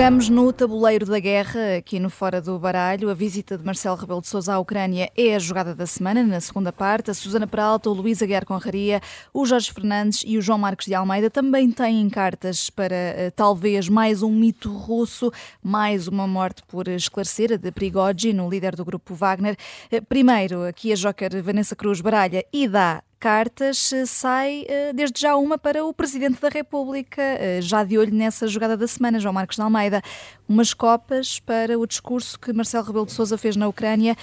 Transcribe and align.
Jogamos 0.00 0.30
no 0.30 0.50
tabuleiro 0.50 1.04
da 1.04 1.20
guerra, 1.20 1.76
aqui 1.76 2.00
no 2.00 2.08
Fora 2.08 2.40
do 2.40 2.58
Baralho. 2.58 3.10
A 3.10 3.14
visita 3.14 3.58
de 3.58 3.62
Marcelo 3.62 3.96
Rebelo 3.96 4.22
de 4.22 4.28
Sousa 4.28 4.54
à 4.54 4.58
Ucrânia 4.58 5.10
é 5.14 5.34
a 5.34 5.38
jogada 5.38 5.74
da 5.74 5.84
semana, 5.84 6.22
na 6.22 6.40
segunda 6.40 6.72
parte. 6.72 7.10
A 7.10 7.14
Susana 7.14 7.46
Peralta, 7.46 7.90
o 7.90 7.92
Luís 7.92 8.22
Aguiar 8.22 8.46
Conraria, 8.46 9.02
o 9.30 9.44
Jorge 9.44 9.70
Fernandes 9.70 10.24
e 10.26 10.38
o 10.38 10.40
João 10.40 10.56
Marcos 10.56 10.86
de 10.86 10.94
Almeida 10.94 11.28
também 11.28 11.70
têm 11.70 12.08
cartas 12.08 12.70
para 12.70 12.94
uh, 12.94 13.30
talvez 13.36 13.90
mais 13.90 14.22
um 14.22 14.32
mito 14.32 14.74
russo, 14.74 15.30
mais 15.62 16.08
uma 16.08 16.26
morte 16.26 16.62
por 16.66 16.88
esclarecer, 16.88 17.52
a 17.52 17.56
de 17.56 17.70
Prigogine, 17.70 18.40
o 18.40 18.48
líder 18.48 18.76
do 18.76 18.86
grupo 18.86 19.14
Wagner. 19.14 19.54
Uh, 19.92 20.02
primeiro, 20.06 20.62
aqui 20.66 20.94
a 20.94 20.96
Joker 20.96 21.42
Vanessa 21.42 21.76
Cruz 21.76 22.00
baralha 22.00 22.42
e 22.50 22.66
dá 22.66 23.02
cartas, 23.20 23.92
eh, 23.92 24.06
sai 24.06 24.64
eh, 24.66 24.92
desde 24.94 25.20
já 25.20 25.36
uma 25.36 25.58
para 25.58 25.84
o 25.84 25.92
Presidente 25.92 26.40
da 26.40 26.48
República, 26.48 27.20
eh, 27.20 27.60
já 27.60 27.84
de 27.84 27.98
olho 27.98 28.12
nessa 28.12 28.48
jogada 28.48 28.78
da 28.78 28.86
semana, 28.86 29.20
João 29.20 29.34
Marcos 29.34 29.56
de 29.56 29.62
Almeida. 29.62 30.00
Umas 30.48 30.72
copas 30.72 31.38
para 31.38 31.78
o 31.78 31.86
discurso 31.86 32.40
que 32.40 32.50
Marcelo 32.50 32.86
Rebelo 32.86 33.04
de 33.04 33.12
Sousa 33.12 33.36
fez 33.36 33.56
na 33.56 33.68
Ucrânia, 33.68 34.16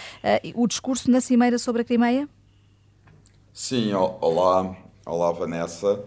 o 0.55 0.67
discurso 0.67 1.09
na 1.11 1.21
Cimeira 1.21 1.57
sobre 1.59 1.83
a 1.83 1.85
Crimeia? 1.85 2.27
Sim, 3.53 3.93
olá, 3.93 4.75
olá 5.05 5.31
Vanessa. 5.31 6.03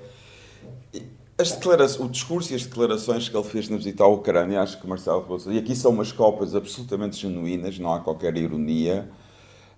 As 1.39 1.53
declarações, 1.53 2.01
o 2.05 2.09
discurso 2.11 2.53
e 2.53 2.57
as 2.57 2.65
declarações 2.65 3.29
que 3.29 3.37
ele 3.37 3.49
fez 3.49 3.69
na 3.69 3.77
visita 3.77 4.05
à 4.05 4.07
Ucrânia, 4.09 4.61
acho 4.61 4.79
que 4.79 4.87
Marcelo 4.87 5.23
Rebelo 5.23 5.53
e 5.53 5.59
aqui 5.59 5.75
são 5.75 5.93
umas 5.93 6.13
copas 6.13 6.55
absolutamente 6.55 7.17
genuínas, 7.17 7.79
não 7.79 7.95
há 7.95 8.01
qualquer 8.01 8.37
ironia, 8.37 9.09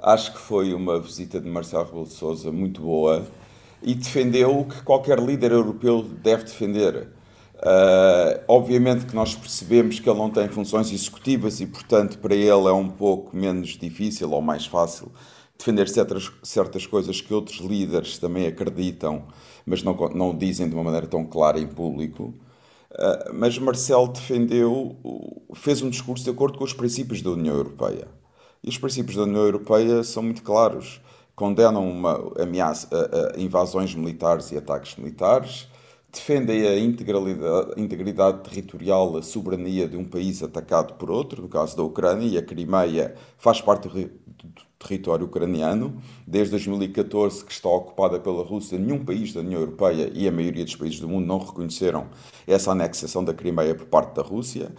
Acho 0.03 0.33
que 0.33 0.39
foi 0.39 0.75
uma 0.75 0.99
visita 0.99 1.41
de 1.41 1.49
Marcelo 1.49 1.85
Rebelo 1.85 2.05
de 2.07 2.13
Sousa 2.15 2.51
muito 2.51 2.81
boa 2.81 3.25
e 3.81 3.95
defendeu 3.95 4.59
o 4.59 4.65
que 4.65 4.83
qualquer 4.83 5.21
líder 5.21 5.53
europeu 5.53 6.03
deve 6.03 6.43
defender. 6.43 7.09
Uh, 7.59 8.43
obviamente 8.49 9.07
que 9.07 9.15
nós 9.15 9.37
percebemos 9.37 10.01
que 10.01 10.11
ele 10.11 10.19
não 10.19 10.29
tem 10.29 10.49
funções 10.49 10.93
executivas 10.93 11.61
e, 11.61 11.67
portanto, 11.67 12.19
para 12.19 12.35
ele 12.35 12.67
é 12.67 12.73
um 12.73 12.89
pouco 12.89 13.37
menos 13.37 13.79
difícil 13.79 14.29
ou 14.33 14.43
mais 14.43 14.67
fácil 14.67 15.13
defender 15.57 15.89
certas, 15.89 16.33
certas 16.43 16.85
coisas 16.85 17.21
que 17.21 17.33
outros 17.33 17.59
líderes 17.59 18.19
também 18.19 18.49
acreditam, 18.49 19.29
mas 19.65 19.85
não, 19.85 19.95
não 20.13 20.37
dizem 20.37 20.69
de 20.69 20.75
uma 20.75 20.83
maneira 20.83 21.07
tão 21.07 21.25
clara 21.25 21.61
em 21.61 21.69
público. 21.69 22.35
Uh, 22.91 23.33
mas 23.33 23.57
Marcelo 23.57 24.09
defendeu, 24.09 24.97
fez 25.55 25.81
um 25.81 25.89
discurso 25.89 26.25
de 26.25 26.31
acordo 26.31 26.59
com 26.59 26.65
os 26.65 26.73
princípios 26.73 27.23
da 27.23 27.31
União 27.31 27.55
Europeia. 27.55 28.09
E 28.65 28.69
os 28.69 28.79
princípios 28.79 29.17
da 29.17 29.25
União 29.25 29.43
Europeia 29.43 30.05
são 30.05 30.23
muito 30.23 30.43
claros. 30.43 31.01
Condenam 31.35 31.89
uma 31.89 32.33
ameaça, 32.41 32.89
a, 32.93 33.37
a 33.37 33.41
invasões 33.41 33.93
militares 33.95 34.53
e 34.53 34.57
ataques 34.57 34.95
militares, 34.97 35.67
defendem 36.13 36.67
a 36.69 36.79
integridade, 36.79 37.73
integridade 37.77 38.49
territorial, 38.49 39.17
a 39.17 39.23
soberania 39.23 39.89
de 39.89 39.97
um 39.97 40.05
país 40.05 40.43
atacado 40.43 40.95
por 40.95 41.11
outro, 41.11 41.43
no 41.43 41.49
caso 41.49 41.77
da 41.77 41.83
Ucrânia, 41.83 42.27
e 42.29 42.39
a 42.39 42.43
Crimeia 42.43 43.17
faz 43.39 43.61
parte 43.61 43.89
do, 43.89 43.95
do 43.95 44.63
território 44.79 45.27
ucraniano. 45.27 46.01
Desde 46.25 46.51
2014 46.51 47.45
que 47.45 47.53
está 47.53 47.69
ocupada 47.69 48.21
pela 48.21 48.45
Rússia, 48.45 48.79
nenhum 48.79 49.05
país 49.05 49.33
da 49.33 49.41
União 49.41 49.61
Europeia 49.61 50.11
e 50.15 50.29
a 50.29 50.33
maioria 50.33 50.65
dos 50.65 50.77
países 50.77 51.01
do 51.01 51.09
mundo 51.09 51.27
não 51.27 51.39
reconheceram 51.39 52.07
essa 52.47 52.71
anexação 52.71 53.25
da 53.25 53.33
Crimeia 53.33 53.75
por 53.75 53.87
parte 53.87 54.15
da 54.15 54.23
Rússia. 54.23 54.71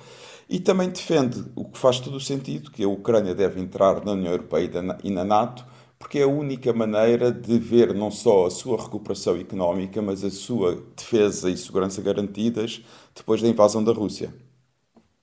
E 0.53 0.59
também 0.59 0.87
defende 0.87 1.45
o 1.55 1.65
que 1.65 1.79
faz 1.79 1.99
todo 1.99 2.17
o 2.17 2.21
sentido, 2.21 2.69
que 2.69 2.83
a 2.83 2.87
Ucrânia 2.87 3.33
deve 3.33 3.59
entrar 3.59 4.05
na 4.05 4.11
União 4.11 4.31
Europeia 4.33 4.69
e 5.03 5.09
na 5.09 5.23
NATO, 5.23 5.65
porque 5.97 6.19
é 6.19 6.23
a 6.25 6.27
única 6.27 6.71
maneira 6.71 7.31
de 7.31 7.57
ver 7.57 7.91
não 7.95 8.11
só 8.11 8.45
a 8.45 8.51
sua 8.51 8.79
recuperação 8.79 9.35
económica, 9.35 9.99
mas 9.99 10.23
a 10.23 10.29
sua 10.29 10.77
defesa 10.95 11.49
e 11.49 11.57
segurança 11.57 12.03
garantidas 12.03 12.83
depois 13.15 13.41
da 13.41 13.47
invasão 13.47 13.83
da 13.83 13.93
Rússia. 13.93 14.31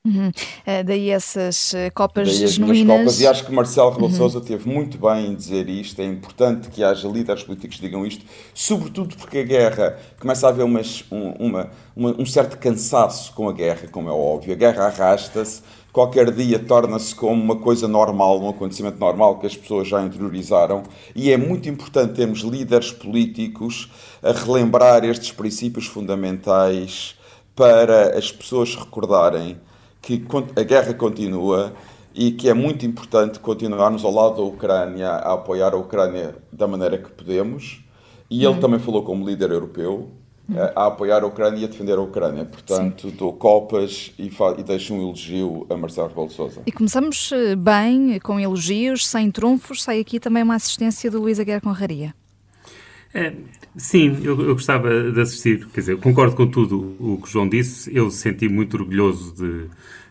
Uhum. 0.03 0.29
Uh, 0.29 0.83
daí 0.83 1.11
essas 1.11 1.75
uh, 1.75 1.93
copas 1.95 2.27
daí 2.39 2.49
genuínas. 2.49 2.99
Copas, 3.01 3.21
e 3.21 3.27
acho 3.27 3.45
que 3.45 3.53
Marcelo 3.53 3.91
Rebelo 3.91 4.11
uhum. 4.11 4.17
Sousa 4.17 4.41
teve 4.41 4.67
muito 4.67 4.97
bem 4.97 5.27
em 5.27 5.35
dizer 5.35 5.69
isto. 5.69 6.01
É 6.01 6.07
importante 6.07 6.71
que 6.71 6.83
haja 6.83 7.07
líderes 7.07 7.43
políticos 7.43 7.77
que 7.77 7.83
digam 7.83 8.07
isto, 8.07 8.25
sobretudo 8.55 9.15
porque 9.17 9.39
a 9.39 9.43
guerra 9.43 9.99
começa 10.19 10.47
a 10.47 10.51
haver 10.51 10.65
umas, 10.65 11.05
um, 11.13 11.33
uma, 11.33 11.71
uma, 11.95 12.11
um 12.19 12.25
certo 12.25 12.57
cansaço 12.57 13.35
com 13.35 13.47
a 13.47 13.53
guerra, 13.53 13.89
como 13.93 14.09
é 14.09 14.13
óbvio. 14.13 14.55
A 14.55 14.57
guerra 14.57 14.87
arrasta-se, 14.87 15.61
qualquer 15.93 16.31
dia 16.31 16.59
torna-se 16.59 17.15
como 17.15 17.35
uma 17.35 17.57
coisa 17.57 17.87
normal, 17.87 18.41
um 18.41 18.49
acontecimento 18.49 18.99
normal 18.99 19.39
que 19.39 19.47
as 19.47 19.55
pessoas 19.55 19.87
já 19.87 20.01
interiorizaram. 20.03 20.83
E 21.15 21.31
é 21.31 21.37
muito 21.37 21.69
importante 21.69 22.15
termos 22.15 22.41
líderes 22.41 22.91
políticos 22.91 23.91
a 24.23 24.33
relembrar 24.33 25.05
estes 25.05 25.31
princípios 25.31 25.85
fundamentais 25.85 27.17
para 27.55 28.17
as 28.17 28.33
pessoas 28.33 28.75
recordarem 28.75 29.59
que 30.01 30.23
a 30.57 30.63
guerra 30.63 30.95
continua 30.95 31.73
e 32.15 32.33
que 32.33 32.49
é 32.49 32.55
muito 32.55 32.85
importante 32.85 33.39
continuarmos 33.39 34.05
ao 34.05 34.13
lado 34.13 34.37
da 34.37 34.43
Ucrânia, 34.43 35.09
a 35.09 35.35
apoiar 35.35 35.75
a 35.75 35.77
Ucrânia 35.77 36.35
da 36.53 36.67
maneira 36.67 36.99
que 36.99 37.11
podemos. 37.11 37.85
E 38.29 38.45
ele 38.45 38.55
uhum. 38.55 38.61
também 38.61 38.79
falou 38.79 39.03
como 39.03 39.27
líder 39.27 39.51
europeu 39.51 40.11
uhum. 40.49 40.57
a 40.75 40.87
apoiar 40.87 41.23
a 41.23 41.27
Ucrânia 41.27 41.61
e 41.61 41.65
a 41.65 41.69
defender 41.69 41.99
a 41.99 42.01
Ucrânia. 42.01 42.45
Portanto, 42.45 43.11
Sim. 43.11 43.17
dou 43.17 43.33
copas 43.33 44.13
e, 44.19 44.31
e 44.59 44.63
deixo 44.63 44.95
um 44.95 45.03
elogio 45.03 45.67
a 45.71 45.77
Marcelo 45.77 46.09
Rebelo 46.09 46.29
de 46.29 46.35
Sousa. 46.35 46.63
E 46.67 46.73
começamos 46.73 47.31
eh, 47.33 47.57
bem, 47.57 48.19
com 48.21 48.39
elogios, 48.39 49.07
sem 49.07 49.31
trunfos. 49.31 49.83
Sai 49.83 50.01
aqui 50.01 50.19
também 50.19 50.43
uma 50.43 50.55
assistência 50.55 51.11
do 51.11 51.21
Luís 51.21 51.39
Aguiar 51.39 51.61
Conraria. 51.61 52.15
É, 53.13 53.33
sim, 53.77 54.19
eu, 54.23 54.41
eu, 54.41 54.55
gostava 54.55 55.11
de 55.11 55.21
assistir, 55.21 55.67
quer 55.75 55.81
dizer, 55.81 55.97
concordo 55.99 56.37
com 56.37 56.47
tudo 56.47 56.97
o 57.01 57.19
que 57.19 57.29
o 57.29 57.31
João 57.31 57.49
disse, 57.49 57.95
eu 57.95 58.11
senti 58.11 58.49
muito 58.49 58.77
orgulhoso 58.77 59.35
de, 59.35 59.67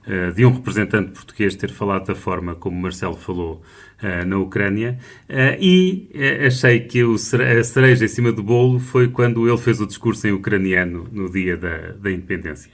eh, 0.06 0.32
de 0.32 0.46
um 0.46 0.52
representante 0.52 1.12
português 1.12 1.56
ter 1.56 1.72
falado 1.72 2.08
da 2.08 2.16
forma 2.16 2.56
como 2.56 2.82
Marcelo 2.82 3.16
falou 3.16 3.62
uh, 4.04 4.26
na 4.26 4.38
Ucrânia. 4.38 4.98
Uh, 5.30 5.62
e 5.62 6.10
achei 6.46 6.82
que 6.82 7.04
o, 7.04 7.14
a 7.16 7.64
cereja 7.64 8.06
em 8.06 8.08
cima 8.08 8.32
do 8.32 8.44
bolo 8.44 8.80
foi 8.80 9.08
quando 9.08 9.48
ele 9.48 9.58
fez 9.58 9.80
o 9.80 9.88
discurso 9.88 10.28
em 10.28 10.32
ucraniano 10.32 11.08
no 11.12 11.30
dia 11.30 11.56
da, 11.56 11.94
da 11.94 12.12
independência 12.12 12.72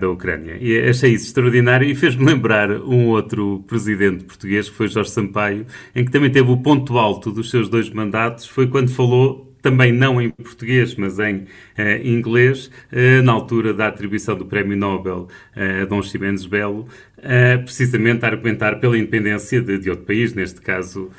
da 0.00 0.08
Ucrânia. 0.08 0.56
E 0.60 0.78
achei 0.88 1.12
isso 1.12 1.26
extraordinário 1.26 1.88
e 1.88 1.94
fez-me 1.94 2.24
lembrar 2.24 2.70
um 2.70 3.06
outro 3.06 3.62
presidente 3.66 4.24
português, 4.24 4.68
que 4.68 4.74
foi 4.74 4.88
Jorge 4.88 5.10
Sampaio, 5.10 5.66
em 5.94 6.04
que 6.04 6.10
também 6.10 6.30
teve 6.30 6.50
o 6.50 6.56
ponto 6.56 6.98
alto 6.98 7.30
dos 7.30 7.50
seus 7.50 7.68
dois 7.68 7.88
mandatos, 7.90 8.46
foi 8.46 8.66
quando 8.66 8.90
falou 8.90 9.47
também 9.62 9.92
não 9.92 10.20
em 10.20 10.30
português, 10.30 10.94
mas 10.94 11.18
em 11.18 11.36
uh, 11.36 11.46
inglês, 12.04 12.70
uh, 12.92 13.22
na 13.22 13.32
altura 13.32 13.74
da 13.74 13.88
atribuição 13.88 14.36
do 14.36 14.46
Prémio 14.46 14.76
Nobel 14.76 15.28
uh, 15.56 15.82
a 15.82 15.84
Dom 15.84 16.02
Ximenes 16.02 16.46
Belo, 16.46 16.88
precisamente 17.64 18.24
a 18.24 18.28
argumentar 18.28 18.78
pela 18.78 18.96
independência 18.96 19.60
de, 19.60 19.76
de 19.76 19.90
outro 19.90 20.04
país, 20.04 20.32
neste 20.34 20.60
caso, 20.60 21.10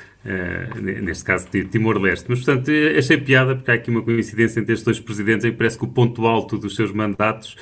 neste 0.80 1.22
caso 1.22 1.46
de 1.52 1.64
Timor-Leste. 1.64 2.24
Mas, 2.26 2.42
portanto, 2.42 2.70
achei 2.96 3.18
piada 3.18 3.54
porque 3.54 3.70
há 3.70 3.74
aqui 3.74 3.90
uma 3.90 4.00
coincidência 4.00 4.60
entre 4.60 4.72
estes 4.72 4.84
dois 4.86 4.98
presidentes 4.98 5.44
que 5.44 5.52
parece 5.54 5.76
que 5.76 5.84
o 5.84 5.88
ponto 5.88 6.26
alto 6.26 6.56
dos 6.56 6.74
seus 6.74 6.90
mandatos 6.90 7.54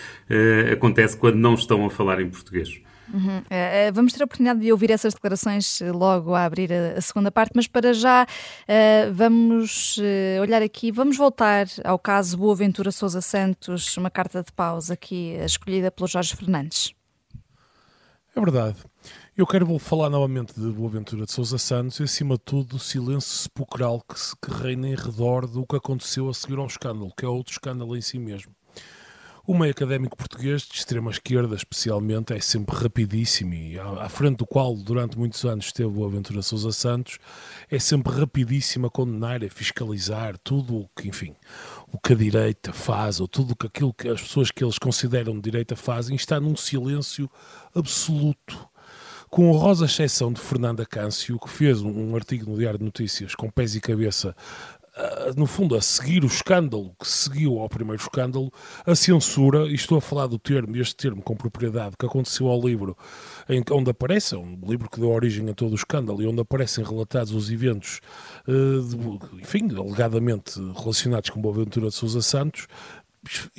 acontece 0.71 1.17
quando 1.17 1.34
não 1.34 1.55
estão 1.55 1.84
a 1.84 1.91
falar 1.91 2.21
em 2.21 2.28
português. 2.28 2.81
Uhum. 3.12 3.38
Uh, 3.38 3.92
vamos 3.92 4.12
ter 4.12 4.22
a 4.22 4.24
oportunidade 4.24 4.60
de 4.60 4.70
ouvir 4.70 4.91
essas 4.91 5.14
declarações 5.14 5.80
logo 5.80 6.34
a 6.34 6.44
abrir 6.44 6.72
a, 6.72 6.98
a 6.98 7.00
segunda 7.00 7.30
parte, 7.30 7.52
mas 7.54 7.66
para 7.66 7.92
já 7.92 8.24
uh, 8.24 9.12
vamos 9.12 9.96
uh, 9.98 10.41
olhar 10.41 10.62
aqui, 10.62 10.92
vamos 10.92 11.16
voltar 11.16 11.66
ao 11.84 11.98
caso 11.98 12.36
Boaventura 12.36 12.92
Sousa 12.92 13.20
Santos, 13.20 13.96
uma 13.96 14.10
carta 14.10 14.42
de 14.42 14.52
pausa 14.52 14.94
aqui 14.94 15.32
escolhida 15.44 15.91
pelo 15.91 16.06
Jorge 16.06 16.36
Fernandes. 16.36 16.92
É 18.36 18.41
verdade. 18.41 18.76
Eu 19.36 19.46
quero 19.46 19.78
falar 19.78 20.10
novamente 20.10 20.52
de 20.52 20.70
Boaventura 20.70 21.25
de 21.25 21.32
Sousa 21.32 21.58
Santos 21.58 21.98
e, 22.00 22.02
acima 22.02 22.34
de 22.34 22.40
tudo, 22.40 22.70
do 22.70 22.78
silêncio 22.78 23.31
sepulcral 23.31 24.00
que, 24.00 24.14
que 24.14 24.62
reina 24.62 24.88
em 24.88 24.94
redor 24.94 25.46
do 25.46 25.66
que 25.66 25.76
aconteceu 25.76 26.28
a 26.28 26.34
seguir 26.34 26.58
ao 26.58 26.66
escândalo, 26.66 27.12
que 27.16 27.25
é 27.25 27.28
outro 27.28 27.52
escândalo 27.52 27.96
em 27.96 28.00
si 28.00 28.19
mesmo. 28.19 28.52
O 29.50 29.56
meio 29.56 29.71
académico 29.71 30.15
português, 30.15 30.61
de 30.61 30.77
extrema 30.77 31.11
esquerda 31.11 31.56
especialmente, 31.56 32.35
é 32.35 32.39
sempre 32.39 32.77
rapidíssimo 32.77 33.55
e 33.55 33.79
à, 33.79 34.06
frente 34.06 34.37
do 34.37 34.47
qual 34.47 34.77
durante 34.77 35.17
muitos 35.17 35.43
anos 35.47 35.65
esteve 35.65 35.89
o 35.89 36.05
Aventura 36.05 36.43
Sousa 36.43 36.71
Santos, 36.71 37.19
é 37.71 37.79
sempre 37.79 38.12
rapidíssimo 38.12 38.89
a 38.89 38.91
condenar, 38.91 39.43
a 39.43 39.49
fiscalizar 39.49 40.37
tudo 40.37 40.77
o 40.77 40.91
que, 40.95 41.09
enfim, 41.09 41.35
o 41.91 41.99
que 41.99 42.12
a 42.12 42.17
direita 42.17 42.75
faz 42.75 43.21
ou 43.21 43.27
tudo 43.27 43.56
aquilo 43.59 43.95
que 43.95 44.11
as 44.11 44.21
pessoas 44.21 44.50
que 44.50 44.62
eles 44.62 44.79
consideram 44.79 45.33
de 45.37 45.41
direita 45.41 45.75
fazem 45.75 46.15
está 46.15 46.39
num 46.39 46.55
silêncio 46.55 47.27
absoluto. 47.75 48.69
Com 49.31 49.55
a 49.55 49.59
rosa 49.59 49.85
exceção 49.85 50.33
de 50.33 50.41
Fernanda 50.41 50.87
Câncio, 50.87 51.39
que 51.39 51.50
fez 51.50 51.83
um, 51.83 52.17
artigo 52.17 52.50
no 52.50 52.56
Diário 52.56 52.79
de 52.79 52.85
Notícias 52.85 53.35
com 53.35 53.50
pés 53.50 53.75
e 53.75 53.81
cabeça 53.81 54.35
no 55.37 55.47
fundo, 55.47 55.77
a 55.77 55.81
seguir 55.81 56.25
o 56.25 56.27
escândalo 56.27 56.95
que 56.99 57.06
seguiu 57.06 57.59
ao 57.59 57.69
primeiro 57.69 58.03
escândalo, 58.03 58.53
a 58.87 58.95
censura, 58.95 59.67
e 59.67 59.75
estou 59.75 59.99
a 59.99 60.00
falar 60.00 60.27
do 60.27 60.39
termo, 60.39 60.77
este 60.77 60.97
termo 60.97 61.23
com 61.23 61.37
propriedade, 61.37 61.97
que 61.99 62.06
aconteceu 62.06 62.49
ao 62.49 62.61
livro, 62.61 62.97
em, 63.49 63.62
onde 63.71 63.91
aparece, 63.91 64.35
é 64.35 64.39
um 64.39 64.59
livro 64.67 64.91
que 64.91 65.00
deu 65.00 65.11
origem 65.11 65.49
a 65.49 65.55
todo 65.55 65.73
o 65.73 65.77
escândalo, 65.77 66.23
e 66.23 66.27
onde 66.27 66.41
aparecem 66.41 66.85
relatados 66.85 67.33
os 67.33 67.50
eventos, 67.50 68.00
de, 68.47 69.41
enfim, 69.41 69.69
alegadamente 69.77 70.61
relacionados 70.77 71.31
com 71.31 71.41
Boaventura 71.41 71.89
de 71.89 71.95
Sousa 71.95 72.23
Santos, 72.23 72.67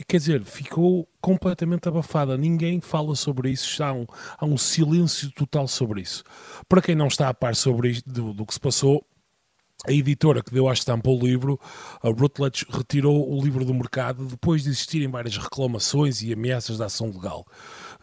quer 0.07 0.17
dizer, 0.17 0.43
ficou 0.43 1.07
completamente 1.21 1.87
abafada. 1.87 2.37
Ninguém 2.37 2.81
fala 2.81 3.15
sobre 3.15 3.51
isso, 3.51 3.83
há 3.83 3.93
um, 3.93 4.05
há 4.37 4.45
um 4.45 4.57
silêncio 4.57 5.31
total 5.31 5.67
sobre 5.67 6.01
isso. 6.01 6.23
Para 6.67 6.81
quem 6.81 6.95
não 6.95 7.07
está 7.07 7.29
a 7.29 7.33
par 7.33 7.55
sobre 7.55 7.89
isto, 7.89 8.09
do, 8.09 8.33
do 8.33 8.45
que 8.45 8.53
se 8.53 8.59
passou, 8.59 9.05
a 9.87 9.91
editora 9.91 10.43
que 10.43 10.53
deu 10.53 10.67
à 10.67 10.73
estampa 10.73 11.09
o 11.09 11.17
livro, 11.17 11.59
a 12.03 12.09
Rutledge, 12.09 12.65
retirou 12.69 13.31
o 13.31 13.41
livro 13.41 13.63
do 13.63 13.73
mercado 13.73 14.25
depois 14.25 14.63
de 14.63 14.69
existirem 14.69 15.07
várias 15.07 15.37
reclamações 15.37 16.21
e 16.21 16.33
ameaças 16.33 16.77
de 16.77 16.83
ação 16.83 17.07
legal. 17.07 17.45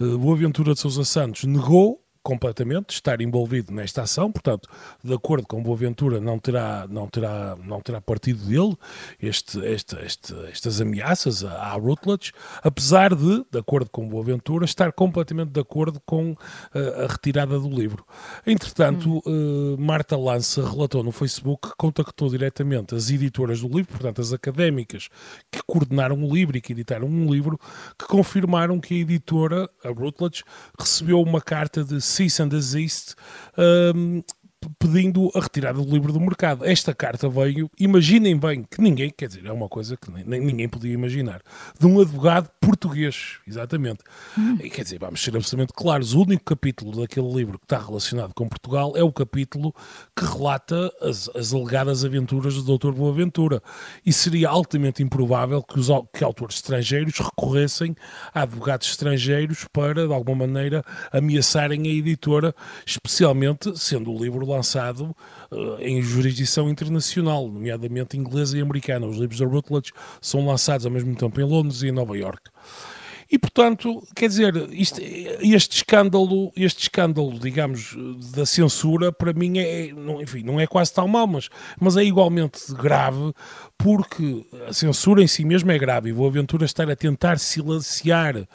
Uh, 0.01 0.19
Boaventura 0.19 0.73
de 0.73 0.81
Sousa 0.81 1.05
Santos 1.05 1.45
negou 1.45 2.06
completamente 2.27 2.91
estar 2.91 3.21
envolvido 3.21 3.73
nesta 3.73 4.03
ação, 4.03 4.33
portanto, 4.33 4.69
de 5.03 5.15
acordo 5.15 5.47
com 5.47 5.63
Boaventura, 5.63 6.21
não 6.21 6.41
terá, 6.41 6.85
não 6.91 7.07
terá, 7.07 7.57
não 7.65 7.81
terá 7.81 8.01
partido 8.01 8.45
dele 8.45 8.77
este, 9.23 9.61
este, 9.61 9.97
este, 10.05 10.35
estas 10.51 10.81
ameaças 10.81 11.45
à, 11.45 11.75
Rutledge, 11.75 12.33
apesar 12.65 13.15
de, 13.15 13.47
de 13.49 13.59
acordo 13.61 13.89
com 13.91 14.09
Boaventura, 14.09 14.65
estar 14.65 14.91
completamente 14.91 15.51
de 15.51 15.61
acordo 15.61 16.03
com 16.05 16.33
uh, 16.33 17.05
a 17.05 17.07
retirada 17.07 17.61
do 17.61 17.69
livro. 17.69 18.05
Entretanto, 18.45 19.23
hum. 19.25 19.75
uh, 19.77 19.81
Marta 19.81 20.17
Lança 20.17 20.69
relatou 20.69 21.05
no 21.05 21.13
Facebook 21.13 21.69
que 21.69 21.77
contactou 21.77 22.29
diretamente 22.29 22.97
as 22.97 23.09
editoras 23.09 23.61
do 23.61 23.69
livro, 23.69 23.93
portanto, 23.93 24.21
as 24.21 24.33
académicas 24.33 25.09
que 25.49 25.61
coordenaram 25.65 26.21
o 26.25 26.35
livro 26.35 26.57
e 26.57 26.61
que 26.61 26.73
editaram 26.73 27.07
um 27.07 27.33
livro, 27.33 27.57
que 27.97 28.07
confirmaram 28.09 28.81
que 28.81 28.95
a 28.95 28.99
editora, 28.99 29.71
a 29.85 29.91
Rutledge, 29.91 30.43
recebeu 30.77 31.23
uma 31.23 31.41
carta 31.41 31.85
de 31.85 32.01
cease 32.17 32.41
and 32.41 32.51
desist 32.51 33.15
um, 33.57 34.25
pedindo 34.79 35.31
a 35.35 35.41
retirada 35.41 35.81
do 35.81 35.91
livro 35.91 36.13
do 36.13 36.21
mercado. 36.21 36.65
Esta 36.65 36.95
carta 36.95 37.29
veio, 37.29 37.71
imaginem 37.79 38.37
bem, 38.37 38.63
que 38.63 38.81
ninguém, 38.81 39.11
quer 39.11 39.29
dizer, 39.29 39.47
é 39.47 39.53
uma 39.53 39.69
coisa 39.69 39.97
que 39.97 40.11
nem, 40.11 40.41
ninguém 40.41 40.69
podia 40.69 40.93
imaginar, 40.93 41.43
de 41.79 41.87
um 41.87 42.01
advogado 42.01 42.51
português, 42.61 43.39
exatamente. 43.47 44.01
Hum. 44.39 44.59
E, 44.63 44.71
quer 44.71 44.83
dizer, 44.83 44.99
vamos 44.99 45.23
ser 45.23 45.37
absolutamente 45.37 45.73
claros, 45.73 46.15
o 46.15 46.23
único 46.23 46.45
capítulo 46.45 47.01
daquele 47.01 47.33
livro 47.33 47.59
que 47.59 47.65
está 47.65 47.79
relacionado 47.79 48.33
com 48.35 48.49
Portugal 48.49 48.93
é 48.97 49.03
o 49.03 49.13
capítulo 49.13 49.75
que 50.15 50.25
relata 50.25 50.93
as, 51.01 51.29
as 51.35 51.53
alegadas 51.53 52.05
aventuras 52.05 52.63
do 52.63 52.79
Dr. 52.79 52.93
Boaventura. 52.93 53.63
E 54.05 54.13
seria 54.13 54.49
altamente 54.49 55.03
improvável 55.03 55.63
que, 55.63 55.79
os, 55.79 55.89
que 56.13 56.25
autores 56.25 56.57
estrangeiros 56.57 57.19
recorressem 57.19 57.95
a 58.35 58.43
advogados 58.43 58.89
estrangeiros 58.89 59.67
para, 59.73 60.07
de 60.07 60.13
alguma 60.13 60.47
maneira, 60.47 60.85
ameaçarem 61.13 61.87
a 61.87 61.91
editora, 61.91 62.55
especialmente 62.85 63.79
sendo 63.79 64.13
o 64.13 64.19
livro 64.19 64.47
lançado 64.57 65.15
uh, 65.51 65.81
em 65.81 66.03
jurisdição 66.03 66.69
internacional, 66.69 67.49
nomeadamente 67.49 68.17
inglesa 68.17 68.59
e 68.59 68.61
americana. 68.61 69.07
Os 69.07 69.17
livros 69.17 69.39
da 69.39 69.47
Routledge 69.47 69.93
são 70.21 70.47
lançados 70.47 70.87
ao 70.87 70.93
mesmo 70.93 71.15
tempo 71.15 71.41
em 71.41 71.45
Londres 71.45 71.83
e 71.83 71.89
em 71.89 71.93
Nova 71.93 72.17
York. 72.17 72.51
E, 73.31 73.39
portanto, 73.39 74.07
quer 74.15 74.29
dizer, 74.29 74.55
isto, 74.71 75.01
este 75.41 75.79
escândalo, 75.79 76.53
este 76.57 76.83
escândalo, 76.83 77.39
digamos, 77.39 77.97
da 78.33 78.47
censura, 78.47 79.11
para 79.11 79.33
mim 79.33 79.59
é, 79.59 79.93
não, 79.93 80.23
enfim, 80.23 80.43
não 80.45 80.61
é 80.61 80.67
quase 80.67 80.93
tão 80.93 81.09
mau, 81.09 81.27
mas, 81.27 81.49
mas 81.81 81.97
é 81.97 82.05
igualmente 82.05 82.73
grave, 82.73 83.33
porque 83.77 84.47
a 84.69 84.73
censura 84.73 85.23
em 85.23 85.27
si 85.27 85.45
mesmo 85.45 85.71
é 85.73 85.79
grave, 85.79 86.11
e 86.11 86.13
vou 86.13 86.29
aventura 86.29 86.65
estar 86.65 86.89
a 86.89 86.95
tentar 86.95 87.39
silenciar, 87.39 88.37
eh, 88.37 88.47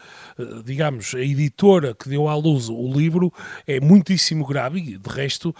digamos, 0.63 1.13
a 1.15 1.19
editora 1.19 1.93
que 1.93 2.07
deu 2.07 2.29
à 2.29 2.35
luz 2.35 2.69
o 2.69 2.87
livro 2.93 3.31
é 3.67 3.79
muitíssimo 3.79 4.45
grave, 4.45 4.79
e 4.79 4.97
de 4.97 5.09
resto, 5.09 5.53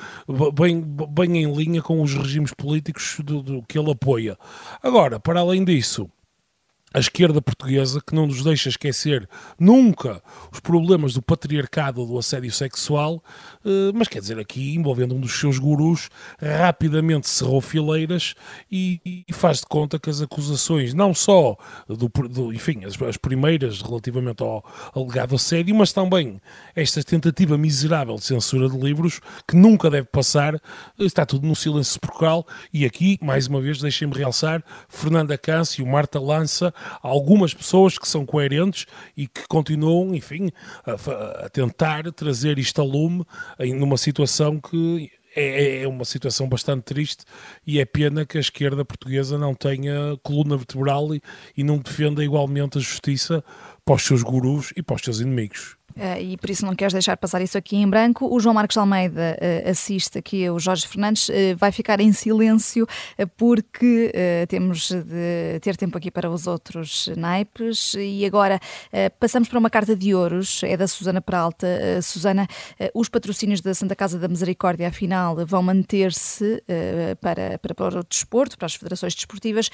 bem, 0.54 0.82
bem 0.82 1.44
em 1.44 1.54
linha 1.54 1.82
com 1.82 2.02
os 2.02 2.14
regimes 2.14 2.54
políticos 2.54 3.18
do, 3.24 3.42
do 3.42 3.64
que 3.64 3.78
ele 3.78 3.92
apoia. 3.92 4.38
Agora, 4.82 5.20
para 5.20 5.42
além 5.42 5.66
disso, 5.66 6.10
a 6.94 7.00
esquerda 7.00 7.42
portuguesa 7.42 8.02
que 8.06 8.14
não 8.14 8.28
nos 8.28 8.44
deixa 8.44 8.70
esquecer 8.70 9.28
nunca 9.60 10.22
os 10.52 10.60
problemas 10.60 11.14
do 11.14 11.22
patriarcado, 11.22 12.06
do 12.06 12.18
assédio 12.18 12.52
sexual, 12.52 13.24
mas 13.94 14.08
quer 14.08 14.20
dizer, 14.20 14.40
aqui 14.40 14.76
envolvendo 14.76 15.16
um 15.16 15.20
dos 15.20 15.40
seus 15.40 15.60
gurus, 15.60 16.10
rapidamente 16.42 17.30
cerrou 17.30 17.62
fileiras 17.62 18.34
e, 18.72 19.24
e 19.28 19.34
faz 19.34 19.60
de 19.60 19.66
conta 19.66 20.00
que 20.00 20.10
as 20.10 20.22
acusações, 20.22 20.94
não 20.94 21.14
só 21.14 21.56
do, 21.88 22.08
do 22.28 22.54
enfim, 22.54 22.84
as, 22.86 23.00
as, 23.02 23.18
primeiras 23.18 23.82
relativamente 23.82 24.42
ao 24.42 24.64
alegado 24.96 25.36
assédio, 25.36 25.76
mas 25.76 25.94
também 25.94 26.42
esta 26.76 27.04
tentativa 27.04 27.58
miserável 27.58 28.16
de 28.16 28.24
censura 28.24 28.70
de 28.70 28.78
livros, 28.78 29.20
que 29.48 29.56
nunca 29.56 29.90
deve 29.90 30.08
passar, 30.08 30.60
está 30.98 31.26
tudo 31.26 31.48
no 31.48 31.56
silêncio 31.56 31.94
sepulcral, 31.94 32.46
e 32.74 32.86
aqui, 32.86 33.18
mais 33.22 33.48
uma 33.48 33.62
vez, 33.62 33.80
deixem-me 33.80 34.16
realçar, 34.16 34.64
Fernanda 34.90 35.38
Câncio, 35.38 35.86
Marta 35.86 36.20
Lança, 36.20 36.74
algumas 37.02 37.54
pessoas 37.54 37.98
que 37.98 38.08
são 38.08 38.26
coerentes 38.26 38.86
e 39.16 39.28
que 39.28 39.48
continuam, 39.48 40.16
enfim, 40.16 40.50
a, 40.86 41.46
a 41.46 41.50
tentar 41.50 42.12
trazer 42.12 42.58
isto 42.58 42.82
a 42.82 42.84
lume 42.84 43.26
numa 43.60 43.98
situação 43.98 44.60
que 44.60 45.12
é, 45.36 45.84
é, 45.84 45.88
uma 45.88 46.04
situação 46.06 46.48
bastante 46.48 46.84
triste 46.84 47.24
e 47.66 47.80
é 47.80 47.86
pena 47.86 48.26
que 48.26 48.38
a 48.38 48.42
esquerda 48.42 48.84
portuguesa 48.84 49.38
não 49.38 49.54
tenha 49.54 50.18
coluna 50.24 50.58
vertebral 50.58 51.16
e, 51.16 51.22
e 51.56 51.64
não 51.64 51.78
defenda 51.78 52.24
igualmente 52.24 52.78
a 52.78 52.82
justiça 52.82 53.44
para 53.86 53.96
os 53.96 54.04
seus 54.04 54.24
gurus 54.24 54.74
e 54.76 54.84
para 54.84 54.96
os 54.96 55.02
seus 55.02 55.20
inimigos. 55.20 55.78
Uh, 55.96 56.22
e 56.22 56.38
por 56.38 56.50
isso 56.50 56.66
não 56.66 56.76
queres 56.76 56.94
deixar 56.94 57.18
passar 57.18 57.42
isso 57.42 57.58
aqui 57.58 57.76
em 57.76 57.90
branco. 57.90 58.28
O 58.34 58.40
João 58.40 58.54
Marcos 58.54 58.78
Almeida 58.78 59.38
uh, 59.40 59.70
assiste 59.70 60.18
aqui 60.18 60.50
o 60.50 60.60
Jorge 60.60 60.88
Fernandes, 60.88 61.30
uh, 61.30 61.34
vai 61.58 61.72
ficar 61.72 62.00
em 62.00 62.12
silêncio 62.12 62.88
porque 63.38 64.12
temos 64.48 64.90
de 64.90 65.60
ter 65.62 65.76
tempo 65.76 65.98
aqui 65.98 66.10
para 66.10 66.30
os 66.30 66.48
outros 66.48 67.10
naipes. 67.16 67.94
E 67.96 68.26
agora 68.26 68.60
passamos 69.20 69.48
para 69.48 69.60
uma 69.60 69.70
carta 69.70 69.96
de 69.96 70.14
ouros, 70.14 70.62
é 70.64 70.76
da 70.76 70.88
Susana 70.88 71.22
Peralta. 71.22 71.68
Susana, 72.02 72.48
os 72.94 73.10
patrocínios 73.10 73.62
da 73.62 73.74
Santa 73.74 73.96
Casa 73.96 74.18
da 74.18 74.28
Misericórdia, 74.28 74.88
afinal, 74.88 75.36
vão 75.46 75.62
manter-se 75.62 76.64
para, 77.20 77.60
para, 77.60 77.76
para 77.76 78.00
o 78.00 78.04
desporto, 78.04 78.58
para 78.58 78.66
as 78.66 78.76
federações 78.76 79.14
desportivas, 79.14 79.70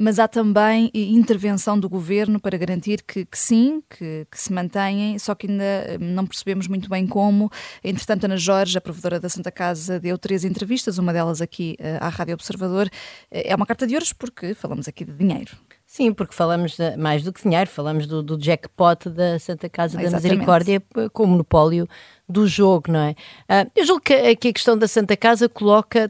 mas 0.00 0.18
há 0.18 0.28
também 0.28 0.90
intervenção 0.94 1.78
do 1.78 1.88
governo 1.88 2.40
para 2.40 2.56
garantir 2.58 3.02
que, 3.02 3.24
que 3.24 3.38
sim, 3.38 3.82
que, 3.88 4.26
que 4.30 4.40
se 4.40 4.52
mantêm, 4.52 5.18
só 5.18 5.34
que 5.34 5.46
ainda 5.46 5.59
ainda 5.60 5.98
hum, 6.00 6.14
não 6.14 6.26
percebemos 6.26 6.66
muito 6.66 6.88
bem 6.88 7.06
como. 7.06 7.50
Entretanto, 7.84 8.24
Ana 8.24 8.36
Jorge, 8.36 8.76
a 8.78 8.80
provedora 8.80 9.20
da 9.20 9.28
Santa 9.28 9.50
Casa, 9.50 10.00
deu 10.00 10.16
três 10.18 10.44
entrevistas, 10.44 10.98
uma 10.98 11.12
delas 11.12 11.40
aqui 11.40 11.76
eh, 11.78 11.98
à 12.00 12.08
Rádio 12.08 12.34
Observador. 12.34 12.88
Eh, 13.30 13.50
é 13.50 13.54
uma 13.54 13.66
carta 13.66 13.86
de 13.86 13.94
ouros 13.94 14.12
porque 14.12 14.54
falamos 14.54 14.88
aqui 14.88 15.04
de 15.04 15.12
dinheiro. 15.12 15.56
Sim, 15.86 16.12
porque 16.12 16.32
falamos 16.32 16.76
mais 16.96 17.24
do 17.24 17.32
que 17.32 17.42
dinheiro, 17.42 17.68
falamos 17.68 18.06
do, 18.06 18.22
do 18.22 18.40
jackpot 18.40 19.10
da 19.10 19.40
Santa 19.40 19.68
Casa 19.68 19.98
da 19.98 20.08
Misericórdia 20.08 20.80
com 21.12 21.24
o 21.24 21.26
monopólio 21.26 21.88
do 22.28 22.46
jogo, 22.46 22.92
não 22.92 23.00
é? 23.00 23.10
Uh, 23.10 23.70
eu 23.74 23.84
julgo 23.84 24.00
que, 24.00 24.36
que, 24.36 24.48
a 24.48 24.52
questão 24.52 24.78
da 24.78 24.86
Santa 24.86 25.16
Casa 25.16 25.48
coloca, 25.48 26.08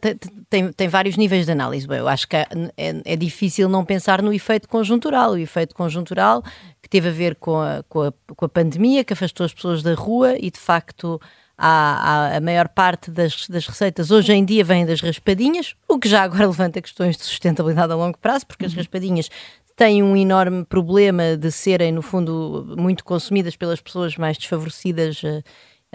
tem, 0.50 0.72
tem 0.72 0.88
vários 0.88 1.16
níveis 1.16 1.46
de 1.46 1.52
análise. 1.52 1.86
Bem, 1.86 1.98
eu 1.98 2.08
acho 2.08 2.26
que 2.26 2.36
é, 2.36 2.46
é, 2.76 3.02
é, 3.04 3.16
difícil 3.16 3.68
não 3.68 3.84
pensar 3.84 4.20
no 4.20 4.32
efeito 4.32 4.68
conjuntural. 4.68 5.32
O 5.32 5.38
efeito 5.38 5.74
conjuntural 5.74 6.42
que 6.82 6.88
teve 6.88 7.08
a 7.08 7.12
ver 7.12 7.36
com 7.36 7.60
a, 7.60 7.84
com 7.88 8.02
a, 8.02 8.12
com 8.34 8.44
a 8.44 8.48
pandemia, 8.48 9.04
que 9.04 9.12
afastou 9.12 9.46
as 9.46 9.54
pessoas 9.54 9.80
da 9.80 9.94
rua 9.94 10.34
e, 10.36 10.50
de 10.50 10.58
facto, 10.58 11.20
a, 11.56 12.36
a, 12.36 12.40
maior 12.40 12.68
parte 12.68 13.12
das, 13.12 13.46
das, 13.48 13.66
receitas 13.68 14.10
hoje 14.10 14.32
em 14.32 14.44
dia 14.44 14.64
vem 14.64 14.84
das 14.84 15.00
raspadinhas, 15.00 15.76
o 15.86 15.98
que 15.98 16.08
já 16.08 16.22
agora 16.22 16.46
levanta 16.48 16.82
questões 16.82 17.16
de 17.16 17.22
sustentabilidade 17.22 17.92
a 17.92 17.96
longo 17.96 18.18
prazo, 18.18 18.46
porque 18.46 18.66
as 18.66 18.72
uhum. 18.72 18.78
raspadinhas 18.78 19.30
têm 19.76 20.02
um 20.02 20.16
enorme 20.16 20.64
problema 20.64 21.36
de 21.36 21.52
serem, 21.52 21.92
no 21.92 22.02
fundo, 22.02 22.74
muito 22.76 23.04
consumidas 23.04 23.54
pelas 23.56 23.80
pessoas 23.80 24.16
mais 24.16 24.36
desfavorecidas 24.36 25.22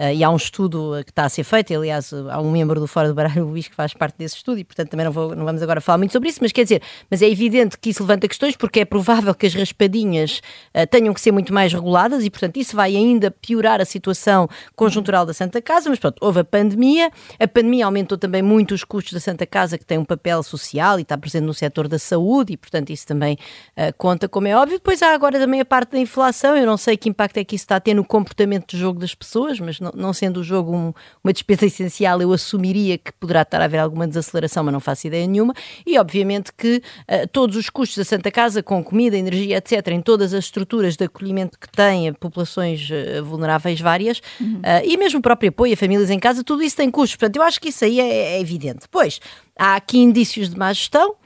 uh, 0.00 0.12
e 0.12 0.22
há 0.22 0.30
um 0.30 0.36
estudo 0.36 0.92
que 1.04 1.10
está 1.10 1.24
a 1.24 1.28
ser 1.28 1.44
feito, 1.44 1.74
aliás, 1.74 2.12
há 2.12 2.40
um 2.40 2.50
membro 2.50 2.80
do 2.80 2.86
Fora 2.86 3.08
do 3.08 3.14
Baralho 3.14 3.46
Luís 3.46 3.68
que 3.68 3.74
faz 3.74 3.94
parte 3.94 4.16
desse 4.18 4.36
estudo 4.36 4.58
e, 4.58 4.64
portanto, 4.64 4.90
também 4.90 5.04
não, 5.04 5.12
vou, 5.12 5.34
não 5.34 5.44
vamos 5.44 5.62
agora 5.62 5.80
falar 5.80 5.98
muito 5.98 6.12
sobre 6.12 6.28
isso, 6.28 6.38
mas 6.42 6.52
quer 6.52 6.62
dizer, 6.62 6.82
mas 7.10 7.22
é 7.22 7.28
evidente 7.28 7.78
que 7.78 7.90
isso 7.90 8.02
levanta 8.02 8.28
questões 8.28 8.56
porque 8.56 8.80
é 8.80 8.84
provável 8.84 9.34
que 9.34 9.46
as 9.46 9.54
raspadinhas 9.54 10.40
uh, 10.74 10.86
tenham 10.88 11.12
que 11.12 11.20
ser 11.20 11.32
muito 11.32 11.52
mais 11.52 11.72
reguladas 11.72 12.24
e, 12.24 12.30
portanto, 12.30 12.56
isso 12.56 12.76
vai 12.76 12.96
ainda 12.96 13.30
piorar 13.30 13.80
a 13.80 13.84
situação 13.84 14.48
conjuntural 14.74 15.26
da 15.26 15.34
Santa 15.34 15.60
Casa, 15.60 15.90
mas 15.90 15.98
pronto, 15.98 16.18
houve 16.20 16.40
a 16.40 16.44
pandemia, 16.44 17.10
a 17.38 17.48
pandemia 17.48 17.86
aumentou 17.86 18.18
também 18.18 18.42
muito 18.42 18.74
os 18.74 18.84
custos 18.84 19.12
da 19.12 19.20
Santa 19.20 19.46
Casa, 19.46 19.78
que 19.78 19.84
tem 19.84 19.98
um 19.98 20.04
papel 20.04 20.42
social 20.42 20.98
e 20.98 21.02
está 21.02 21.16
presente 21.16 21.44
no 21.44 21.54
setor 21.54 21.88
da 21.88 21.98
saúde 21.98 22.52
e, 22.52 22.56
portanto, 22.56 22.90
isso 22.90 23.06
também 23.06 23.38
uh, 23.76 23.92
conta, 23.96 24.28
como 24.28 24.46
é 24.46 24.56
óbvio. 24.56 24.78
Depois 24.78 25.02
há 25.02 25.14
agora 25.14 25.38
também 25.38 25.60
a 25.60 25.64
parte 25.64 25.92
da 25.92 25.98
inflação, 25.98 26.56
eu 26.56 26.66
não 26.66 26.76
sei 26.76 26.96
que 26.96 27.08
impacto 27.08 27.38
é 27.38 27.44
que 27.44 27.56
isso 27.56 27.64
está 27.64 27.76
a 27.76 27.80
ter 27.80 27.94
no 27.94 28.04
comportamento 28.04 28.72
de 28.72 28.78
jogo 28.78 29.00
das 29.00 29.14
pessoas, 29.14 29.60
mas 29.60 29.80
não, 29.80 29.85
não 29.94 30.12
sendo 30.12 30.40
o 30.40 30.44
jogo 30.44 30.74
um, 30.74 30.92
uma 31.22 31.32
despesa 31.32 31.66
essencial, 31.66 32.20
eu 32.20 32.32
assumiria 32.32 32.98
que 32.98 33.12
poderá 33.12 33.42
estar 33.42 33.60
a 33.60 33.64
haver 33.64 33.78
alguma 33.78 34.06
desaceleração, 34.06 34.64
mas 34.64 34.72
não 34.72 34.80
faço 34.80 35.06
ideia 35.06 35.26
nenhuma. 35.26 35.54
E 35.86 35.98
obviamente 35.98 36.52
que 36.52 36.82
uh, 37.08 37.26
todos 37.32 37.56
os 37.56 37.70
custos 37.70 37.98
da 37.98 38.04
Santa 38.04 38.30
Casa, 38.30 38.62
com 38.62 38.82
comida, 38.82 39.16
energia, 39.16 39.58
etc., 39.58 39.88
em 39.88 40.00
todas 40.00 40.32
as 40.32 40.44
estruturas 40.44 40.96
de 40.96 41.04
acolhimento 41.04 41.58
que 41.58 41.68
tem 41.68 42.08
a 42.08 42.14
populações 42.14 42.88
uh, 42.90 43.24
vulneráveis 43.24 43.80
várias, 43.80 44.20
uhum. 44.40 44.56
uh, 44.56 44.84
e 44.84 44.96
mesmo 44.96 45.18
o 45.20 45.22
próprio 45.22 45.50
apoio 45.50 45.72
a 45.72 45.76
famílias 45.76 46.10
em 46.10 46.18
casa, 46.18 46.42
tudo 46.42 46.62
isso 46.62 46.76
tem 46.76 46.90
custos. 46.90 47.16
Portanto, 47.16 47.36
eu 47.36 47.42
acho 47.42 47.60
que 47.60 47.68
isso 47.68 47.84
aí 47.84 48.00
é, 48.00 48.36
é 48.36 48.40
evidente. 48.40 48.86
Pois, 48.90 49.20
há 49.58 49.76
aqui 49.76 49.98
indícios 49.98 50.50
de 50.50 50.58
má 50.58 50.72
gestão 50.72 51.16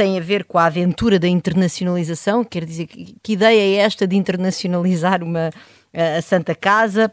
tem 0.00 0.16
a 0.16 0.20
ver 0.22 0.44
com 0.44 0.56
a 0.56 0.64
aventura 0.64 1.18
da 1.18 1.28
internacionalização, 1.28 2.42
quer 2.42 2.64
dizer, 2.64 2.86
que, 2.86 3.16
que 3.22 3.32
ideia 3.34 3.60
é 3.60 3.84
esta 3.84 4.06
de 4.06 4.16
internacionalizar 4.16 5.22
uma, 5.22 5.50
a 5.92 6.22
Santa 6.22 6.54
Casa? 6.54 7.12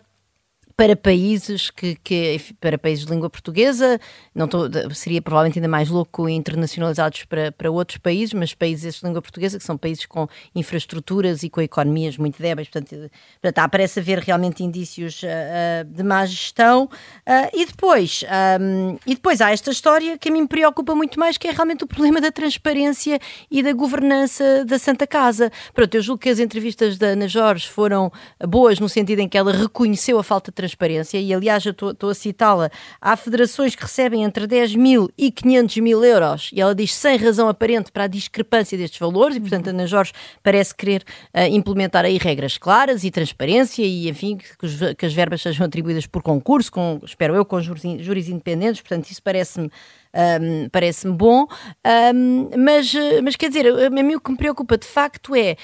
Para 0.78 0.96
países 0.96 1.72
que, 1.72 1.96
que, 2.04 2.40
para 2.62 2.78
países 2.78 3.04
de 3.04 3.12
língua 3.12 3.32
portuguesa, 3.32 4.00
não 4.34 4.48
tô, 4.48 4.70
seria 4.94 5.20
provavelmente 5.20 5.58
ainda 5.58 5.68
mais 5.68 5.90
louco 5.90 6.30
internacionalizados 6.30 7.26
para, 7.26 7.52
para 7.52 7.72
outros 7.72 7.98
países, 7.98 8.32
mas 8.36 8.54
países 8.54 9.00
de 9.00 9.06
língua 9.08 9.20
portuguesa 9.20 9.58
que 9.58 9.64
são 9.64 9.76
países 9.76 10.06
com 10.06 10.28
infraestruturas 10.54 11.42
e 11.42 11.50
com 11.50 11.62
economias 11.62 12.16
muito 12.16 12.40
débeis, 12.40 12.70
portanto, 12.70 13.10
portanto 13.42 13.72
parece 13.72 14.00
haver 14.00 14.20
realmente 14.20 14.64
indícios 14.64 15.24
uh, 15.24 15.84
de 15.84 16.04
má 16.04 16.24
gestão. 16.28 16.84
Uh, 16.84 17.50
e 17.58 17.66
depois, 17.66 18.24
um, 18.62 18.98
e 19.04 19.16
depois 19.16 19.42
há 19.42 19.52
esta 19.52 19.72
história 19.72 20.16
que 20.16 20.30
a 20.30 20.32
mim 20.32 20.42
me 20.42 20.48
preocupa 20.48 20.94
muito 20.94 21.20
mais, 21.20 21.40
que 21.40 21.48
é 21.48 21.52
realmente 21.52 21.86
o 21.86 21.88
problema 21.88 22.22
da 22.22 22.32
transparência 22.32 23.20
e 23.50 23.64
da 23.64 23.74
governança 23.74 24.64
da 24.64 24.78
Santa 24.78 25.08
Casa. 25.08 25.52
Pronto, 25.74 25.96
eu 25.96 26.04
julgo 26.04 26.22
que 26.22 26.30
as 26.30 26.38
entrevistas 26.38 27.00
da 27.00 27.08
Ana 27.08 27.28
Jorge 27.28 27.68
foram 27.68 28.12
boas 28.48 28.80
no 28.80 28.88
sentido 28.88 29.22
em 29.22 29.28
que 29.28 29.40
ela 29.40 29.52
reconheceu 29.52 30.20
a 30.20 30.24
falta 30.24 30.52
de 30.52 30.56
transparência, 30.56 30.67
e 31.14 31.34
aliás 31.34 31.66
eu 31.66 31.72
estou 31.72 32.10
a 32.10 32.14
citá-la, 32.14 32.70
há 33.02 33.16
federações 33.16 33.76
que 33.76 33.84
recebem 33.84 34.24
entre 34.24 34.48
10 34.48 34.76
mil 34.76 35.10
e 35.18 35.32
500 35.32 35.78
mil 35.78 36.04
euros, 36.04 36.50
e 36.54 36.62
ela 36.62 36.74
diz 36.74 36.94
sem 36.94 37.18
razão 37.18 37.48
aparente 37.48 37.92
para 37.92 38.06
a 38.06 38.08
discrepância 38.08 38.78
destes 38.78 39.00
valores, 39.00 39.38
e 39.38 39.40
portanto 39.40 39.68
Ana 39.68 39.88
Jorge 39.88 40.14
parece 40.42 40.76
querer 40.76 41.04
uh, 41.34 41.42
implementar 41.50 42.06
aí 42.06 42.18
regras 42.18 42.58
claras 42.58 43.04
e 43.04 43.12
transparência, 43.12 43.84
e 43.84 44.10
enfim, 44.10 44.38
que, 44.38 44.66
os, 44.66 44.80
que 44.98 45.06
as 45.06 45.14
verbas 45.14 45.42
sejam 45.42 45.66
atribuídas 45.66 46.06
por 46.06 46.22
concurso, 46.22 46.72
com, 46.72 47.00
espero 47.04 47.36
eu, 47.36 47.46
com 47.46 47.62
júris, 47.62 47.84
júris 48.00 48.30
independentes, 48.30 48.82
portanto 48.82 49.10
isso 49.10 49.22
parece-me 49.22 49.72
um, 50.14 50.70
parece-me 50.70 51.14
bom, 51.14 51.46
um, 52.16 52.50
mas, 52.58 52.94
mas 53.24 53.36
quer 53.36 53.50
dizer, 53.50 53.68
a 53.68 53.90
mim 53.90 54.16
o 54.16 54.22
que 54.22 54.32
me 54.32 54.38
preocupa 54.38 54.78
de 54.78 54.88
facto 54.88 55.36
é 55.36 55.56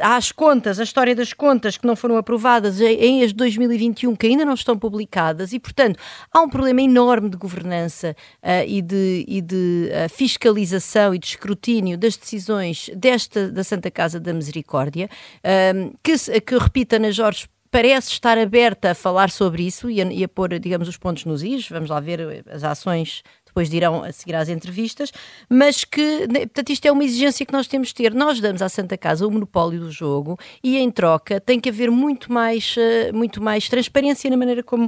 as 0.00 0.32
contas, 0.32 0.78
a 0.78 0.82
história 0.82 1.14
das 1.14 1.32
contas 1.32 1.76
que 1.76 1.86
não 1.86 1.96
foram 1.96 2.16
aprovadas 2.16 2.80
em 2.80 3.22
as 3.22 3.30
de 3.30 3.34
2021 3.34 4.16
que 4.16 4.26
ainda 4.26 4.44
não 4.44 4.54
estão 4.54 4.78
publicadas 4.78 5.52
e, 5.52 5.58
portanto, 5.58 5.98
há 6.32 6.40
um 6.40 6.48
problema 6.48 6.82
enorme 6.82 7.28
de 7.28 7.36
governança 7.36 8.14
uh, 8.42 8.64
e 8.66 8.82
de, 8.82 9.24
e 9.26 9.40
de 9.40 9.90
uh, 9.90 10.08
fiscalização 10.08 11.14
e 11.14 11.18
de 11.18 11.26
escrutínio 11.26 11.96
das 11.96 12.16
decisões 12.16 12.90
desta 12.94 13.50
da 13.50 13.64
Santa 13.64 13.90
Casa 13.90 14.20
da 14.20 14.32
Misericórdia, 14.32 15.08
um, 15.74 15.92
que, 16.02 16.40
que 16.40 16.58
repita 16.58 16.98
na 16.98 17.10
Jorge 17.10 17.48
parece 17.70 18.10
estar 18.10 18.36
aberta 18.36 18.90
a 18.90 18.94
falar 18.94 19.30
sobre 19.30 19.62
isso 19.62 19.88
e 19.88 20.02
a, 20.02 20.04
e 20.04 20.24
a 20.24 20.28
pôr, 20.28 20.58
digamos, 20.58 20.88
os 20.88 20.96
pontos 20.96 21.24
nos 21.24 21.42
is. 21.42 21.68
Vamos 21.68 21.88
lá 21.88 22.00
ver 22.00 22.44
as 22.50 22.64
ações 22.64 23.22
depois 23.50 23.68
dirão 23.68 24.02
a 24.02 24.12
seguir 24.12 24.34
às 24.34 24.48
entrevistas, 24.48 25.12
mas 25.48 25.84
que, 25.84 26.26
né, 26.28 26.40
portanto, 26.40 26.70
isto 26.70 26.86
é 26.86 26.92
uma 26.92 27.04
exigência 27.04 27.44
que 27.44 27.52
nós 27.52 27.66
temos 27.66 27.88
de 27.88 27.94
ter. 27.94 28.14
Nós 28.14 28.40
damos 28.40 28.62
à 28.62 28.68
Santa 28.68 28.96
Casa 28.96 29.26
o 29.26 29.30
monopólio 29.30 29.80
do 29.80 29.90
jogo 29.90 30.38
e, 30.62 30.78
em 30.78 30.90
troca, 30.90 31.40
tem 31.40 31.58
que 31.60 31.68
haver 31.68 31.90
muito 31.90 32.32
mais, 32.32 32.76
eh, 32.78 33.10
muito 33.12 33.42
mais 33.42 33.68
transparência 33.68 34.30
na 34.30 34.36
maneira 34.36 34.62
como, 34.62 34.84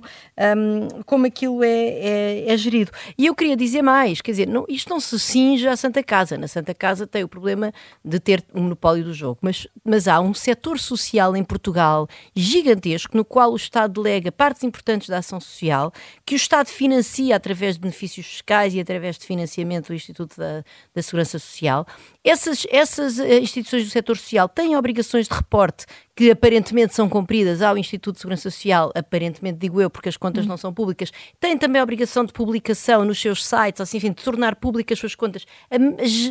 um, 0.56 1.02
como 1.04 1.26
aquilo 1.26 1.62
é, 1.64 1.68
é, 1.68 2.44
é, 2.52 2.56
gerido. 2.56 2.92
E 3.18 3.26
eu 3.26 3.34
queria 3.34 3.56
dizer 3.56 3.82
mais, 3.82 4.20
quer 4.20 4.30
dizer, 4.30 4.46
não, 4.46 4.64
isto 4.68 4.88
não 4.88 5.00
se 5.00 5.18
cinge 5.18 5.66
à 5.66 5.76
Santa 5.76 6.02
Casa. 6.02 6.38
Na 6.38 6.46
Santa 6.46 6.72
Casa 6.72 7.06
tem 7.06 7.24
o 7.24 7.28
problema 7.28 7.72
de 8.04 8.20
ter 8.20 8.44
o 8.54 8.60
monopólio 8.60 9.04
do 9.04 9.12
jogo, 9.12 9.38
mas, 9.42 9.66
mas 9.84 10.06
há 10.06 10.20
um 10.20 10.32
setor 10.32 10.78
social 10.78 11.36
em 11.36 11.42
Portugal 11.42 12.06
gigantesco 12.34 13.16
no 13.16 13.24
qual 13.24 13.52
o 13.52 13.56
Estado 13.56 14.00
delega 14.00 14.30
partes 14.30 14.62
importantes 14.62 15.08
da 15.08 15.18
ação 15.18 15.40
social, 15.40 15.92
que 16.24 16.34
o 16.34 16.36
Estado 16.36 16.68
financia 16.68 17.34
através 17.34 17.74
de 17.74 17.80
benefícios 17.80 18.26
fiscais 18.26 18.51
fiscais 18.52 18.74
e 18.74 18.80
através 18.80 19.18
de 19.18 19.26
financiamento 19.26 19.88
do 19.88 19.94
Instituto 19.94 20.36
da, 20.36 20.64
da 20.94 21.02
Segurança 21.02 21.38
Social. 21.38 21.86
Essas, 22.22 22.66
essas 22.70 23.18
eh, 23.18 23.38
instituições 23.38 23.84
do 23.84 23.90
setor 23.90 24.16
social 24.16 24.48
têm 24.48 24.76
obrigações 24.76 25.26
de 25.26 25.34
reporte 25.34 25.86
que 26.14 26.30
aparentemente 26.30 26.94
são 26.94 27.08
cumpridas 27.08 27.62
ao 27.62 27.78
Instituto 27.78 28.16
de 28.16 28.20
Segurança 28.20 28.50
Social, 28.50 28.92
aparentemente 28.94 29.58
digo 29.58 29.80
eu, 29.80 29.88
porque 29.88 30.10
as 30.10 30.16
contas 30.16 30.44
hum. 30.44 30.48
não 30.48 30.56
são 30.58 30.72
públicas, 30.72 31.10
têm 31.40 31.56
também 31.56 31.80
a 31.80 31.82
obrigação 31.82 32.24
de 32.24 32.32
publicação 32.32 33.04
nos 33.04 33.20
seus 33.20 33.44
sites, 33.44 33.80
assim, 33.80 33.96
enfim, 33.96 34.10
de 34.10 34.22
tornar 34.22 34.56
públicas 34.56 34.92
as 34.96 35.00
suas 35.00 35.14
contas. 35.14 35.46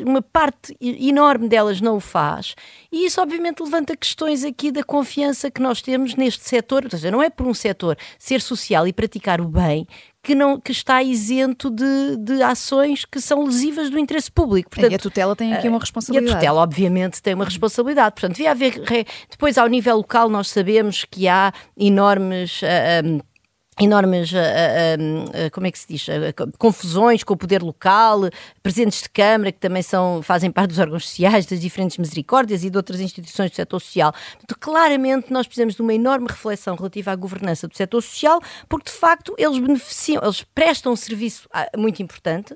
Uma 0.05 0.21
parte 0.21 0.77
enorme 0.79 1.49
delas 1.49 1.81
não 1.81 1.97
o 1.97 1.99
faz. 1.99 2.55
E 2.91 3.05
isso, 3.05 3.19
obviamente, 3.19 3.63
levanta 3.63 3.97
questões 3.97 4.43
aqui 4.43 4.71
da 4.71 4.83
confiança 4.83 5.49
que 5.49 5.61
nós 5.61 5.81
temos 5.81 6.15
neste 6.15 6.47
setor, 6.47 6.83
ou 6.83 6.91
seja, 6.91 7.09
não 7.09 7.21
é 7.21 7.29
por 7.29 7.47
um 7.47 7.53
setor 7.53 7.97
ser 8.19 8.39
social 8.39 8.87
e 8.87 8.93
praticar 8.93 9.41
o 9.41 9.47
bem 9.47 9.87
que, 10.23 10.35
não, 10.35 10.59
que 10.59 10.71
está 10.71 11.01
isento 11.01 11.69
de, 11.69 12.17
de 12.17 12.43
ações 12.43 13.05
que 13.05 13.19
são 13.19 13.43
lesivas 13.43 13.89
do 13.89 13.97
interesse 13.97 14.31
público. 14.31 14.69
Portanto, 14.69 14.91
e 14.91 14.95
a 14.95 14.99
tutela 14.99 15.35
tem 15.35 15.53
aqui 15.53 15.67
uma 15.67 15.79
responsabilidade. 15.79 16.31
E 16.31 16.35
a 16.35 16.39
tutela, 16.39 16.61
obviamente, 16.61 17.21
tem 17.21 17.33
uma 17.33 17.45
responsabilidade. 17.45 18.13
Portanto, 18.13 18.33
devia 18.33 18.51
haver. 18.51 18.81
Depois, 19.29 19.57
ao 19.57 19.67
nível 19.67 19.97
local, 19.97 20.29
nós 20.29 20.49
sabemos 20.49 21.05
que 21.09 21.27
há 21.27 21.51
enormes. 21.77 22.61
Uh, 22.61 22.65
ah, 22.65 23.07
um, 23.07 23.17
ah, 23.19 23.30
enormes, 23.79 24.31
uh, 24.31 24.35
uh, 24.35 25.51
como 25.51 25.65
é 25.65 25.71
que 25.71 25.79
se 25.79 25.87
diz, 25.87 26.05
confusões 26.57 27.23
com 27.23 27.33
o 27.33 27.37
poder 27.37 27.63
local, 27.63 28.21
presidentes 28.61 29.01
de 29.01 29.09
Câmara 29.09 29.51
que 29.51 29.59
também 29.59 29.81
são, 29.81 30.21
fazem 30.21 30.51
parte 30.51 30.69
dos 30.69 30.79
órgãos 30.79 31.07
sociais, 31.07 31.45
das 31.45 31.59
diferentes 31.59 31.97
misericórdias 31.97 32.63
e 32.63 32.69
de 32.69 32.77
outras 32.77 32.99
instituições 32.99 33.51
do 33.51 33.55
setor 33.55 33.79
social. 33.79 34.11
Portanto, 34.11 34.57
claramente 34.59 35.31
nós 35.31 35.47
precisamos 35.47 35.75
de 35.75 35.81
uma 35.81 35.93
enorme 35.93 36.27
reflexão 36.27 36.75
relativa 36.75 37.11
à 37.11 37.15
governança 37.15 37.67
do 37.67 37.75
setor 37.75 38.01
social, 38.01 38.41
porque 38.67 38.91
de 38.91 38.97
facto 38.97 39.33
eles 39.37 39.57
beneficiam, 39.57 40.21
eles 40.21 40.43
prestam 40.43 40.91
um 40.91 40.97
serviço 40.97 41.47
muito 41.77 42.03
importante, 42.03 42.55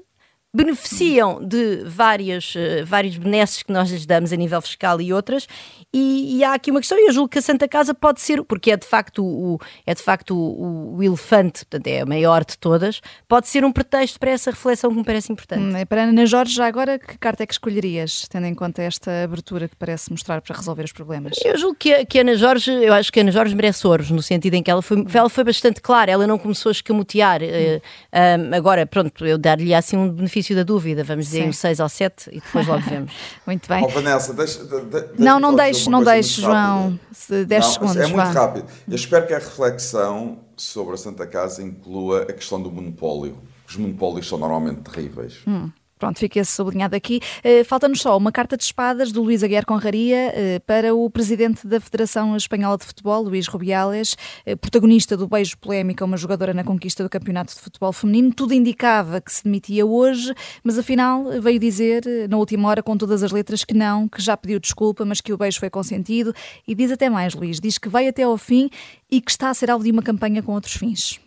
beneficiam 0.55 1.43
de 1.45 1.83
várias, 1.85 2.53
vários 2.85 3.17
benesses 3.17 3.61
que 3.61 3.71
nós 3.71 3.91
lhes 3.91 4.05
damos 4.05 4.31
a 4.31 4.35
nível 4.35 4.61
fiscal 4.61 5.01
e 5.01 5.11
outras, 5.11 5.47
e, 5.93 6.37
e, 6.37 6.43
há 6.43 6.53
aqui 6.53 6.71
uma 6.71 6.81
questão, 6.81 6.97
e 6.97 7.07
eu 7.07 7.13
julgo 7.13 7.29
que 7.29 7.39
a 7.39 7.41
Santa 7.41 7.67
Casa 7.69 7.93
pode 7.93 8.19
ser, 8.19 8.43
porque 8.43 8.71
é 8.71 8.75
de 8.75 8.85
facto 8.85 9.23
o, 9.23 9.57
é 9.85 9.93
de 9.93 10.01
facto 10.01 10.35
o, 10.35 10.97
o, 10.97 11.03
elefante, 11.03 11.65
portanto 11.65 11.87
é 11.87 12.01
a 12.01 12.05
maior 12.05 12.43
de 12.43 12.57
todas, 12.57 12.99
pode 13.29 13.47
ser 13.47 13.63
um 13.63 13.71
pretexto 13.71 14.19
para 14.19 14.31
essa 14.31 14.51
reflexão 14.51 14.89
que 14.91 14.97
me 14.97 15.03
parece 15.05 15.31
importante. 15.31 15.61
Hum, 15.61 15.85
para 15.87 16.03
Ana 16.03 16.25
Jorge, 16.25 16.53
já 16.53 16.67
agora, 16.67 16.99
que 16.99 17.17
carta 17.17 17.43
é 17.43 17.47
que 17.47 17.53
escolherias, 17.53 18.27
tendo 18.29 18.45
em 18.45 18.53
conta 18.53 18.81
esta 18.81 19.23
abertura 19.23 19.69
que 19.69 19.75
parece 19.77 20.11
mostrar 20.11 20.41
para 20.41 20.55
resolver 20.55 20.83
os 20.83 20.91
problemas? 20.91 21.37
Eu 21.45 21.57
julgo 21.57 21.75
que, 21.75 22.05
que 22.05 22.19
a 22.19 22.21
Ana 22.21 22.35
Jorge, 22.35 22.71
eu 22.71 22.93
acho 22.93 23.09
que 23.09 23.19
a 23.19 23.23
Ana 23.23 23.31
Jorge 23.31 23.55
merece 23.55 23.87
ouros, 23.87 24.11
no 24.11 24.21
sentido 24.21 24.53
em 24.55 24.61
que 24.61 24.69
ela 24.69 24.81
foi, 24.81 25.05
ela 25.13 25.29
foi 25.29 25.45
bastante 25.45 25.81
clara, 25.81 26.11
ela 26.11 26.27
não 26.27 26.37
começou 26.37 26.69
a 26.69 26.73
escamotear. 26.73 27.41
Hum. 27.41 27.77
Uh, 27.77 28.55
agora, 28.55 28.85
pronto, 28.85 29.25
eu 29.25 29.37
dar-lhe 29.37 29.73
assim 29.73 29.95
um 29.95 30.09
benefício 30.09 30.44
da 30.53 30.63
dúvida, 30.63 31.03
vamos 31.03 31.25
dizer 31.25 31.43
Sim. 31.43 31.49
um 31.49 31.53
6 31.53 31.79
ou 31.79 31.89
7 31.89 32.29
e 32.31 32.41
depois 32.41 32.67
logo 32.67 32.81
vemos. 32.81 33.13
Muito 33.47 33.67
bem. 33.67 33.83
Oh, 33.83 33.87
Vanessa, 33.87 34.33
deixa, 34.33 34.63
deixa, 34.63 35.11
não, 35.17 35.39
não 35.39 35.55
deixe 35.55 35.89
não 35.89 36.03
deixe, 36.03 36.41
João. 36.41 36.99
10 37.29 37.47
não, 37.47 37.71
segundos. 37.71 37.95
É 37.95 38.07
muito 38.07 38.15
vá. 38.15 38.31
rápido. 38.31 38.65
Eu 38.87 38.95
espero 38.95 39.25
que 39.25 39.33
a 39.33 39.39
reflexão 39.39 40.39
sobre 40.55 40.93
a 40.93 40.97
Santa 40.97 41.25
Casa 41.25 41.63
inclua 41.63 42.23
a 42.23 42.33
questão 42.33 42.61
do 42.61 42.71
monopólio. 42.71 43.37
Os 43.67 43.75
monopólios 43.77 44.27
são 44.27 44.37
normalmente 44.37 44.81
terríveis. 44.81 45.39
Hum. 45.47 45.69
Pronto, 45.97 46.19
fica 46.19 46.43
sublinhado 46.43 46.93
aqui. 46.93 47.21
Uh, 47.39 47.63
Falta-nos 47.63 48.01
só 48.01 48.17
uma 48.17 48.29
carta 48.29 48.57
de 48.57 48.63
espadas 48.63 49.13
do 49.13 49.23
Luís 49.23 49.43
Aguiar 49.43 49.65
Conraria 49.65 50.33
uh, 50.35 50.59
para 50.65 50.93
o 50.93 51.09
presidente 51.09 51.65
da 51.65 51.79
Federação 51.79 52.35
Espanhola 52.35 52.77
de 52.77 52.83
Futebol, 52.83 53.23
Luís 53.23 53.47
Rubiales, 53.47 54.17
uh, 54.45 54.57
protagonista 54.57 55.15
do 55.15 55.25
beijo 55.25 55.57
polémico 55.57 56.03
a 56.03 56.05
uma 56.05 56.17
jogadora 56.17 56.53
na 56.53 56.65
conquista 56.65 57.01
do 57.01 57.09
Campeonato 57.09 57.53
de 57.55 57.61
Futebol 57.61 57.93
Feminino. 57.93 58.33
Tudo 58.33 58.53
indicava 58.53 59.21
que 59.21 59.31
se 59.31 59.45
demitia 59.45 59.85
hoje, 59.85 60.33
mas 60.65 60.77
afinal 60.77 61.23
veio 61.41 61.57
dizer, 61.57 62.03
na 62.29 62.35
última 62.35 62.67
hora, 62.67 62.83
com 62.83 62.97
todas 62.97 63.23
as 63.23 63.31
letras, 63.31 63.63
que 63.63 63.73
não, 63.73 64.09
que 64.09 64.21
já 64.21 64.35
pediu 64.35 64.59
desculpa, 64.59 65.05
mas 65.05 65.21
que 65.21 65.31
o 65.31 65.37
beijo 65.37 65.61
foi 65.61 65.69
consentido. 65.69 66.35
E 66.67 66.75
diz 66.75 66.91
até 66.91 67.09
mais, 67.09 67.33
Luís, 67.33 67.57
diz 67.61 67.77
que 67.77 67.87
vai 67.87 68.05
até 68.05 68.23
ao 68.23 68.37
fim 68.37 68.69
e 69.09 69.21
que 69.21 69.31
está 69.31 69.49
a 69.49 69.53
ser 69.53 69.71
alvo 69.71 69.85
de 69.85 69.91
uma 69.91 70.03
campanha 70.03 70.43
com 70.43 70.51
outros 70.51 70.73
fins. 70.73 71.24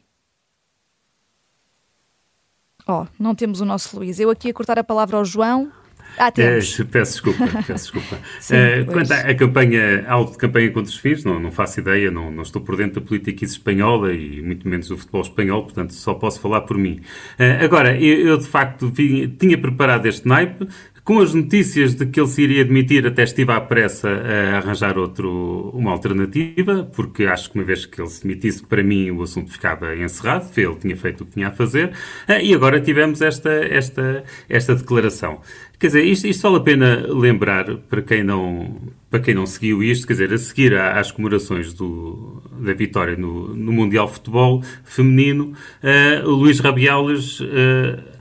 Oh, 2.91 3.05
não 3.19 3.35
temos 3.35 3.61
o 3.61 3.67
nosso 3.67 3.99
Luís. 3.99 4.19
Eu 4.19 4.31
aqui 4.31 4.49
a 4.49 4.55
cortar 4.55 4.79
a 4.79 4.83
palavra 4.83 5.19
ao 5.19 5.25
João. 5.25 5.71
Ah, 6.17 6.33
temos. 6.33 6.81
É, 6.81 6.85
peço 6.85 7.13
desculpa, 7.13 7.47
peço 7.67 7.93
desculpa. 7.93 8.19
Sim, 8.41 8.55
uh, 8.55 8.87
quanto 8.87 9.13
à 9.13 9.35
campanha, 9.35 10.07
algo 10.09 10.33
de 10.33 10.39
campanha 10.39 10.69
contra 10.73 10.91
os 10.91 10.97
filhos, 10.97 11.23
não, 11.23 11.39
não 11.39 11.53
faço 11.53 11.81
ideia, 11.81 12.11
não, 12.11 12.33
não 12.33 12.43
estou 12.43 12.63
por 12.63 12.79
dentro 12.79 12.99
da 12.99 13.07
política 13.07 13.45
espanhola 13.45 14.15
e 14.15 14.41
muito 14.41 14.67
menos 14.67 14.89
do 14.89 14.97
futebol 14.97 15.21
espanhol, 15.21 15.65
portanto 15.65 15.93
só 15.93 16.15
posso 16.15 16.41
falar 16.41 16.63
por 16.63 16.79
mim. 16.79 17.03
Uh, 17.39 17.63
agora, 17.63 17.95
eu, 18.01 18.27
eu, 18.27 18.39
de 18.39 18.47
facto 18.47 18.89
vi, 18.89 19.29
tinha 19.29 19.59
preparado 19.59 20.07
este 20.07 20.27
naipe, 20.27 20.67
com 21.09 21.21
as 21.21 21.33
notícias 21.33 21.95
de 21.95 22.05
que 22.05 22.21
ele 22.21 22.29
se 22.29 22.43
iria 22.43 22.63
demitir, 22.63 23.07
até 23.07 23.23
estive 23.23 23.51
à 23.51 23.59
pressa 23.59 24.11
a 24.11 24.59
arranjar 24.59 24.99
outro, 24.99 25.71
uma 25.73 25.91
alternativa, 25.91 26.87
porque 26.95 27.25
acho 27.25 27.51
que 27.51 27.59
uma 27.59 27.65
vez 27.65 27.87
que 27.87 27.99
ele 27.99 28.11
se 28.11 28.25
demitisse, 28.25 28.63
para 28.63 28.83
mim 28.83 29.11
o 29.11 29.23
assunto 29.23 29.51
ficava 29.51 29.97
encerrado, 29.97 30.51
ele 30.55 30.75
tinha 30.75 30.95
feito 30.95 31.23
o 31.23 31.27
que 31.27 31.33
tinha 31.33 31.49
a 31.49 31.51
fazer, 31.51 31.93
ah, 32.27 32.43
e 32.43 32.53
agora 32.53 32.79
tivemos 32.79 33.23
esta, 33.23 33.49
esta, 33.51 34.23
esta 34.51 34.75
declaração. 34.75 35.41
Quer 35.79 35.87
dizer, 35.87 36.05
isto, 36.05 36.27
isto 36.27 36.43
vale 36.43 36.57
a 36.57 36.61
pena 36.61 37.07
lembrar 37.09 37.65
para 37.89 38.03
quem 38.03 38.23
não, 38.23 38.77
para 39.11 39.21
quem 39.21 39.33
não 39.33 39.47
seguiu 39.47 39.83
isto, 39.83 40.07
quer 40.07 40.13
dizer, 40.13 40.35
a 40.35 40.37
seguir 40.37 40.75
às 40.77 41.11
comemorações 41.11 41.73
do, 41.73 42.43
da 42.61 42.75
vitória 42.75 43.17
no, 43.17 43.55
no 43.55 43.73
Mundial 43.73 44.09
Futebol 44.09 44.63
Feminino, 44.85 45.55
uh, 45.83 46.29
Luís 46.29 46.61
Rabiales 46.61 47.41
uh, 47.41 48.18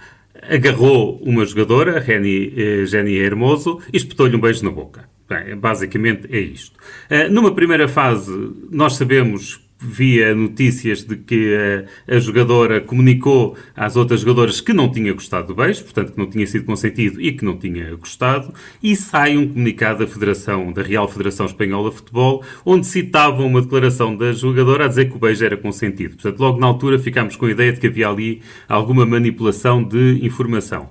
agarrou 0.50 1.18
uma 1.24 1.46
jogadora, 1.46 2.00
Reni, 2.00 2.54
eh, 2.56 2.86
Jenny 2.86 3.18
Hermoso, 3.18 3.80
e 3.92 3.98
espetou-lhe 3.98 4.36
um 4.36 4.40
beijo 4.40 4.64
na 4.64 4.72
boca. 4.72 5.10
Bem, 5.30 5.58
basicamente 5.58 6.28
é 6.32 6.40
isto. 6.40 6.78
Uh, 7.12 7.30
numa 7.30 7.54
primeira 7.54 7.88
fase, 7.88 8.32
nós 8.72 8.94
sabemos 8.94 9.60
via 9.80 10.34
notícias 10.34 11.04
de 11.04 11.16
que 11.16 11.86
a, 12.08 12.16
a, 12.16 12.20
jogadora 12.20 12.82
comunicou 12.82 13.56
às 13.76 13.96
outras 13.96 14.22
jogadoras 14.22 14.60
que 14.60 14.74
não 14.74 14.92
tinha 14.92 15.14
gostado 15.14 15.48
do 15.48 15.56
beijo, 15.56 15.84
portanto 15.84 16.14
que 16.14 16.18
não 16.18 16.28
tinha 16.28 16.48
sido 16.48 16.66
consentido 16.66 17.22
e 17.22 17.32
que 17.32 17.46
não 17.46 17.58
tinha 17.58 17.96
gostado, 17.96 18.54
e 18.82 18.96
sai 18.96 19.38
um 19.38 19.48
comunicado 19.48 20.00
da 20.00 20.08
Federação, 20.08 20.72
da 20.72 20.82
Real 20.82 21.08
Federação 21.08 21.46
Espanhola 21.46 21.92
de 21.92 21.98
Futebol, 21.98 22.44
onde 22.66 22.88
citavam 22.88 23.46
uma 23.46 23.62
declaração 23.62 24.16
da 24.16 24.32
jogadora 24.34 24.86
a 24.86 24.88
dizer 24.88 25.10
que 25.10 25.16
o 25.16 25.20
beijo 25.20 25.46
era 25.46 25.56
consentido. 25.56 26.16
Portanto, 26.16 26.40
logo 26.40 26.60
na 26.60 26.68
altura 26.68 26.98
ficámos 26.98 27.36
com 27.36 27.46
a 27.46 27.52
ideia 27.52 27.72
de 27.72 27.80
que 27.80 27.88
havia 27.88 28.10
ali 28.10 28.42
alguma 28.68 29.06
manipulação 29.06 29.84
de 29.84 30.20
informação. 30.24 30.90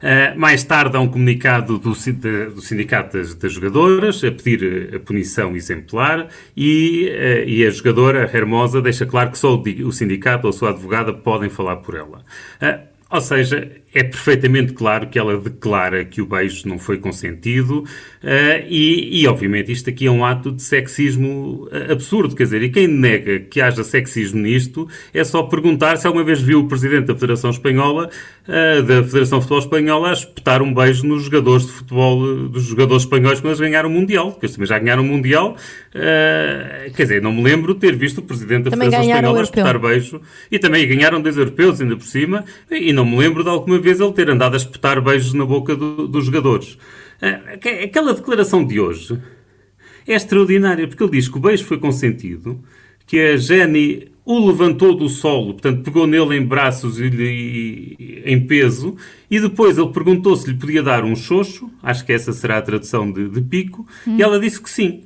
Uh, 0.00 0.38
mais 0.38 0.62
tarde 0.62 0.96
há 0.96 1.00
um 1.00 1.08
comunicado 1.08 1.76
do, 1.76 1.90
do 1.90 2.60
Sindicato 2.60 3.18
das, 3.18 3.34
das, 3.34 3.52
Jogadoras 3.52 4.22
a 4.22 4.30
pedir 4.30 4.94
a 4.94 5.00
punição 5.00 5.56
exemplar 5.56 6.28
e, 6.56 7.08
uh, 7.08 7.48
e 7.48 7.66
a 7.66 7.70
jogadora 7.70 8.30
Hermosa 8.32 8.80
deixa 8.80 9.04
claro 9.04 9.32
que 9.32 9.38
só 9.38 9.56
o, 9.56 9.60
o, 9.86 9.92
sindicato 9.92 10.46
ou 10.46 10.50
a 10.50 10.52
sua 10.52 10.70
advogada 10.70 11.12
podem 11.12 11.50
falar 11.50 11.76
por 11.78 11.96
ela. 11.96 12.22
Uh, 12.62 12.86
ou 13.10 13.20
seja, 13.20 13.72
é 13.98 14.04
perfeitamente 14.04 14.72
claro 14.72 15.08
que 15.08 15.18
ela 15.18 15.36
declara 15.36 16.04
que 16.04 16.22
o 16.22 16.26
beijo 16.26 16.68
não 16.68 16.78
foi 16.78 16.98
consentido 16.98 17.80
uh, 18.22 18.66
e, 18.68 19.22
e, 19.22 19.26
obviamente, 19.26 19.72
isto 19.72 19.90
aqui 19.90 20.06
é 20.06 20.10
um 20.10 20.24
ato 20.24 20.52
de 20.52 20.62
sexismo 20.62 21.68
eh, 21.72 21.92
absurdo. 21.92 22.36
Quer 22.36 22.44
dizer, 22.44 22.62
e 22.62 22.68
quem 22.70 22.86
nega 22.86 23.40
que 23.40 23.60
haja 23.60 23.82
sexismo 23.82 24.40
nisto 24.40 24.88
é 25.12 25.24
só 25.24 25.42
perguntar 25.42 25.96
se 25.96 26.06
alguma 26.06 26.24
vez 26.24 26.40
viu 26.40 26.60
o 26.60 26.68
Presidente 26.68 27.06
da 27.06 27.14
Federação 27.14 27.50
Espanhola, 27.50 28.08
uh, 28.46 28.82
da 28.82 29.02
Federação 29.02 29.38
de 29.38 29.44
Futebol 29.44 29.58
Espanhola, 29.58 30.10
a 30.10 30.12
espetar 30.12 30.62
um 30.62 30.72
beijo 30.72 31.04
nos 31.04 31.24
jogadores 31.24 31.66
de 31.66 31.72
futebol, 31.72 32.48
dos 32.48 32.64
jogadores 32.64 33.02
espanhóis 33.02 33.40
quando 33.40 33.50
eles 33.50 33.60
ganharam 33.60 33.88
o 33.88 33.92
Mundial. 33.92 34.30
Porque 34.30 34.46
eles 34.46 34.54
também 34.54 34.68
já 34.68 34.78
ganharam 34.78 35.02
o 35.02 35.06
Mundial. 35.06 35.56
Uh, 35.92 36.94
quer 36.94 37.02
dizer, 37.02 37.20
não 37.20 37.32
me 37.32 37.42
lembro 37.42 37.74
de 37.74 37.80
ter 37.80 37.96
visto 37.96 38.18
o 38.18 38.22
Presidente 38.22 38.64
da 38.64 38.70
também 38.70 38.90
Federação 38.90 39.10
Espanhola 39.12 39.40
a 39.40 39.42
espetar 39.42 39.78
beijo. 39.80 40.20
E 40.52 40.58
também 40.58 40.86
ganharam 40.86 41.20
dois 41.20 41.36
europeus, 41.36 41.80
ainda 41.80 41.96
por 41.96 42.06
cima. 42.06 42.44
E 42.70 42.92
não 42.92 43.04
me 43.04 43.16
lembro 43.16 43.42
de 43.42 43.48
alguma 43.48 43.78
vez 43.78 43.87
ele 43.90 44.12
ter 44.12 44.30
andado 44.30 44.54
a 44.54 44.56
espetar 44.56 45.00
beijos 45.02 45.32
na 45.32 45.44
boca 45.44 45.74
do, 45.74 46.06
dos 46.06 46.24
jogadores. 46.24 46.78
Eh, 47.20 47.84
aquela 47.84 48.14
declaração 48.14 48.64
de 48.64 48.78
hoje 48.78 49.18
é 50.06 50.14
extraordinária, 50.14 50.86
porque 50.86 51.02
ele 51.02 51.12
diz 51.12 51.28
que 51.28 51.36
o 51.36 51.40
beijo 51.40 51.64
foi 51.64 51.78
consentido, 51.78 52.58
que 53.06 53.18
a 53.18 53.36
Jenny 53.36 54.08
o 54.24 54.46
levantou 54.46 54.94
do 54.94 55.08
solo, 55.08 55.54
portanto, 55.54 55.82
pegou 55.82 56.06
nele 56.06 56.36
em 56.36 56.44
braços 56.44 57.00
e, 57.00 57.06
e 57.06 58.22
em 58.26 58.46
peso, 58.46 58.94
e 59.30 59.40
depois 59.40 59.78
ele 59.78 59.88
perguntou 59.88 60.36
se 60.36 60.50
lhe 60.50 60.58
podia 60.58 60.82
dar 60.82 61.02
um 61.02 61.16
xoxo, 61.16 61.70
acho 61.82 62.04
que 62.04 62.12
essa 62.12 62.30
será 62.34 62.58
a 62.58 62.62
tradução 62.62 63.10
de, 63.10 63.26
de 63.26 63.40
pico, 63.40 63.86
hum. 64.06 64.16
e 64.18 64.22
ela 64.22 64.38
disse 64.38 64.60
que 64.60 64.68
sim. 64.68 65.04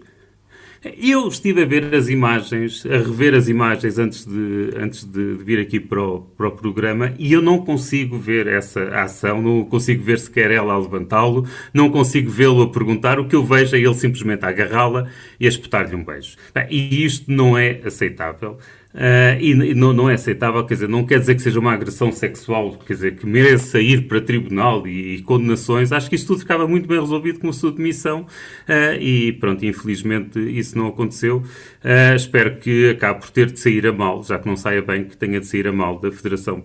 Eu 0.84 1.28
estive 1.28 1.62
a 1.62 1.64
ver 1.64 1.94
as 1.94 2.08
imagens, 2.08 2.84
a 2.86 2.96
rever 2.96 3.34
as 3.34 3.48
imagens 3.48 4.00
antes 4.00 4.26
de, 4.26 4.70
antes 4.76 5.04
de 5.04 5.34
vir 5.34 5.60
aqui 5.60 5.78
para 5.78 6.02
o, 6.02 6.22
para 6.22 6.48
o 6.48 6.50
programa 6.50 7.14
e 7.20 7.32
eu 7.32 7.40
não 7.40 7.64
consigo 7.64 8.18
ver 8.18 8.48
essa 8.48 8.82
ação, 8.96 9.40
não 9.40 9.64
consigo 9.64 10.02
ver 10.02 10.18
sequer 10.18 10.50
ela 10.50 10.74
a 10.74 10.78
levantá-lo, 10.78 11.46
não 11.72 11.88
consigo 11.88 12.28
vê-lo 12.28 12.62
a 12.62 12.68
perguntar. 12.68 13.20
O 13.20 13.28
que 13.28 13.36
eu 13.36 13.44
vejo 13.44 13.76
é 13.76 13.78
ele 13.78 13.94
simplesmente 13.94 14.44
a 14.44 14.48
agarrá-la 14.48 15.08
e 15.38 15.46
a 15.46 15.48
espetar-lhe 15.48 15.94
um 15.94 16.04
beijo. 16.04 16.36
E 16.68 17.04
isto 17.04 17.30
não 17.30 17.56
é 17.56 17.80
aceitável. 17.84 18.58
Uh, 18.94 19.40
e, 19.40 19.50
e 19.52 19.74
não, 19.74 19.92
não, 19.92 20.10
é 20.10 20.14
aceitável, 20.14 20.64
quer 20.66 20.74
dizer, 20.74 20.88
não 20.88 21.04
quer 21.04 21.18
dizer 21.18 21.34
que 21.34 21.40
seja 21.42 21.58
uma 21.58 21.72
agressão 21.72 22.12
sexual, 22.12 22.78
quer 22.86 22.92
dizer, 22.92 23.16
que 23.16 23.26
mereça 23.26 23.80
ir 23.80 24.06
para 24.06 24.20
tribunal 24.20 24.86
e, 24.86 25.16
e 25.16 25.22
condenações. 25.22 25.92
Acho 25.92 26.10
que 26.10 26.16
isto 26.16 26.26
tudo 26.26 26.40
ficava 26.40 26.68
muito 26.68 26.86
bem 26.86 27.00
resolvido 27.00 27.40
com 27.40 27.48
a 27.48 27.52
sua 27.52 27.72
demissão 27.72 28.22
uh, 28.22 29.00
e 29.00 29.32
pronto, 29.32 29.64
infelizmente 29.64 30.38
isso 30.38 30.76
não 30.76 30.88
aconteceu. 30.88 31.38
Uh, 31.38 32.14
espero 32.14 32.56
que 32.58 32.90
acabe 32.90 33.20
por 33.20 33.30
ter 33.30 33.50
de 33.50 33.58
sair 33.58 33.86
a 33.86 33.92
mal, 33.92 34.22
já 34.22 34.38
que 34.38 34.46
não 34.46 34.56
saia 34.56 34.82
bem, 34.82 35.04
que 35.04 35.16
tenha 35.16 35.40
de 35.40 35.46
sair 35.46 35.66
a 35.66 35.72
mal 35.72 35.98
da 35.98 36.12
Federação 36.12 36.62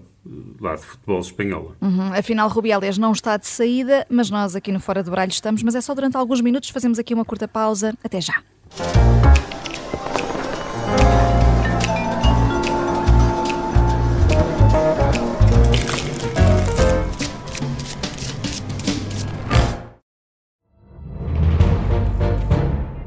lá 0.59 0.75
de 0.75 0.81
Futebol 0.81 1.21
Espanhola. 1.21 1.75
Uhum. 1.81 2.13
Afinal, 2.13 2.49
Rubiales 2.49 2.97
não 2.97 3.13
está 3.13 3.37
de 3.37 3.47
saída, 3.47 4.05
mas 4.09 4.29
nós 4.29 4.55
aqui 4.55 4.71
no 4.73 4.79
Fora 4.81 5.01
do 5.01 5.09
Baralho 5.09 5.31
estamos, 5.31 5.63
mas 5.63 5.75
é 5.75 5.81
só 5.81 5.95
durante 5.95 6.17
alguns 6.17 6.41
minutos, 6.41 6.69
fazemos 6.69 6.99
aqui 6.99 7.13
uma 7.13 7.23
curta 7.23 7.47
pausa. 7.47 7.93
Até 8.03 8.19
já. 8.19 8.43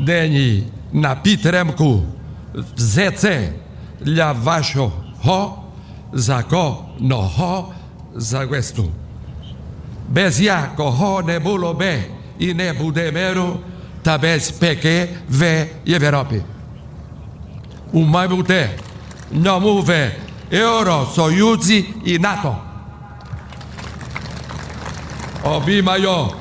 Deni 0.00 0.64
na 0.92 1.14
pitremku 1.16 2.02
zece 2.76 3.52
waszo 4.32 4.92
ho 5.22 5.64
zako 6.12 6.84
no 7.00 7.16
ho 7.16 7.72
zaguestu. 8.16 8.90
Bez 10.08 10.40
jako 10.40 10.90
ho 10.90 11.22
ne 11.22 11.40
było 11.40 11.74
be 11.74 12.02
i 12.38 12.54
ne 12.54 12.72
bude 12.72 13.10
meru, 13.12 13.60
peke 14.60 15.08
ve 15.28 15.68
je 15.84 15.98
veropi. 15.98 16.42
U 17.92 18.04
mai 18.04 18.28
bute, 18.28 18.68
no 19.30 19.60
move 19.60 20.12
Euro, 20.50 21.06
Sojuzi 21.14 21.84
i 22.04 22.18
NATO. 22.18 22.56
Obi 25.44 25.82
majo, 25.82 26.32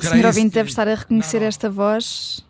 Senhor 0.00 0.26
ouvinte 0.26 0.54
deve 0.54 0.68
estar 0.68 0.88
a 0.88 0.94
reconhecer 0.94 1.42
esta 1.42 1.70
voz. 1.70 2.44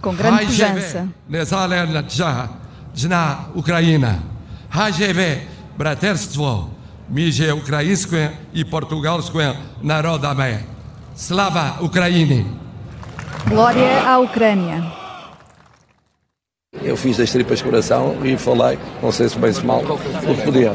Com 0.00 0.14
grande 0.14 0.46
pujança. 0.46 1.08
Na 3.08 3.46
Ukraina. 3.54 4.18
Hajewe 4.70 5.40
braterstwo 5.78 6.68
między 7.10 7.54
ukraińskim 7.54 8.28
i 8.54 8.64
portugalskim 8.64 9.52
narodami. 9.82 10.58
Slava 11.16 11.76
Ukraini! 11.80 12.44
Glória 13.46 14.06
à 14.06 14.18
Ucrânia. 14.18 14.99
Eu 16.82 16.96
fiz 16.96 17.16
das 17.16 17.30
tripas 17.32 17.60
coração 17.60 18.16
e 18.24 18.36
falei, 18.36 18.78
não 19.02 19.10
sei 19.10 19.28
se 19.28 19.36
bem 19.38 19.52
se 19.52 19.64
mal, 19.64 19.80
o 19.82 19.98
que 20.36 20.42
podia. 20.42 20.72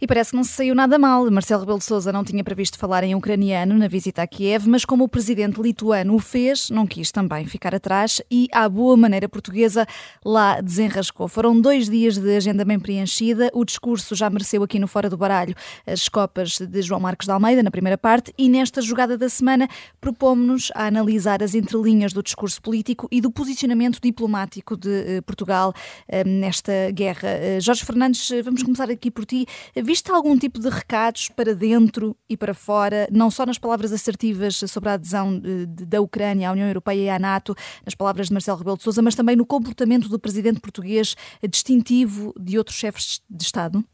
E 0.00 0.06
parece 0.06 0.30
que 0.30 0.36
não 0.36 0.44
se 0.44 0.52
saiu 0.52 0.74
nada 0.74 0.98
mal. 0.98 1.30
Marcelo 1.30 1.60
Rebelo 1.60 1.78
de 1.78 1.84
Sousa 1.84 2.12
não 2.12 2.24
tinha 2.24 2.42
previsto 2.42 2.78
falar 2.78 3.04
em 3.04 3.14
ucraniano 3.14 3.76
na 3.76 3.88
visita 3.88 4.22
a 4.22 4.26
Kiev, 4.26 4.66
mas 4.68 4.84
como 4.84 5.04
o 5.04 5.08
presidente 5.08 5.60
lituano 5.60 6.14
o 6.14 6.18
fez, 6.18 6.70
não 6.70 6.86
quis 6.86 7.10
também 7.10 7.46
ficar 7.46 7.74
atrás 7.74 8.20
e, 8.30 8.48
à 8.52 8.68
boa 8.68 8.96
maneira 8.96 9.28
portuguesa, 9.28 9.86
lá 10.24 10.60
desenrascou. 10.60 11.28
Foram 11.28 11.60
dois 11.60 11.88
dias 11.88 12.16
de 12.16 12.36
agenda 12.36 12.64
bem 12.64 12.78
preenchida. 12.78 13.50
O 13.52 13.64
discurso 13.64 14.14
já 14.14 14.28
mereceu 14.30 14.62
aqui 14.62 14.78
no 14.78 14.86
Fora 14.86 15.08
do 15.10 15.16
Baralho 15.16 15.54
as 15.86 16.08
copas 16.08 16.58
de 16.58 16.82
João 16.82 17.00
Marcos 17.00 17.26
de 17.26 17.32
Almeida, 17.32 17.62
na 17.62 17.70
primeira 17.70 17.98
parte, 17.98 18.32
e 18.36 18.48
nesta 18.48 18.80
jogada 18.80 19.16
da 19.16 19.28
semana 19.28 19.68
propomos-nos 20.00 20.70
a 20.74 20.86
analisar 20.86 21.42
as 21.42 21.54
entrelinhas 21.54 22.12
do 22.12 22.22
discurso 22.22 22.60
político 22.60 23.08
e 23.10 23.20
do 23.20 23.30
posicionamento 23.30 24.00
diplomático 24.02 24.76
de 24.76 24.90
eh, 24.90 25.20
Portugal 25.22 25.72
eh, 26.08 26.24
nesta 26.24 26.90
guerra. 26.92 27.28
Eh, 27.28 27.60
Jorge 27.60 27.84
Fernandes, 27.84 28.30
vamos 28.44 28.62
começar 28.62 28.90
aqui 28.90 29.10
por 29.10 29.24
ti. 29.24 29.46
Viste 29.82 30.10
algum 30.10 30.38
tipo 30.38 30.58
de 30.58 30.68
recados 30.68 31.28
para 31.28 31.54
dentro 31.54 32.16
e 32.28 32.36
para 32.36 32.54
fora, 32.54 33.08
não 33.10 33.30
só 33.30 33.44
nas 33.46 33.58
palavras 33.58 33.92
assertivas 33.92 34.56
sobre 34.56 34.90
a 34.90 34.94
adesão 34.94 35.40
da 35.66 36.00
Ucrânia 36.00 36.48
à 36.48 36.52
União 36.52 36.66
Europeia 36.66 37.02
e 37.02 37.08
à 37.08 37.18
NATO, 37.18 37.54
nas 37.84 37.94
palavras 37.94 38.28
de 38.28 38.32
Marcelo 38.32 38.58
Rebelo 38.58 38.76
de 38.76 38.82
Sousa, 38.82 39.02
mas 39.02 39.14
também 39.14 39.36
no 39.36 39.46
comportamento 39.46 40.08
do 40.08 40.18
presidente 40.18 40.60
português 40.60 41.14
distintivo 41.48 42.34
de 42.38 42.58
outros 42.58 42.76
chefes 42.76 43.20
de 43.28 43.44
Estado? 43.44 43.84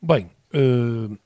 Bem, 0.00 0.30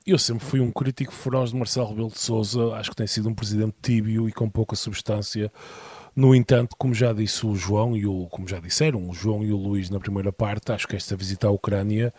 eu 0.06 0.18
sempre 0.18 0.44
fui 0.44 0.60
um 0.60 0.70
crítico 0.70 1.12
feroz 1.12 1.50
de 1.50 1.56
Marcelo 1.56 1.88
Rebelo 1.88 2.10
de 2.10 2.18
Sousa. 2.18 2.74
Acho 2.74 2.90
que 2.90 2.96
tem 2.96 3.06
sido 3.06 3.28
um 3.28 3.34
presidente 3.34 3.74
tíbio 3.80 4.28
e 4.28 4.32
com 4.32 4.48
pouca 4.48 4.74
substância. 4.74 5.52
No 6.14 6.34
entanto, 6.34 6.76
como 6.76 6.92
já 6.92 7.12
disse 7.12 7.46
o 7.46 7.54
João 7.54 7.96
e 7.96 8.06
o, 8.06 8.26
como 8.26 8.46
já 8.46 8.60
disseram, 8.60 9.08
o 9.08 9.14
João 9.14 9.42
e 9.42 9.52
o 9.52 9.56
Luís 9.56 9.88
na 9.88 9.98
primeira 9.98 10.30
parte, 10.30 10.70
acho 10.70 10.86
que 10.86 10.96
esta 10.96 11.16
visita 11.16 11.46
à 11.46 11.50
Ucrânia 11.50 12.12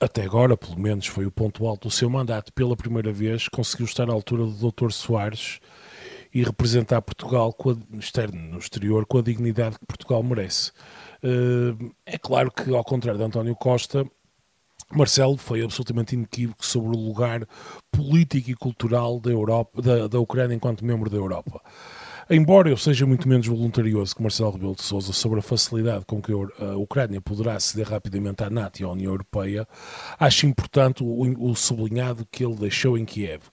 até 0.00 0.22
agora, 0.22 0.56
pelo 0.56 0.78
menos, 0.78 1.06
foi 1.06 1.26
o 1.26 1.30
ponto 1.30 1.66
alto 1.66 1.88
do 1.88 1.90
seu 1.90 2.08
mandato. 2.08 2.52
Pela 2.52 2.76
primeira 2.76 3.12
vez, 3.12 3.48
conseguiu 3.48 3.86
estar 3.86 4.08
à 4.08 4.12
altura 4.12 4.44
do 4.44 4.70
Dr. 4.70 4.90
Soares 4.92 5.60
e 6.32 6.42
representar 6.42 7.02
Portugal 7.02 7.52
a, 7.52 7.96
externo, 7.96 8.40
no 8.40 8.58
exterior 8.58 9.06
com 9.06 9.18
a 9.18 9.22
dignidade 9.22 9.78
que 9.78 9.86
Portugal 9.86 10.22
merece. 10.22 10.70
Uh, 11.22 11.92
é 12.06 12.16
claro 12.16 12.50
que, 12.50 12.74
ao 12.74 12.84
contrário 12.84 13.18
de 13.18 13.24
António 13.24 13.56
Costa, 13.56 14.06
Marcelo 14.90 15.36
foi 15.36 15.62
absolutamente 15.62 16.14
inequívoco 16.14 16.64
sobre 16.64 16.96
o 16.96 17.00
lugar 17.00 17.46
político 17.90 18.50
e 18.50 18.54
cultural 18.54 19.20
da, 19.20 19.30
Europa, 19.30 19.82
da, 19.82 20.06
da 20.06 20.20
Ucrânia 20.20 20.54
enquanto 20.54 20.84
membro 20.84 21.10
da 21.10 21.16
Europa. 21.16 21.60
Embora 22.30 22.68
eu 22.68 22.76
seja 22.76 23.06
muito 23.06 23.26
menos 23.26 23.46
voluntarioso 23.46 24.14
que 24.14 24.20
Marcelo 24.20 24.50
Rebelo 24.50 24.74
de 24.74 24.82
Sousa 24.82 25.14
sobre 25.14 25.38
a 25.38 25.42
facilidade 25.42 26.04
com 26.04 26.20
que 26.20 26.30
a 26.30 26.76
Ucrânia 26.76 27.22
poderá 27.22 27.54
aceder 27.54 27.88
rapidamente 27.88 28.44
à 28.44 28.50
NATO 28.50 28.80
e 28.80 28.84
à 28.84 28.88
União 28.90 29.12
Europeia, 29.12 29.66
acho 30.20 30.46
importante 30.46 31.02
o, 31.02 31.22
o 31.50 31.56
sublinhado 31.56 32.28
que 32.30 32.44
ele 32.44 32.54
deixou 32.56 32.98
em 32.98 33.06
Kiev. 33.06 33.44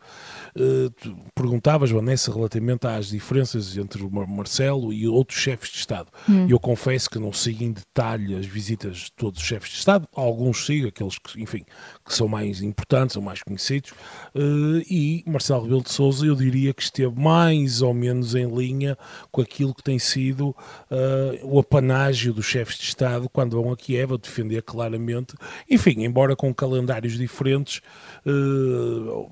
Uh, 0.56 0.94
perguntavas, 1.34 1.92
Vanessa, 1.92 2.32
relativamente 2.34 2.88
às 2.88 3.08
diferenças 3.08 3.76
entre 3.78 4.04
o 4.04 4.10
Marcelo 4.10 4.94
e 4.94 5.08
outros 5.08 5.40
chefes 5.40 5.70
de 5.70 5.78
Estado. 5.78 6.08
Hum. 6.30 6.48
Eu 6.50 6.60
confesso 6.60 7.10
que 7.10 7.20
não 7.20 7.34
sigo 7.34 7.64
em 7.64 7.72
detalhe 7.72 8.36
as 8.36 8.46
visitas 8.46 8.98
de 8.98 9.12
todos 9.14 9.42
os 9.42 9.46
chefes 9.48 9.72
de 9.72 9.78
Estado, 9.78 10.08
alguns 10.16 10.66
sigo, 10.66 10.88
aqueles 10.88 11.18
que, 11.18 11.42
enfim, 11.42 11.66
que 12.06 12.14
são 12.14 12.28
mais 12.28 12.62
importantes 12.62 13.16
ou 13.16 13.22
mais 13.22 13.42
conhecidos, 13.42 13.92
uh, 14.36 14.82
e 14.90 15.24
Marcelo 15.26 15.64
Rebelo 15.64 15.84
de 15.84 15.92
Sousa, 15.92 16.26
eu 16.26 16.36
diria 16.36 16.74
que 16.74 16.84
esteve 16.84 17.20
mais 17.20 17.82
ou 17.82 17.94
menos 17.94 18.36
em 18.36 18.46
linha 18.46 18.76
linha 18.76 18.98
com 19.32 19.42
aquilo 19.42 19.74
que 19.74 19.84
tem 19.84 19.98
sido 19.98 20.50
uh, 20.50 20.56
o 21.44 21.60
apanágio 21.60 22.34
dos 22.34 22.46
chefes 22.46 22.78
de 22.78 22.84
Estado 22.84 23.30
quando 23.30 23.62
vão 23.62 23.72
a 23.72 23.78
Kiev 23.78 24.14
a 24.14 24.18
defender 24.18 24.62
claramente, 24.62 25.36
enfim, 25.70 26.04
embora 26.04 26.36
com 26.36 26.54
calendários 26.54 27.18
diferentes, 27.18 27.82
uh, 28.26 29.30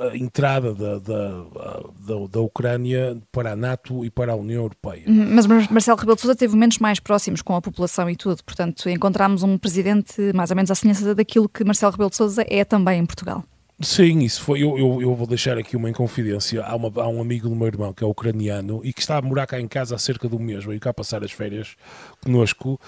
a 0.00 0.16
entrada 0.16 0.61
da, 0.62 0.98
da, 0.98 0.98
da, 0.98 2.26
da, 2.30 2.40
Ucrânia 2.40 3.16
para 3.32 3.52
a 3.52 3.56
NATO 3.56 4.04
e 4.04 4.10
para 4.10 4.32
a 4.32 4.36
União 4.36 4.62
Europeia. 4.62 5.04
Uhum, 5.06 5.34
mas 5.34 5.46
Marcelo 5.46 5.98
Rebelo 5.98 6.16
de 6.16 6.22
Sousa 6.22 6.36
teve 6.36 6.54
momentos 6.54 6.78
mais 6.78 7.00
próximos 7.00 7.42
com 7.42 7.54
a 7.56 7.62
população 7.62 8.08
e 8.08 8.16
tudo, 8.16 8.42
portanto 8.44 8.88
encontramos 8.88 9.42
um 9.42 9.58
presidente 9.58 10.32
mais 10.34 10.50
ou 10.50 10.56
menos 10.56 10.70
à 10.70 10.74
semelhança 10.74 11.14
daquilo 11.14 11.48
que 11.48 11.64
Marcelo 11.64 11.92
Rebelo 11.92 12.10
de 12.10 12.16
Sousa 12.16 12.44
é 12.48 12.64
também 12.64 13.00
em 13.00 13.06
Portugal. 13.06 13.44
Sim, 13.82 14.20
isso 14.20 14.40
foi. 14.42 14.62
Eu, 14.62 14.78
eu, 14.78 15.02
eu, 15.02 15.14
vou 15.14 15.26
deixar 15.26 15.58
aqui 15.58 15.76
uma 15.76 15.90
inconfidência. 15.90 16.62
Há, 16.62 16.76
uma, 16.76 16.92
há 17.02 17.08
um 17.08 17.20
amigo 17.20 17.48
do 17.48 17.56
meu 17.56 17.66
irmão 17.66 17.92
que 17.92 18.04
é 18.04 18.06
ucraniano 18.06 18.80
e 18.84 18.92
que 18.92 19.00
está 19.00 19.16
a 19.16 19.22
morar 19.22 19.46
cá 19.46 19.60
em 19.60 19.66
casa 19.66 19.96
há 19.96 19.98
cerca 19.98 20.28
de 20.28 20.36
um 20.36 20.38
mês, 20.38 20.64
veio 20.64 20.78
cá 20.78 20.94
passar 20.94 21.24
as 21.24 21.32
férias 21.32 21.74
conosco 22.22 22.78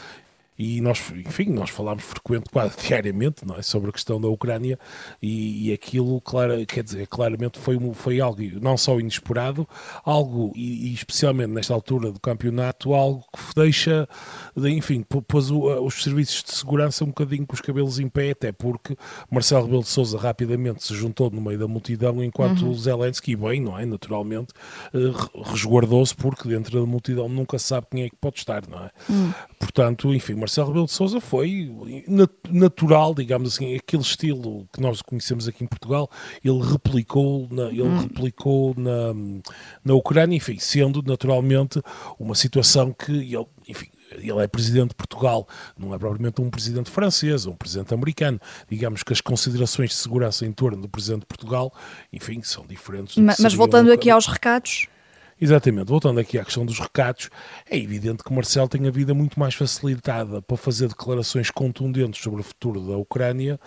e 0.58 0.80
nós, 0.80 1.12
enfim, 1.14 1.46
nós 1.50 1.70
falámos 1.70 2.04
frequente, 2.04 2.48
quase 2.50 2.76
diariamente, 2.86 3.44
não 3.44 3.56
é, 3.56 3.62
sobre 3.62 3.90
a 3.90 3.92
questão 3.92 4.20
da 4.20 4.28
Ucrânia 4.28 4.78
e, 5.20 5.68
e 5.68 5.72
aquilo, 5.72 6.20
claro, 6.20 6.64
quer 6.66 6.84
dizer, 6.84 7.06
claramente 7.08 7.58
foi, 7.58 7.78
foi 7.94 8.20
algo 8.20 8.40
não 8.60 8.76
só 8.76 8.98
inesperado, 9.00 9.68
algo, 10.04 10.52
e, 10.54 10.90
e 10.90 10.94
especialmente 10.94 11.50
nesta 11.50 11.74
altura 11.74 12.12
do 12.12 12.20
campeonato, 12.20 12.94
algo 12.94 13.24
que 13.32 13.54
deixa, 13.56 14.08
enfim, 14.56 15.04
pôs 15.26 15.50
os 15.50 16.02
serviços 16.02 16.44
de 16.44 16.54
segurança 16.54 17.04
um 17.04 17.08
bocadinho 17.08 17.46
com 17.46 17.54
os 17.54 17.60
cabelos 17.60 17.98
em 17.98 18.08
pé, 18.08 18.30
até 18.30 18.52
porque 18.52 18.96
Marcelo 19.30 19.64
Rebelo 19.64 19.82
de 19.82 19.88
Sousa 19.88 20.18
rapidamente 20.18 20.84
se 20.84 20.94
juntou 20.94 21.30
no 21.30 21.40
meio 21.40 21.58
da 21.58 21.66
multidão, 21.66 22.22
enquanto 22.22 22.62
uhum. 22.62 22.70
o 22.70 22.74
Zelensky, 22.74 23.34
bem, 23.34 23.60
não 23.60 23.78
é, 23.78 23.84
naturalmente, 23.84 24.52
eh, 24.92 24.98
resguardou-se 25.44 26.14
porque 26.14 26.48
dentro 26.48 26.78
da 26.78 26.86
multidão 26.86 27.28
nunca 27.28 27.58
sabe 27.58 27.86
quem 27.90 28.02
é 28.04 28.08
que 28.08 28.16
pode 28.16 28.38
estar, 28.38 28.62
não 28.68 28.78
é? 28.78 28.90
Uhum. 29.08 29.32
Portanto, 29.58 30.14
enfim, 30.14 30.34
Marcelo 30.44 30.68
Rebelo 30.68 30.87
de 30.87 30.92
Sousa 30.92 31.20
foi 31.20 31.74
natural, 32.48 33.14
digamos 33.14 33.54
assim, 33.54 33.74
aquele 33.74 34.02
estilo 34.02 34.68
que 34.72 34.80
nós 34.80 35.00
conhecemos 35.00 35.48
aqui 35.48 35.64
em 35.64 35.66
Portugal, 35.66 36.11
ele 36.44 36.61
replicou 36.62 37.48
na, 37.50 37.64
ele 37.64 37.83
hum. 37.83 37.98
replicou 37.98 38.74
na, 38.76 39.14
na 39.85 39.94
Ucrânia, 39.94 40.37
enfim, 40.37 40.59
sendo 40.59 41.02
naturalmente 41.02 41.80
uma 42.18 42.35
situação 42.35 42.92
que 42.92 43.12
ele, 43.12 43.46
enfim, 43.66 43.88
ele 44.12 44.38
é 44.38 44.46
presidente 44.46 44.90
de 44.90 44.94
Portugal, 44.94 45.48
não 45.78 45.94
é 45.94 45.98
propriamente 45.98 46.40
um 46.40 46.50
presidente 46.50 46.90
francês, 46.90 47.46
um 47.46 47.54
presidente 47.54 47.94
americano. 47.94 48.40
Digamos 48.68 49.02
que 49.02 49.12
as 49.12 49.20
considerações 49.20 49.90
de 49.90 49.96
segurança 49.96 50.46
em 50.46 50.52
torno 50.52 50.83
do 50.83 50.88
presidente 50.88 51.20
de 51.20 51.26
Portugal, 51.26 51.72
enfim, 52.12 52.42
são 52.42 52.66
diferentes. 52.66 53.16
Mas, 53.16 53.38
mas 53.38 53.54
voltando 53.54 53.90
aqui 53.92 54.11
aos 54.11 54.26
recados, 54.26 54.88
Exatamente, 55.40 55.88
voltando 55.88 56.20
aqui 56.20 56.38
à 56.38 56.44
questão 56.44 56.64
dos 56.64 56.78
recados, 56.78 57.28
é 57.68 57.76
evidente 57.76 58.22
que 58.22 58.32
Marcelo 58.32 58.68
tem 58.68 58.86
a 58.86 58.90
vida 58.90 59.12
muito 59.12 59.38
mais 59.38 59.54
facilitada 59.54 60.40
para 60.40 60.56
fazer 60.56 60.88
declarações 60.88 61.50
contundentes 61.50 62.22
sobre 62.22 62.40
o 62.40 62.44
futuro 62.44 62.80
da 62.80 62.96
Ucrânia 62.96 63.58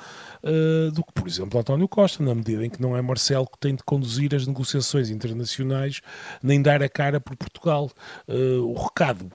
uh, 0.44 0.92
do 0.92 1.04
que, 1.04 1.12
por 1.14 1.28
exemplo, 1.28 1.60
António 1.60 1.88
Costa, 1.88 2.24
na 2.24 2.34
medida 2.34 2.66
em 2.66 2.70
que 2.70 2.82
não 2.82 2.96
é 2.96 3.02
Marcelo 3.02 3.46
que 3.46 3.60
tem 3.60 3.76
de 3.76 3.84
conduzir 3.84 4.34
as 4.34 4.48
negociações 4.48 5.10
internacionais 5.10 6.02
nem 6.42 6.62
dar 6.62 6.82
a 6.82 6.90
cara 6.90 7.20
por 7.20 7.36
Portugal. 7.36 7.92
Uh, 8.28 8.64
o 8.64 8.74
recado 8.74 9.30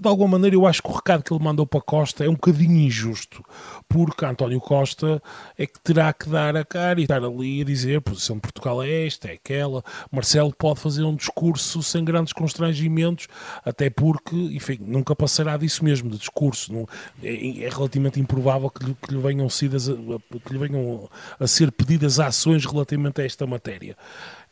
de 0.00 0.08
alguma 0.08 0.30
maneira 0.30 0.56
eu 0.56 0.66
acho 0.66 0.82
que 0.82 0.90
o 0.90 0.92
recado 0.92 1.22
que 1.22 1.32
ele 1.32 1.42
mandou 1.42 1.66
para 1.66 1.80
Costa 1.80 2.24
é 2.24 2.28
um 2.28 2.34
bocadinho 2.34 2.76
injusto, 2.76 3.44
porque 3.88 4.24
António 4.24 4.60
Costa 4.60 5.22
é 5.56 5.66
que 5.66 5.80
terá 5.80 6.12
que 6.12 6.28
dar 6.28 6.56
a 6.56 6.64
cara 6.64 7.00
e 7.00 7.04
estar 7.04 7.22
ali 7.22 7.62
a 7.62 7.64
dizer 7.64 7.98
a 7.98 8.00
posição 8.00 8.36
de 8.36 8.42
Portugal 8.42 8.82
é 8.82 9.06
esta, 9.06 9.28
é 9.28 9.34
aquela. 9.34 9.84
Marcelo 10.10 10.52
pode 10.56 10.80
fazer 10.80 11.04
um 11.04 11.14
discurso 11.14 11.82
sem 11.82 12.04
grandes 12.04 12.32
constrangimentos, 12.32 13.28
até 13.64 13.88
porque, 13.88 14.34
enfim, 14.34 14.78
nunca 14.80 15.14
passará 15.14 15.56
disso 15.56 15.84
mesmo, 15.84 16.10
de 16.10 16.18
discurso. 16.18 16.72
Não, 16.72 16.88
é, 17.22 17.64
é, 17.64 17.68
relativamente 17.68 18.18
improvável 18.18 18.70
que 18.70 18.84
lhe, 18.84 18.94
que 18.94 19.14
lhe 19.14 19.20
venham 19.20 19.48
que 19.48 20.52
lhe 20.52 20.58
venham 20.58 21.08
a 21.38 21.46
ser 21.46 21.70
pedidas 21.70 22.18
ações 22.18 22.64
relativamente 22.64 23.20
a 23.20 23.24
esta 23.24 23.46
matéria. 23.46 23.96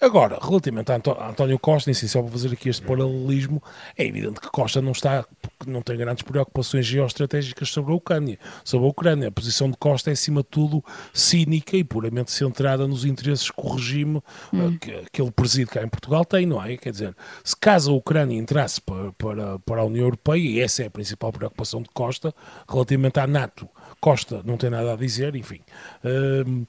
Agora, 0.03 0.37
relativamente 0.43 0.91
a 0.91 0.97
António 1.29 1.57
Costa, 1.61 1.95
se 1.95 2.19
é 2.19 2.21
para 2.21 2.29
fazer 2.33 2.53
aqui 2.53 2.69
este 2.69 2.83
paralelismo, 2.83 3.63
é 3.97 4.05
evidente 4.05 4.41
que 4.41 4.51
Costa 4.51 4.83
não 4.83 4.91
está, 4.91 5.25
não 5.65 5.81
tem 5.81 5.97
grandes 5.97 6.25
preocupações 6.25 6.85
geoestratégicas 6.87 7.69
sobre 7.69 7.93
a 7.93 7.95
Ucrânia. 7.95 8.37
Sobre 8.65 8.89
a 8.89 8.91
Ucrânia, 8.91 9.29
a 9.29 9.31
posição 9.31 9.71
de 9.71 9.77
Costa 9.77 10.11
é, 10.11 10.15
acima 10.15 10.43
de 10.43 10.49
tudo, 10.49 10.85
cínica 11.15 11.77
e 11.77 11.85
puramente 11.85 12.33
centrada 12.33 12.85
nos 12.89 13.05
interesses 13.05 13.49
que 13.49 13.61
o 13.61 13.75
regime 13.77 14.21
hum. 14.53 14.77
que, 14.77 15.05
que 15.13 15.23
ele 15.23 15.31
preside 15.31 15.67
cá 15.67 15.85
em 15.85 15.89
Portugal 15.89 16.25
tem, 16.25 16.47
não 16.47 16.61
é? 16.61 16.77
Quer 16.77 16.91
dizer, 16.91 17.17
se 17.45 17.57
caso 17.57 17.93
a 17.93 17.95
Ucrânia 17.95 18.37
entrasse 18.37 18.81
para, 18.81 19.13
para, 19.13 19.59
para 19.61 19.83
a 19.83 19.85
União 19.85 20.07
Europeia, 20.07 20.41
e 20.41 20.61
essa 20.61 20.83
é 20.83 20.87
a 20.87 20.91
principal 20.91 21.31
preocupação 21.31 21.81
de 21.81 21.89
Costa, 21.91 22.35
relativamente 22.69 23.21
à 23.21 23.27
NATO, 23.29 23.69
Costa 24.01 24.43
não 24.45 24.57
tem 24.57 24.69
nada 24.69 24.95
a 24.95 24.97
dizer, 24.97 25.37
enfim. 25.37 25.61
Hum, 26.05 26.67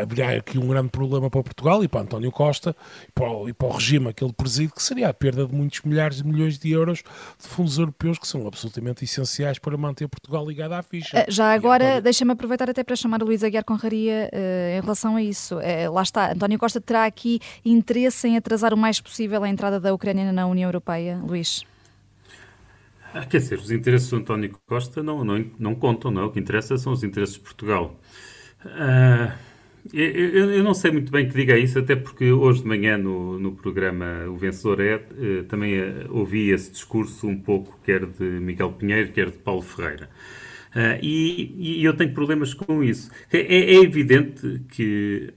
haverá 0.00 0.36
aqui 0.36 0.58
um 0.58 0.68
grande 0.68 0.88
problema 0.88 1.30
para 1.30 1.42
Portugal 1.42 1.82
e 1.82 1.88
para 1.88 2.00
António 2.00 2.30
Costa 2.30 2.74
e 3.08 3.12
para, 3.12 3.30
o, 3.30 3.48
e 3.48 3.52
para 3.52 3.68
o 3.68 3.70
regime 3.70 4.12
que 4.12 4.24
ele 4.24 4.32
preside, 4.32 4.72
que 4.72 4.82
seria 4.82 5.08
a 5.08 5.14
perda 5.14 5.46
de 5.46 5.54
muitos 5.54 5.80
milhares 5.82 6.18
de 6.18 6.26
milhões 6.26 6.58
de 6.58 6.70
euros 6.70 7.02
de 7.38 7.48
fundos 7.48 7.78
europeus 7.78 8.18
que 8.18 8.26
são 8.26 8.46
absolutamente 8.46 9.04
essenciais 9.04 9.58
para 9.58 9.76
manter 9.76 10.08
Portugal 10.08 10.46
ligado 10.46 10.72
à 10.72 10.82
ficha. 10.82 11.18
Eh, 11.18 11.26
já 11.28 11.52
agora, 11.52 11.84
António... 11.84 12.02
deixa-me 12.02 12.32
aproveitar 12.32 12.70
até 12.70 12.82
para 12.82 12.96
chamar 12.96 13.22
o 13.22 13.26
Luís 13.26 13.42
Aguiar 13.42 13.64
Conraria 13.64 14.30
uh, 14.32 14.78
em 14.78 14.80
relação 14.80 15.16
a 15.16 15.22
isso. 15.22 15.56
Uh, 15.56 15.92
lá 15.92 16.02
está, 16.02 16.32
António 16.32 16.58
Costa 16.58 16.80
terá 16.80 17.04
aqui 17.04 17.40
interesse 17.64 18.28
em 18.28 18.36
atrasar 18.36 18.74
o 18.74 18.76
mais 18.76 19.00
possível 19.00 19.42
a 19.42 19.48
entrada 19.48 19.78
da 19.80 19.92
Ucrânia 19.94 20.32
na 20.32 20.46
União 20.46 20.68
Europeia, 20.68 21.18
Luís? 21.22 21.64
Ah, 23.14 23.24
quer 23.24 23.38
dizer, 23.38 23.58
os 23.58 23.70
interesses 23.70 24.10
do 24.10 24.16
António 24.16 24.54
Costa 24.66 25.02
não, 25.02 25.24
não, 25.24 25.42
não 25.58 25.74
contam, 25.74 26.10
não. 26.10 26.26
O 26.26 26.30
que 26.30 26.38
interessa 26.38 26.76
são 26.76 26.92
os 26.92 27.02
interesses 27.02 27.36
de 27.36 27.40
Portugal. 27.40 27.98
Uh, 28.62 29.32
eu, 29.92 30.50
eu, 30.50 30.64
não 30.64 30.74
sei 30.74 30.90
muito 30.90 31.10
bem 31.10 31.28
que 31.28 31.34
diga 31.34 31.58
isso, 31.58 31.78
até 31.78 31.94
porque 31.96 32.30
hoje 32.32 32.62
de 32.62 32.68
manhã 32.68 32.96
no, 32.96 33.38
no 33.38 33.52
programa 33.52 34.24
O 34.28 34.36
Vencedor 34.36 34.80
é, 34.80 34.96
uh, 34.96 35.44
também 35.44 35.80
uh, 35.80 36.06
ouvi 36.10 36.50
esse 36.50 36.70
discurso 36.70 37.26
um 37.26 37.38
pouco, 37.38 37.78
quer 37.84 38.06
de 38.06 38.24
Miguel 38.24 38.72
Pinheiro, 38.72 39.12
quer 39.12 39.26
de 39.26 39.38
Paulo 39.38 39.62
Ferreira. 39.62 40.08
Uh, 40.74 40.98
e, 41.02 41.80
e, 41.80 41.84
eu 41.84 41.94
tenho 41.94 42.12
problemas 42.12 42.52
com 42.52 42.82
isso. 42.82 43.10
É, 43.32 43.38
é 43.38 43.82
evidente 43.82 44.60
que 44.68 45.32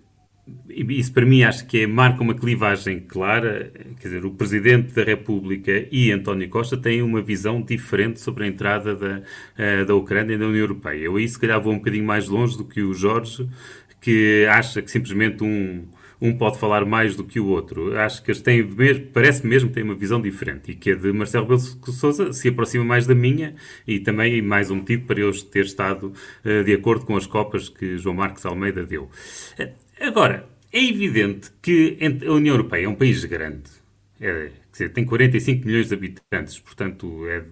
isso 0.69 1.13
para 1.13 1.25
mim 1.25 1.43
acho 1.43 1.65
que 1.65 1.81
é, 1.81 1.87
marca 1.87 2.21
uma 2.21 2.33
clivagem 2.33 2.99
clara, 2.99 3.71
quer 3.99 4.07
dizer, 4.07 4.25
o 4.25 4.31
Presidente 4.31 4.93
da 4.93 5.03
República 5.03 5.87
e 5.91 6.11
António 6.11 6.49
Costa 6.49 6.77
têm 6.77 7.01
uma 7.01 7.21
visão 7.21 7.61
diferente 7.61 8.19
sobre 8.19 8.45
a 8.45 8.47
entrada 8.47 8.95
da, 8.95 9.19
uh, 9.19 9.85
da 9.85 9.95
Ucrânia 9.95 10.37
na 10.37 10.45
União 10.45 10.61
Europeia. 10.61 11.03
Eu 11.03 11.15
aí 11.15 11.27
se 11.27 11.39
calhar 11.39 11.61
vou 11.61 11.73
um 11.73 11.77
bocadinho 11.77 12.05
mais 12.05 12.27
longe 12.27 12.57
do 12.57 12.65
que 12.65 12.81
o 12.81 12.93
Jorge, 12.93 13.47
que 14.01 14.45
acha 14.49 14.81
que 14.81 14.89
simplesmente 14.89 15.43
um, 15.43 15.85
um 16.21 16.37
pode 16.37 16.59
falar 16.59 16.85
mais 16.85 17.15
do 17.15 17.23
que 17.23 17.39
o 17.39 17.47
outro. 17.47 17.97
Acho 17.97 18.21
que 18.23 18.31
eles 18.31 18.41
têm, 18.41 18.65
parece 19.13 19.45
mesmo 19.45 19.69
que 19.69 19.75
têm 19.75 19.83
uma 19.83 19.95
visão 19.95 20.21
diferente 20.21 20.71
e 20.71 20.75
que 20.75 20.91
a 20.91 20.95
de 20.95 21.11
Marcelo 21.11 21.45
Rebelo 21.45 21.61
de 21.61 21.91
Sousa 21.93 22.33
se 22.33 22.49
aproxima 22.49 22.83
mais 22.83 23.05
da 23.07 23.15
minha 23.15 23.55
e 23.87 23.99
também 23.99 24.41
mais 24.41 24.69
um 24.69 24.75
motivo 24.75 25.05
para 25.05 25.19
eu 25.19 25.31
ter 25.45 25.65
estado 25.65 26.13
uh, 26.45 26.63
de 26.63 26.73
acordo 26.73 27.05
com 27.05 27.15
as 27.15 27.25
copas 27.25 27.69
que 27.69 27.97
João 27.97 28.15
Marcos 28.15 28.45
Almeida 28.45 28.85
deu. 28.85 29.09
Agora, 29.99 30.47
é 30.71 30.83
evidente 30.83 31.49
que 31.61 31.97
a 32.25 32.31
União 32.31 32.53
Europeia 32.53 32.85
é 32.85 32.89
um 32.89 32.95
país 32.95 33.23
grande. 33.25 33.69
É, 34.21 34.51
dizer, 34.71 34.89
tem 34.89 35.05
45 35.05 35.65
milhões 35.65 35.87
de 35.87 35.93
habitantes, 35.93 36.59
portanto, 36.59 37.25
é, 37.27 37.43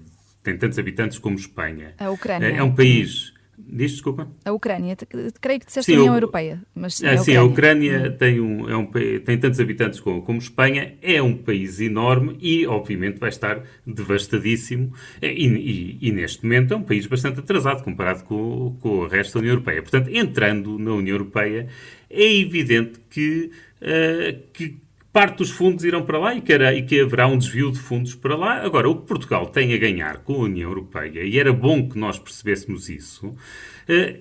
tem 0.44 0.58
tantos 0.58 0.78
habitantes 0.78 1.18
como 1.18 1.36
Espanha. 1.38 1.94
A 1.98 2.10
Ucrânia. 2.10 2.48
É, 2.48 2.58
é 2.58 2.64
um 2.64 2.74
país. 2.74 3.34
Diz, 3.58 3.94
desculpa? 3.94 4.30
A 4.46 4.52
Ucrânia, 4.52 4.96
creio 5.42 5.60
que 5.60 5.66
disseste 5.66 5.92
sim, 5.92 5.98
a 5.98 6.02
União. 6.02 6.14
Europeia. 6.14 6.62
Mas 6.76 6.96
sim, 6.96 7.08
ah, 7.08 7.18
sim 7.18 7.36
a 7.36 7.44
Ucrânia, 7.44 8.08
hum. 8.08 8.18
tem, 8.18 8.40
um, 8.40 8.70
é 8.70 8.78
um, 8.78 8.86
tem 8.86 9.38
tantos 9.40 9.60
habitantes 9.60 10.00
como, 10.00 10.22
como 10.22 10.38
Espanha, 10.38 10.94
é 11.02 11.20
um 11.22 11.36
país 11.36 11.82
enorme 11.82 12.38
e, 12.40 12.68
obviamente, 12.68 13.18
vai 13.18 13.30
estar 13.30 13.64
devastadíssimo. 13.86 14.94
E, 15.22 15.28
e, 15.28 15.98
e, 16.00 16.12
neste 16.12 16.44
momento 16.44 16.76
é 16.76 16.78
um 16.78 16.84
país 16.84 17.08
bastante 17.08 17.40
atrasado 17.40 17.84
comparado 17.84 18.24
com, 18.26 18.78
com 18.80 18.90
o 18.90 19.08
resto 19.08 19.34
da 19.34 19.40
União 19.40 19.54
Europeia. 19.54 19.82
Portanto, 19.82 20.10
entrando 20.14 20.78
na 20.78 20.92
União 20.92 21.16
Europeia, 21.16 21.68
é 22.12 22.40
evidente 22.40 23.00
que, 23.10 23.50
uh, 23.82 24.40
que 24.54 24.78
parte 25.18 25.38
dos 25.38 25.50
fundos 25.50 25.84
irão 25.84 26.06
para 26.06 26.20
lá 26.20 26.36
e 26.36 26.42
que, 26.42 26.54
era, 26.54 26.76
e 26.76 26.84
que 26.84 27.02
haverá 27.02 27.26
um 27.26 27.40
desvio 27.40 27.72
de 27.72 27.80
fundos 27.80 28.14
para 28.14 28.36
lá. 28.36 28.64
Agora, 28.64 28.88
o 28.88 28.98
que 28.98 29.08
Portugal 29.08 29.48
tem 29.48 29.74
a 29.74 29.78
ganhar 29.78 30.20
com 30.20 30.36
a 30.36 30.38
União 30.42 30.70
Europeia, 30.70 31.24
e 31.24 31.40
era 31.40 31.52
bom 31.52 31.90
que 31.90 31.98
nós 31.98 32.20
percebêssemos 32.20 32.88
isso, 32.88 33.30
uh, 33.30 34.20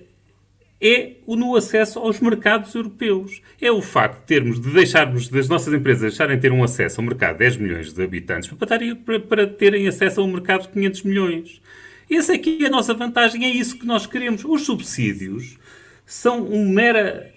é 0.81 1.11
o 1.27 1.35
no 1.35 1.55
acesso 1.55 1.99
aos 1.99 2.19
mercados 2.19 2.73
europeus. 2.73 3.43
É 3.61 3.71
o 3.71 3.79
facto 3.79 4.21
de 4.21 4.25
termos 4.25 4.59
de 4.59 4.71
deixarmos 4.71 5.27
das 5.27 5.47
nossas 5.47 5.71
empresas 5.71 6.01
deixarem 6.01 6.39
ter 6.39 6.51
um 6.51 6.63
acesso 6.63 6.99
ao 6.99 7.05
mercado 7.05 7.33
de 7.33 7.39
10 7.43 7.57
milhões 7.57 7.93
de 7.93 8.03
habitantes 8.03 8.49
para, 8.49 8.95
para, 8.95 9.19
para 9.19 9.45
terem 9.45 9.87
acesso 9.87 10.19
a 10.19 10.23
um 10.23 10.31
mercado 10.31 10.63
de 10.63 10.69
500 10.69 11.03
milhões. 11.03 11.61
Essa 12.09 12.33
aqui 12.33 12.63
é 12.63 12.65
a 12.65 12.71
nossa 12.71 12.95
vantagem, 12.95 13.45
é 13.45 13.49
isso 13.49 13.77
que 13.77 13.85
nós 13.85 14.07
queremos. 14.07 14.43
Os 14.43 14.63
subsídios 14.63 15.59
são 16.07 16.41
um 16.41 16.67
mera 16.67 17.36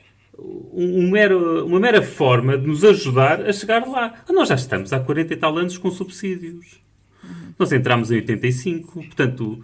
um 0.73 1.11
mero, 1.11 1.67
uma 1.67 1.81
mera 1.81 2.03
forma 2.03 2.57
de 2.57 2.67
nos 2.67 2.85
ajudar 2.85 3.41
a 3.43 3.53
chegar 3.53 3.87
lá. 3.87 4.23
Nós 4.31 4.49
já 4.49 4.55
estamos 4.55 4.93
há 4.93 5.01
40 5.01 5.35
e 5.35 5.37
tal 5.37 5.57
anos 5.59 5.77
com 5.77 5.91
subsídios. 5.91 6.81
Nós 7.59 7.73
entramos 7.73 8.11
em 8.11 8.17
85, 8.17 8.93
portanto, 8.93 9.63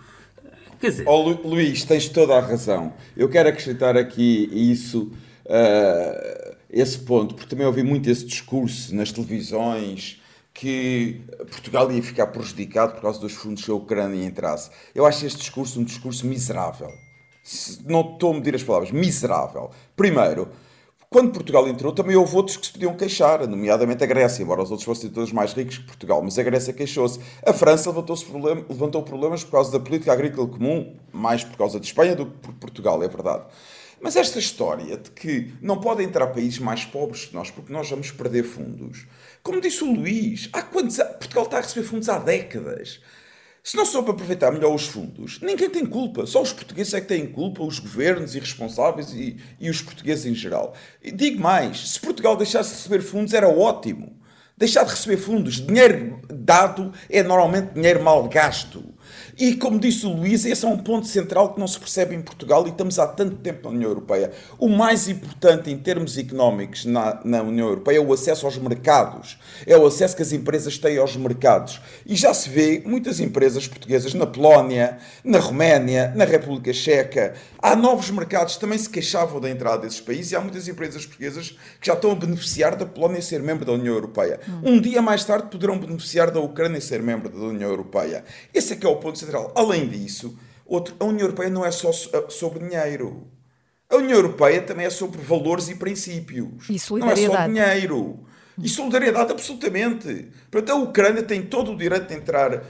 quer 0.79 0.91
dizer... 0.91 1.05
Oh, 1.09 1.31
Luís, 1.31 1.85
tens 1.85 2.09
toda 2.09 2.37
a 2.37 2.41
razão. 2.41 2.93
Eu 3.17 3.29
quero 3.29 3.49
acrescentar 3.49 3.97
aqui 3.97 4.51
isso, 4.53 5.11
uh, 5.47 6.57
esse 6.71 6.99
ponto, 6.99 7.35
porque 7.35 7.49
também 7.49 7.67
ouvi 7.67 7.83
muito 7.83 8.11
esse 8.11 8.27
discurso 8.27 8.95
nas 8.95 9.13
televisões 9.13 10.21
que 10.53 11.21
Portugal 11.51 11.91
ia 11.93 12.03
ficar 12.03 12.27
prejudicado 12.29 12.95
por 12.95 13.03
causa 13.03 13.21
dos 13.21 13.33
fundos 13.33 13.65
que 13.65 13.71
a 13.71 13.75
Ucrânia 13.75 14.25
entrasse. 14.25 14.71
Eu 14.95 15.07
acho 15.07 15.25
este 15.25 15.39
discurso 15.39 15.81
um 15.81 15.85
discurso 15.85 16.27
miserável. 16.27 16.91
Não 17.87 18.01
estou 18.13 18.33
a 18.33 18.35
medir 18.35 18.55
as 18.55 18.63
palavras. 18.63 18.91
Miserável. 18.91 19.71
Primeiro, 19.95 20.49
quando 21.17 21.33
Portugal 21.33 21.67
entrou, 21.67 21.95
também 21.95 22.15
houve 22.15 22.37
outros 22.37 22.59
que 22.59 22.67
se 22.67 22.73
podiam 22.75 22.95
queixar, 22.95 23.49
nomeadamente 23.49 24.05
a 24.05 24.07
Grécia, 24.07 24.43
embora 24.43 24.63
os 24.63 24.71
outros 24.71 24.85
fossem 24.85 25.09
todos 25.09 25.33
mais 25.33 25.55
ricos 25.55 25.79
que 25.79 25.85
Portugal, 25.85 26.21
mas 26.23 26.39
a 26.39 26.43
Grécia 26.43 26.75
queixou-se. 26.75 27.19
A 27.43 27.55
França 27.55 27.89
levantou, 27.89 28.15
problem 28.19 28.67
levantou 28.69 29.03
problemas 29.03 29.43
por 29.43 29.53
causa 29.53 29.73
da 29.73 29.81
política 29.81 30.13
agrícola 30.13 30.47
comum, 30.47 30.95
mais 31.11 31.43
por 31.43 31.57
causa 31.57 31.81
de 31.81 31.87
Espanha 31.87 32.15
do 32.15 32.27
que 32.27 32.37
por 32.37 32.53
Portugal, 32.57 33.03
é 33.03 33.09
verdade. 33.09 33.45
Mas 33.99 34.15
esta 34.15 34.39
história 34.39 34.99
de 34.99 35.11
que 35.11 35.55
não 35.63 35.81
podem 35.81 36.07
entrar 36.07 36.27
países 36.27 36.59
mais 36.59 36.85
pobres 36.85 37.25
que 37.25 37.35
nós 37.35 37.51
porque 37.51 37.73
nós 37.73 37.89
vamos 37.89 38.11
perder 38.11 38.43
fundos, 38.43 39.07
como 39.43 39.59
disse 39.59 39.83
o 39.85 39.91
Luís, 39.91 40.51
há 40.53 40.61
quantos... 40.61 40.99
Portugal 40.99 41.45
está 41.45 41.57
a 41.57 41.61
receber 41.63 41.87
fundos 41.87 42.11
há 42.11 42.19
décadas. 42.19 43.01
Se 43.67 43.77
não 43.77 43.85
soube 43.85 44.13
aproveitar 44.13 44.53
melhor 44.53 44.73
os 44.73 44.87
fundos, 44.87 45.41
ninguém 45.41 45.69
tem 45.69 45.85
culpa. 45.85 46.25
Só 46.25 46.41
os 46.41 46.53
portugueses 46.53 46.95
é 46.95 47.01
que 47.01 47.09
têm 47.09 47.27
culpa, 47.27 47.65
os 47.65 47.81
governos 47.81 48.37
irresponsáveis 48.37 49.13
e, 49.13 49.39
e 49.59 49.69
os 49.69 49.83
portugueses 49.83 50.25
em 50.25 50.37
geral. 50.37 50.73
E 51.03 51.11
digo 51.11 51.41
mais: 51.41 51.95
se 51.95 51.99
Portugal 51.99 52.37
deixasse 52.37 52.71
de 52.71 52.77
receber 52.77 53.01
fundos, 53.01 53.35
era 53.35 53.49
ótimo. 53.49 54.17
Deixar 54.57 54.85
de 54.85 54.91
receber 54.91 55.17
fundos, 55.17 55.55
dinheiro 55.55 56.21
dado 56.33 56.93
é 57.11 57.25
normalmente 57.25 57.75
dinheiro 57.75 58.05
mal 58.05 58.29
gasto. 58.29 58.85
E, 59.39 59.55
como 59.55 59.79
disse 59.79 60.07
o 60.07 60.15
Luís, 60.15 60.47
esse 60.47 60.65
é 60.65 60.69
um 60.69 60.79
ponto 60.79 61.07
central 61.07 61.53
que 61.53 61.61
não 61.61 61.69
se 61.69 61.79
percebe 61.79 62.15
em 62.15 62.23
Portugal 62.23 62.67
e 62.67 62.71
estamos 62.71 62.99
há 62.99 63.07
tanto 63.07 63.37
tempo 63.37 63.69
na 63.69 63.75
União 63.75 63.91
Europeia. 63.91 64.33
O 64.59 64.67
mais 64.67 65.09
importante 65.09 65.71
em 65.71 65.77
termos 65.77 66.17
económicos 66.17 66.87
na, 66.87 67.21
na 67.23 67.43
União 67.43 67.69
Europeia 67.69 67.99
é 67.99 68.01
o 68.01 68.11
acesso 68.15 68.47
aos 68.47 68.57
mercados, 68.57 69.39
é 69.67 69.77
o 69.77 69.85
acesso 69.85 70.17
que 70.17 70.23
as 70.23 70.33
empresas 70.33 70.79
têm 70.79 70.97
aos 70.97 71.17
mercados. 71.17 71.83
E 72.07 72.17
já 72.17 72.33
se 72.33 72.49
vê 72.49 72.83
muitas 72.87 73.21
empresas 73.21 73.69
portuguesas 73.69 74.15
na 74.15 74.25
Polónia, 74.25 74.97
na 75.23 75.39
Roménia, 75.39 76.15
na 76.17 76.25
República 76.25 76.73
Checa. 76.73 77.35
Há 77.59 77.77
novos 77.77 78.11
mercados 78.11 78.55
que 78.55 78.61
também 78.61 78.79
se 78.79 78.89
queixavam 78.89 79.39
da 79.39 79.51
entrada 79.51 79.83
desses 79.83 80.01
países 80.01 80.33
e 80.33 80.37
há 80.37 80.41
muitas 80.41 80.67
empresas 80.67 81.05
portuguesas 81.05 81.51
que 81.79 81.87
já 81.87 81.93
estão 81.93 82.11
a 82.11 82.15
beneficiar 82.15 82.75
da 82.75 82.87
Polónia 82.87 83.21
ser 83.21 83.43
membro 83.43 83.67
da 83.67 83.73
União 83.73 83.93
Europeia. 83.93 84.41
Hum. 84.49 84.61
Um 84.65 84.81
dia 84.81 85.03
mais 85.03 85.25
tarde 85.25 85.49
poderão 85.51 85.79
beneficiar 85.79 86.31
da 86.31 86.41
Ucrânia 86.41 86.81
ser 86.81 87.03
membro 87.03 87.29
da 87.29 87.37
União 87.37 87.69
Europeia. 87.69 88.25
Esse 88.55 88.73
é 88.73 88.77
que 88.77 88.87
é 88.87 88.89
o 88.89 88.97
ponto 88.97 89.26
Central. 89.27 89.53
Além 89.55 89.89
disso, 89.89 90.39
outro, 90.65 90.95
a 90.99 91.05
União 91.05 91.27
Europeia 91.27 91.51
não 91.51 91.65
é 91.65 91.71
só 91.71 91.93
sobre 91.93 92.67
dinheiro. 92.67 93.27
A 93.89 93.97
União 93.97 94.17
Europeia 94.17 94.61
também 94.63 94.87
é 94.87 94.91
sobre 94.91 95.21
valores 95.21 95.69
e 95.69 95.75
princípios. 95.77 96.69
E 96.69 96.79
solidariedade. 96.79 97.53
Não 97.53 97.61
é 97.61 97.67
só 97.67 97.75
dinheiro. 97.75 98.21
E 98.63 98.69
solidariedade, 98.69 99.33
absolutamente. 99.33 100.29
Portanto, 100.51 100.71
a 100.71 100.83
Ucrânia 100.83 101.23
tem 101.23 101.43
todo 101.43 101.73
o 101.73 101.77
direito 101.77 102.09
de 102.09 102.15
entrar 102.15 102.55
uh, 102.57 102.63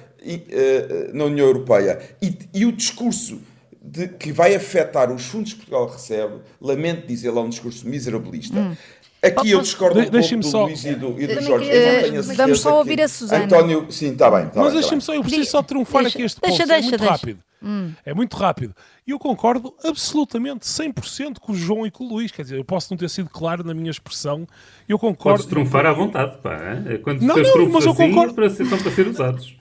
na 1.14 1.24
União 1.24 1.46
Europeia. 1.46 2.00
E, 2.20 2.36
e 2.52 2.66
o 2.66 2.72
discurso 2.72 3.40
de, 3.80 4.08
que 4.08 4.32
vai 4.32 4.54
afetar 4.54 5.12
os 5.12 5.26
fundos 5.26 5.52
que 5.52 5.60
Portugal 5.60 5.88
recebe, 5.88 6.40
lamento 6.60 7.06
dizer 7.06 7.30
lá 7.30 7.40
um 7.40 7.48
discurso 7.48 7.88
miserabilista. 7.88 8.58
Hum. 8.58 8.76
Aqui 9.22 9.50
eu 9.50 9.60
discordo 9.60 10.00
de, 10.00 10.08
um 10.08 10.10
pouco 10.10 10.36
do 10.36 10.46
só... 10.46 10.64
Luís 10.64 10.84
e 10.84 10.94
do, 10.94 11.20
e 11.20 11.26
do 11.26 11.40
Jorge. 11.42 11.70
Uh, 11.70 12.34
vamos 12.36 12.60
só 12.60 12.78
ouvir 12.78 13.00
a 13.00 13.08
Susana. 13.08 13.44
António, 13.44 13.86
sim, 13.90 14.12
está 14.12 14.30
bem. 14.30 14.46
Tá 14.48 14.60
Mas 14.60 14.68
tá 14.68 14.80
deixem-me 14.80 15.02
só, 15.02 15.14
eu 15.14 15.22
preciso 15.22 15.50
só 15.50 15.62
trunfar 15.62 16.02
deixa, 16.02 16.18
aqui 16.18 16.24
este 16.24 16.40
deixa, 16.40 16.58
ponto. 16.58 16.68
Deixa, 16.68 16.78
é 16.78 16.80
muito 16.82 16.98
deixa. 16.98 17.12
rápido. 17.12 17.46
Hum. 17.62 17.92
É 18.04 18.14
muito 18.14 18.36
rápido. 18.36 18.74
E 19.06 19.10
eu 19.10 19.18
concordo 19.18 19.74
absolutamente 19.84 20.66
100% 20.66 21.38
com 21.40 21.52
o 21.52 21.54
João 21.54 21.86
e 21.86 21.90
com 21.90 22.04
o 22.04 22.08
Luís. 22.08 22.30
Quer 22.30 22.42
dizer, 22.42 22.58
eu 22.58 22.64
posso 22.64 22.92
não 22.92 22.98
ter 22.98 23.08
sido 23.08 23.30
claro 23.30 23.64
na 23.64 23.72
minha 23.72 23.90
expressão. 23.90 24.46
Eu 24.88 24.98
concordo. 24.98 25.38
Podes 25.38 25.46
trunfar 25.46 25.86
à 25.86 25.92
vontade, 25.92 26.38
pá. 26.42 26.58
Quando 27.02 27.22
não, 27.22 27.34
os 27.34 27.42
teus 27.42 27.68
mas 27.68 27.84
eu 27.84 27.92
assim, 27.92 28.10
concordo. 28.10 28.34
Para 28.34 28.50
ser, 28.50 28.66
são 28.66 28.78
para 28.78 28.90
ser 28.90 29.08
usados. 29.08 29.55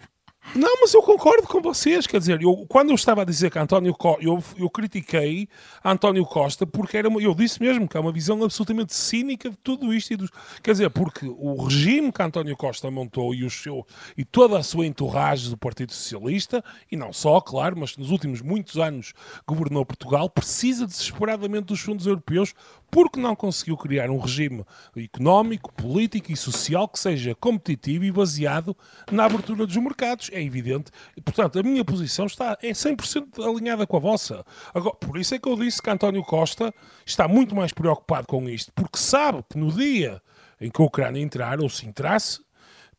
Não, 0.56 0.80
mas 0.80 0.94
eu 0.94 1.02
concordo 1.02 1.46
com 1.50 1.62
vocês. 1.62 2.08
Quer 2.08 2.18
dizer, 2.18 2.41
eu, 2.41 2.65
quando 2.70 2.89
eu 2.89 2.96
estava 2.96 3.24
a 3.24 3.26
dizer 3.26 3.52
que 3.52 3.60
António 3.60 3.94
Costa, 3.94 4.24
eu, 4.24 4.41
eu 4.58 4.70
critiquei 4.70 5.50
António 5.84 6.26
Costa 6.26 6.65
porque 6.65 6.98
era 6.98 7.10
eu 7.10 7.36
disse 7.36 7.62
mesmo 7.62 7.86
que 7.89 7.98
é 7.98 8.00
uma 8.00 8.12
visão 8.12 8.41
absolutamente 8.41 8.96
cínica 8.96 9.50
de 9.50 9.58
tudo 9.58 9.94
isto. 9.94 10.13
E 10.13 10.15
dos, 10.15 10.30
quer 10.63 10.72
dizer, 10.72 10.89
porque 10.91 11.28
o 11.28 11.62
regime 11.65 12.10
que 12.10 12.22
António 12.22 12.56
Costa 12.56 12.89
montou 12.89 13.36
e, 13.36 13.44
o 13.44 13.50
seu, 13.50 13.86
e 14.18 14.24
toda 14.24 14.58
a 14.58 14.63
sua 14.63 14.86
entourage 14.86 15.50
do 15.50 15.58
Partido 15.58 15.91
Socialista, 15.91 16.63
e 16.89 16.96
não 16.96 17.12
só, 17.12 17.41
claro, 17.41 17.78
mas 17.78 17.98
nos 17.98 18.10
últimos 18.10 18.41
muitos 18.41 18.78
anos 18.78 19.13
governou 19.46 19.86
Portugal, 19.86 20.30
precisa 20.30 20.88
desesperadamente 20.88 21.65
dos 21.65 21.82
fundos 21.82 22.08
europeus 22.08 22.54
porque 22.95 23.19
não 23.19 23.36
conseguiu 23.36 23.75
criar 23.75 24.10
um 24.10 24.17
regime 24.17 24.63
económico, 24.95 25.69
político 25.73 26.31
e 26.31 26.38
social 26.38 26.88
que 26.88 26.97
seja 26.97 27.36
competitivo 27.36 28.05
e 28.05 28.12
baseado 28.12 28.73
na 29.12 29.25
abertura 29.25 29.67
dos 29.67 29.75
mercados. 29.75 30.29
É 30.31 30.41
evidente. 30.41 30.91
Portanto, 31.21 31.60
a 31.60 31.63
minha 31.63 31.84
posição 31.84 32.25
está, 32.25 32.58
é 32.63 32.71
100% 32.71 33.45
alinhada 33.45 33.86
com 33.86 33.97
a 33.97 33.99
vossa. 33.99 34.45
Agora, 34.73 34.95
por 34.95 35.17
isso 35.17 35.36
é 35.36 35.39
que 35.39 35.49
eu 35.49 35.58
disse 35.58 35.81
que 35.81 35.89
António 35.89 36.23
Costa 36.23 36.73
está 37.05 37.27
muito 37.27 37.53
mais 37.53 37.73
preocupado 37.73 38.27
com 38.27 38.47
isto, 38.47 38.71
porque 38.73 38.97
sabe 38.97 39.43
que 39.49 39.58
no 39.58 39.73
dia 39.73 40.21
em 40.62 40.71
que 40.71 40.81
a 40.81 40.86
Ucrânia 40.86 41.21
entrar, 41.21 41.60
ou 41.60 41.67
se 41.67 41.86
entrasse, 41.86 42.39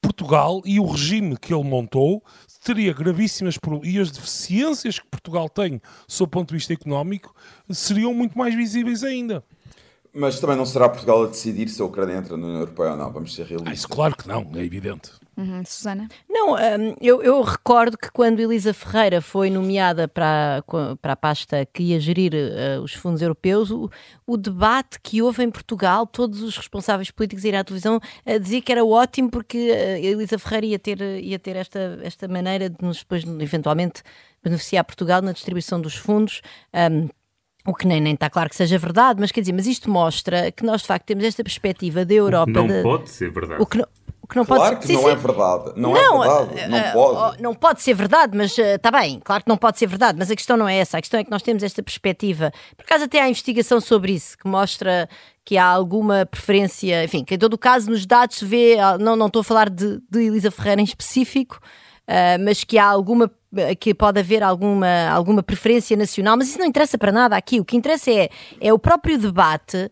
Portugal 0.02 0.60
e 0.66 0.78
o 0.78 0.84
regime 0.84 1.38
que 1.38 1.54
ele 1.54 1.64
montou 1.64 2.22
teria 2.62 2.92
gravíssimas 2.92 3.58
e 3.82 3.98
as 3.98 4.10
deficiências 4.10 4.98
que 4.98 5.06
Portugal 5.06 5.48
tem 5.48 5.80
sob 6.06 6.28
o 6.28 6.30
ponto 6.30 6.48
de 6.48 6.56
vista 6.56 6.74
económico 6.74 7.34
seriam 7.70 8.12
muito 8.12 8.36
mais 8.36 8.54
visíveis 8.54 9.02
ainda. 9.02 9.42
Mas 10.18 10.40
também 10.40 10.56
não 10.56 10.64
será 10.64 10.88
Portugal 10.88 11.24
a 11.24 11.26
decidir 11.26 11.68
se 11.68 11.82
a 11.82 11.84
Ucrânia 11.84 12.16
entra 12.16 12.38
na 12.38 12.46
União 12.46 12.60
Europeia 12.60 12.92
ou 12.92 12.96
não, 12.96 13.12
vamos 13.12 13.34
ser 13.34 13.44
realistas. 13.44 13.70
Ah, 13.70 13.74
isso 13.74 13.88
claro 13.88 14.16
que 14.16 14.26
não, 14.26 14.50
é 14.54 14.64
evidente. 14.64 15.10
Uhum. 15.36 15.62
Susana? 15.66 16.08
Não, 16.26 16.54
um, 16.54 16.96
eu, 16.98 17.22
eu, 17.22 17.42
recordo 17.42 17.98
que 17.98 18.10
quando 18.10 18.40
Elisa 18.40 18.72
Ferreira 18.72 19.20
foi 19.20 19.50
nomeada 19.50 20.08
para, 20.08 20.64
para 21.02 21.12
a 21.12 21.16
pasta 21.16 21.66
que 21.66 21.82
ia 21.82 22.00
gerir 22.00 22.32
uh, 22.32 22.80
os 22.80 22.94
fundos 22.94 23.20
europeus, 23.20 23.70
o, 23.70 23.90
o, 24.26 24.38
debate 24.38 24.98
que 25.02 25.20
houve 25.20 25.44
em 25.44 25.50
Portugal, 25.50 26.06
todos 26.06 26.42
os 26.42 26.56
responsáveis 26.56 27.10
políticos 27.10 27.44
irem 27.44 27.60
à 27.60 27.64
televisão 27.64 28.00
a 28.24 28.38
dizer 28.38 28.62
que 28.62 28.72
era 28.72 28.82
ótimo 28.82 29.30
porque 29.30 29.70
uh, 29.70 30.02
Elisa 30.02 30.38
Ferreira 30.38 30.66
ia 30.66 30.78
ter, 30.78 31.02
ia 31.02 31.38
ter 31.38 31.56
esta, 31.56 31.98
esta 32.02 32.26
maneira 32.26 32.70
de 32.70 32.76
nos 32.80 33.00
depois, 33.00 33.22
eventualmente, 33.38 34.02
beneficiar 34.42 34.84
Portugal 34.84 35.20
na 35.20 35.32
distribuição 35.32 35.78
dos 35.78 35.96
fundos. 35.96 36.40
Um, 36.72 37.10
o 37.66 37.74
que 37.74 37.86
nem, 37.86 38.00
nem 38.00 38.14
está 38.14 38.30
claro 38.30 38.48
que 38.48 38.56
seja 38.56 38.78
verdade, 38.78 39.20
mas 39.20 39.32
quer 39.32 39.40
dizer, 39.40 39.52
mas 39.52 39.66
isto 39.66 39.90
mostra 39.90 40.50
que 40.52 40.64
nós 40.64 40.82
de 40.82 40.86
facto 40.86 41.04
temos 41.04 41.24
esta 41.24 41.42
perspectiva 41.42 42.04
da 42.04 42.14
Europa. 42.14 42.50
Não 42.50 42.66
de, 42.66 42.82
pode 42.82 43.10
ser 43.10 43.30
verdade. 43.30 43.60
O 43.60 43.66
que 43.66 43.78
não, 43.78 43.86
o 44.22 44.26
que 44.28 44.36
não 44.36 44.44
claro 44.44 44.76
pode 44.76 44.86
que 44.86 44.92
não 44.92 45.08
é 45.08 45.14
verdade. 45.14 45.72
Não, 45.76 45.92
não 45.92 46.24
é 46.24 46.44
verdade. 46.44 46.68
Não 46.68 46.78
uh, 46.78 46.92
pode. 46.92 47.36
Uh, 47.38 47.42
não 47.42 47.54
pode 47.54 47.82
ser 47.82 47.94
verdade, 47.94 48.36
mas 48.36 48.56
está 48.56 48.88
uh, 48.88 48.92
bem. 48.92 49.20
Claro 49.22 49.44
que 49.44 49.48
não 49.48 49.56
pode 49.56 49.78
ser 49.78 49.86
verdade, 49.86 50.18
mas 50.18 50.30
a 50.30 50.36
questão 50.36 50.56
não 50.56 50.68
é 50.68 50.76
essa. 50.76 50.98
A 50.98 51.00
questão 51.00 51.18
é 51.18 51.24
que 51.24 51.30
nós 51.30 51.42
temos 51.42 51.62
esta 51.62 51.82
perspectiva. 51.82 52.52
Por 52.76 52.84
acaso 52.84 53.04
até 53.04 53.20
há 53.20 53.28
investigação 53.28 53.80
sobre 53.80 54.12
isso, 54.12 54.38
que 54.38 54.48
mostra 54.48 55.08
que 55.44 55.56
há 55.56 55.64
alguma 55.64 56.26
preferência, 56.26 57.04
enfim, 57.04 57.24
que 57.24 57.34
em 57.34 57.38
todo 57.38 57.54
o 57.54 57.58
caso 57.58 57.88
nos 57.88 58.04
dados 58.04 58.38
se 58.38 58.44
vê, 58.44 58.76
não, 58.98 59.14
não 59.14 59.28
estou 59.28 59.40
a 59.40 59.44
falar 59.44 59.70
de, 59.70 60.00
de 60.10 60.24
Elisa 60.24 60.50
Ferreira 60.50 60.80
em 60.80 60.84
específico, 60.84 61.60
uh, 62.08 62.42
mas 62.44 62.64
que 62.64 62.78
há 62.78 62.86
alguma 62.86 63.30
que 63.78 63.94
pode 63.94 64.20
haver 64.20 64.42
alguma, 64.42 65.08
alguma 65.08 65.42
preferência 65.42 65.96
nacional, 65.96 66.36
mas 66.36 66.48
isso 66.48 66.58
não 66.58 66.66
interessa 66.66 66.98
para 66.98 67.12
nada 67.12 67.36
aqui. 67.36 67.60
O 67.60 67.64
que 67.64 67.76
interessa 67.76 68.10
é, 68.10 68.28
é 68.60 68.72
o 68.72 68.78
próprio 68.78 69.18
debate, 69.18 69.90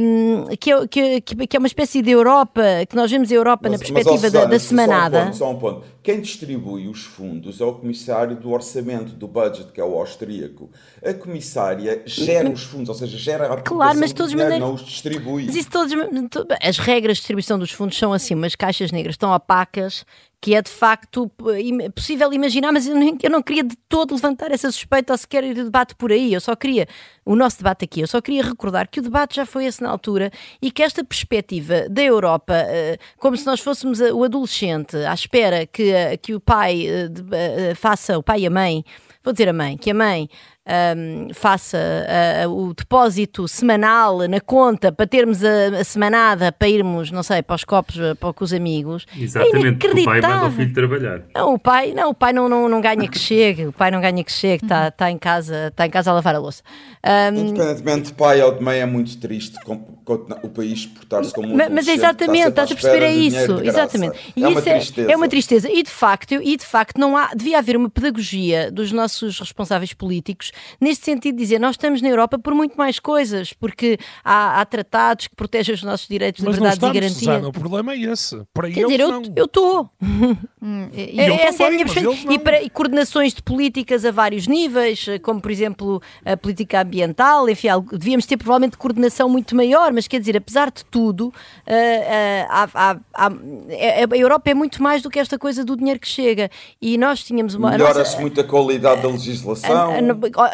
um, 0.00 0.46
que, 0.56 0.70
é, 0.70 0.86
que, 0.86 1.46
que, 1.46 1.56
é 1.56 1.58
uma 1.58 1.66
espécie 1.66 2.02
de 2.02 2.10
Europa, 2.10 2.62
que 2.88 2.94
nós 2.94 3.10
vemos 3.10 3.32
a 3.32 3.34
Europa 3.34 3.62
mas, 3.64 3.72
na 3.72 3.78
perspectiva 3.78 4.12
mas, 4.12 4.20
Susana, 4.20 4.44
da, 4.44 4.50
da 4.50 4.58
semanada. 4.58 5.18
Só 5.18 5.22
um, 5.22 5.24
ponto, 5.24 5.36
só 5.36 5.50
um 5.50 5.58
ponto. 5.58 5.94
Quem 6.02 6.20
distribui 6.20 6.86
os 6.86 7.02
fundos 7.04 7.60
é 7.60 7.64
o 7.64 7.72
comissário 7.72 8.36
do 8.36 8.50
orçamento, 8.50 9.12
do 9.14 9.26
budget, 9.26 9.72
que 9.72 9.80
é 9.80 9.84
o 9.84 9.96
austríaco. 9.96 10.70
A 11.02 11.14
comissária 11.14 12.02
gera 12.04 12.50
os 12.50 12.62
fundos, 12.62 12.90
ou 12.90 12.94
seja, 12.94 13.16
gera 13.16 13.52
a 13.52 13.62
claro, 13.62 13.98
mas 13.98 14.12
todos 14.12 14.32
dinheiro, 14.32 14.58
não 14.58 14.74
os 14.74 14.84
distribui. 14.84 15.46
Mas 15.46 15.56
isso 15.56 15.70
todos, 15.70 15.92
as 16.62 16.78
regras 16.78 17.16
de 17.16 17.20
distribuição 17.22 17.58
dos 17.58 17.72
fundos 17.72 17.96
são 17.96 18.12
assim, 18.12 18.34
umas 18.34 18.54
caixas 18.54 18.92
negras 18.92 19.16
tão 19.16 19.32
opacas 19.32 20.04
que 20.44 20.54
é 20.54 20.60
de 20.60 20.70
facto 20.70 21.32
possível 21.94 22.30
imaginar, 22.30 22.70
mas 22.70 22.86
eu 22.86 22.94
não, 23.30 23.42
queria 23.42 23.64
de 23.64 23.74
todo 23.88 24.14
levantar 24.14 24.50
essa 24.50 24.70
suspeita 24.70 25.14
ou 25.14 25.16
sequer 25.16 25.42
ir 25.42 25.54
de 25.54 25.64
debate 25.64 25.94
por 25.94 26.12
aí. 26.12 26.34
Eu 26.34 26.40
só 26.40 26.54
queria, 26.54 26.86
o 27.24 27.34
nosso 27.34 27.56
debate 27.56 27.86
aqui, 27.86 28.02
eu 28.02 28.06
só 28.06 28.20
queria 28.20 28.42
recordar 28.42 28.88
que 28.88 29.00
o 29.00 29.02
debate 29.02 29.36
já 29.36 29.46
foi 29.46 29.64
esse 29.64 29.82
na 29.82 29.88
altura 29.88 30.30
e 30.60 30.70
que 30.70 30.82
esta 30.82 31.02
perspectiva 31.02 31.88
da 31.88 32.02
Europa, 32.02 32.52
eh, 32.54 32.98
como 33.16 33.38
se 33.38 33.46
nós 33.46 33.58
fôssemos 33.60 34.00
o 34.00 34.22
adolescente 34.22 34.98
à 34.98 35.14
espera 35.14 35.64
que, 35.64 35.90
eh, 35.90 36.18
que 36.18 36.34
o 36.34 36.40
pai 36.40 36.88
eh, 36.88 37.74
faça, 37.74 38.18
o 38.18 38.22
pai 38.22 38.40
e 38.40 38.46
a 38.46 38.50
mãe, 38.50 38.84
vou 39.22 39.32
dizer 39.32 39.48
a 39.48 39.52
mãe, 39.54 39.78
que 39.78 39.92
a 39.92 39.94
mãe 39.94 40.28
um, 40.66 41.28
faça 41.34 41.78
uh, 42.46 42.50
o 42.50 42.72
depósito 42.72 43.46
semanal 43.46 44.26
na 44.28 44.40
conta 44.40 44.90
para 44.90 45.06
termos 45.06 45.44
a, 45.44 45.80
a, 45.80 45.84
semanada 45.84 46.50
para 46.50 46.68
irmos, 46.68 47.10
não 47.10 47.22
sei, 47.22 47.42
para 47.42 47.56
os 47.56 47.64
copos 47.64 47.96
uh, 47.96 48.16
para, 48.16 48.32
com 48.32 48.44
os 48.44 48.52
amigos. 48.52 49.06
É 49.14 49.22
Exatamente, 49.22 49.86
é 49.86 49.90
o 49.90 50.04
pai 50.04 50.20
manda 50.22 50.46
o 50.46 50.50
filho 50.50 50.72
trabalhar. 50.72 51.22
Não, 51.34 51.54
o 51.54 51.58
pai, 51.58 51.92
não, 51.92 52.10
o 52.10 52.14
pai 52.14 52.32
não, 52.32 52.48
não, 52.48 52.68
não 52.68 52.80
ganha 52.80 53.06
que 53.08 53.18
chegue, 53.18 53.66
o 53.66 53.72
pai 53.72 53.90
não 53.90 54.00
ganha 54.00 54.24
que 54.24 54.32
chegue, 54.32 54.64
está 54.64 54.90
tá 54.90 55.10
em, 55.10 55.18
casa, 55.18 55.72
tá 55.76 55.86
em 55.86 55.90
casa 55.90 56.10
a 56.10 56.14
lavar 56.14 56.34
a 56.34 56.38
louça. 56.38 56.62
Um, 57.04 57.38
Independentemente 57.38 58.08
de 58.08 58.14
pai 58.14 58.40
ou 58.40 58.54
de 58.54 58.62
mãe, 58.62 58.78
é 58.80 58.86
muito 58.86 59.18
triste 59.18 59.62
com, 59.64 59.78
com 59.78 60.14
o 60.42 60.48
país 60.48 60.86
portar-se 60.86 61.34
como 61.34 61.48
um 61.48 61.56
Mas, 61.56 61.70
mas 61.70 61.88
exatamente, 61.88 62.48
estás 62.48 62.70
a 62.70 62.74
perceber, 62.74 63.04
é 63.04 63.12
isso, 63.12 63.60
exatamente. 63.62 64.18
E 64.34 64.44
é 64.44 64.50
isso 64.50 64.60
uma 64.60 65.08
é, 65.08 65.12
é, 65.12 65.16
uma 65.16 65.28
tristeza. 65.28 65.70
E 65.70 65.82
de 65.82 65.90
facto, 65.90 66.34
e 66.34 66.56
de 66.56 66.64
facto 66.64 66.98
não 66.98 67.16
há, 67.16 67.34
devia 67.34 67.58
haver 67.58 67.76
uma 67.76 67.90
pedagogia 67.90 68.70
dos 68.70 68.92
nossos 68.92 69.38
responsáveis 69.38 69.92
políticos 69.92 70.53
neste 70.80 71.04
sentido 71.04 71.36
de 71.36 71.42
dizer 71.42 71.58
nós 71.58 71.72
estamos 71.72 72.00
na 72.02 72.08
Europa 72.08 72.38
por 72.38 72.54
muito 72.54 72.76
mais 72.76 72.98
coisas, 72.98 73.52
porque 73.52 73.98
há, 74.24 74.60
há 74.60 74.64
tratados 74.64 75.26
que 75.26 75.36
protegem 75.36 75.74
os 75.74 75.82
nossos 75.82 76.08
direitos, 76.08 76.42
Mas 76.44 76.54
liberdades 76.54 76.80
não 76.80 76.90
estamos, 76.90 77.22
e 77.22 77.26
garantias. 77.26 77.48
o 77.48 77.52
problema 77.52 77.92
é 77.92 77.98
esse. 77.98 78.42
Para 78.52 78.70
Quer 78.70 78.86
dizer, 78.86 79.00
eu 79.00 79.44
estou. 79.44 79.90
Hum, 80.02 80.88
essa 81.42 81.64
é 81.64 81.66
a 81.66 81.70
minha 81.70 81.84
perspectiva. 81.84 82.32
E, 82.32 82.38
para, 82.38 82.62
e 82.62 82.70
coordenações 82.70 83.34
de 83.34 83.42
políticas 83.42 84.04
a 84.04 84.10
vários 84.10 84.46
níveis, 84.46 85.06
como 85.22 85.40
por 85.40 85.50
exemplo 85.50 86.02
a 86.24 86.36
política 86.36 86.80
ambiental, 86.82 87.48
enfim, 87.48 87.68
devíamos 87.92 88.26
ter 88.26 88.36
provavelmente 88.36 88.76
coordenação 88.76 89.28
muito 89.28 89.54
maior, 89.54 89.92
mas 89.92 90.06
quer 90.08 90.18
dizer, 90.20 90.36
apesar 90.36 90.70
de 90.70 90.84
tudo, 90.84 91.32
a, 91.66 92.64
a, 92.74 92.96
a, 93.14 93.28
a 93.28 94.16
Europa 94.16 94.50
é 94.50 94.54
muito 94.54 94.82
mais 94.82 95.02
do 95.02 95.10
que 95.10 95.18
esta 95.18 95.38
coisa 95.38 95.64
do 95.64 95.76
dinheiro 95.76 96.00
que 96.00 96.08
chega. 96.08 96.50
E 96.80 96.96
nós 96.98 97.22
tínhamos 97.22 97.54
uma. 97.54 97.70
Melhora-se 97.70 98.20
muito 98.20 98.40
a 98.40 98.44
qualidade 98.44 99.02
da 99.02 99.08
legislação. 99.08 99.70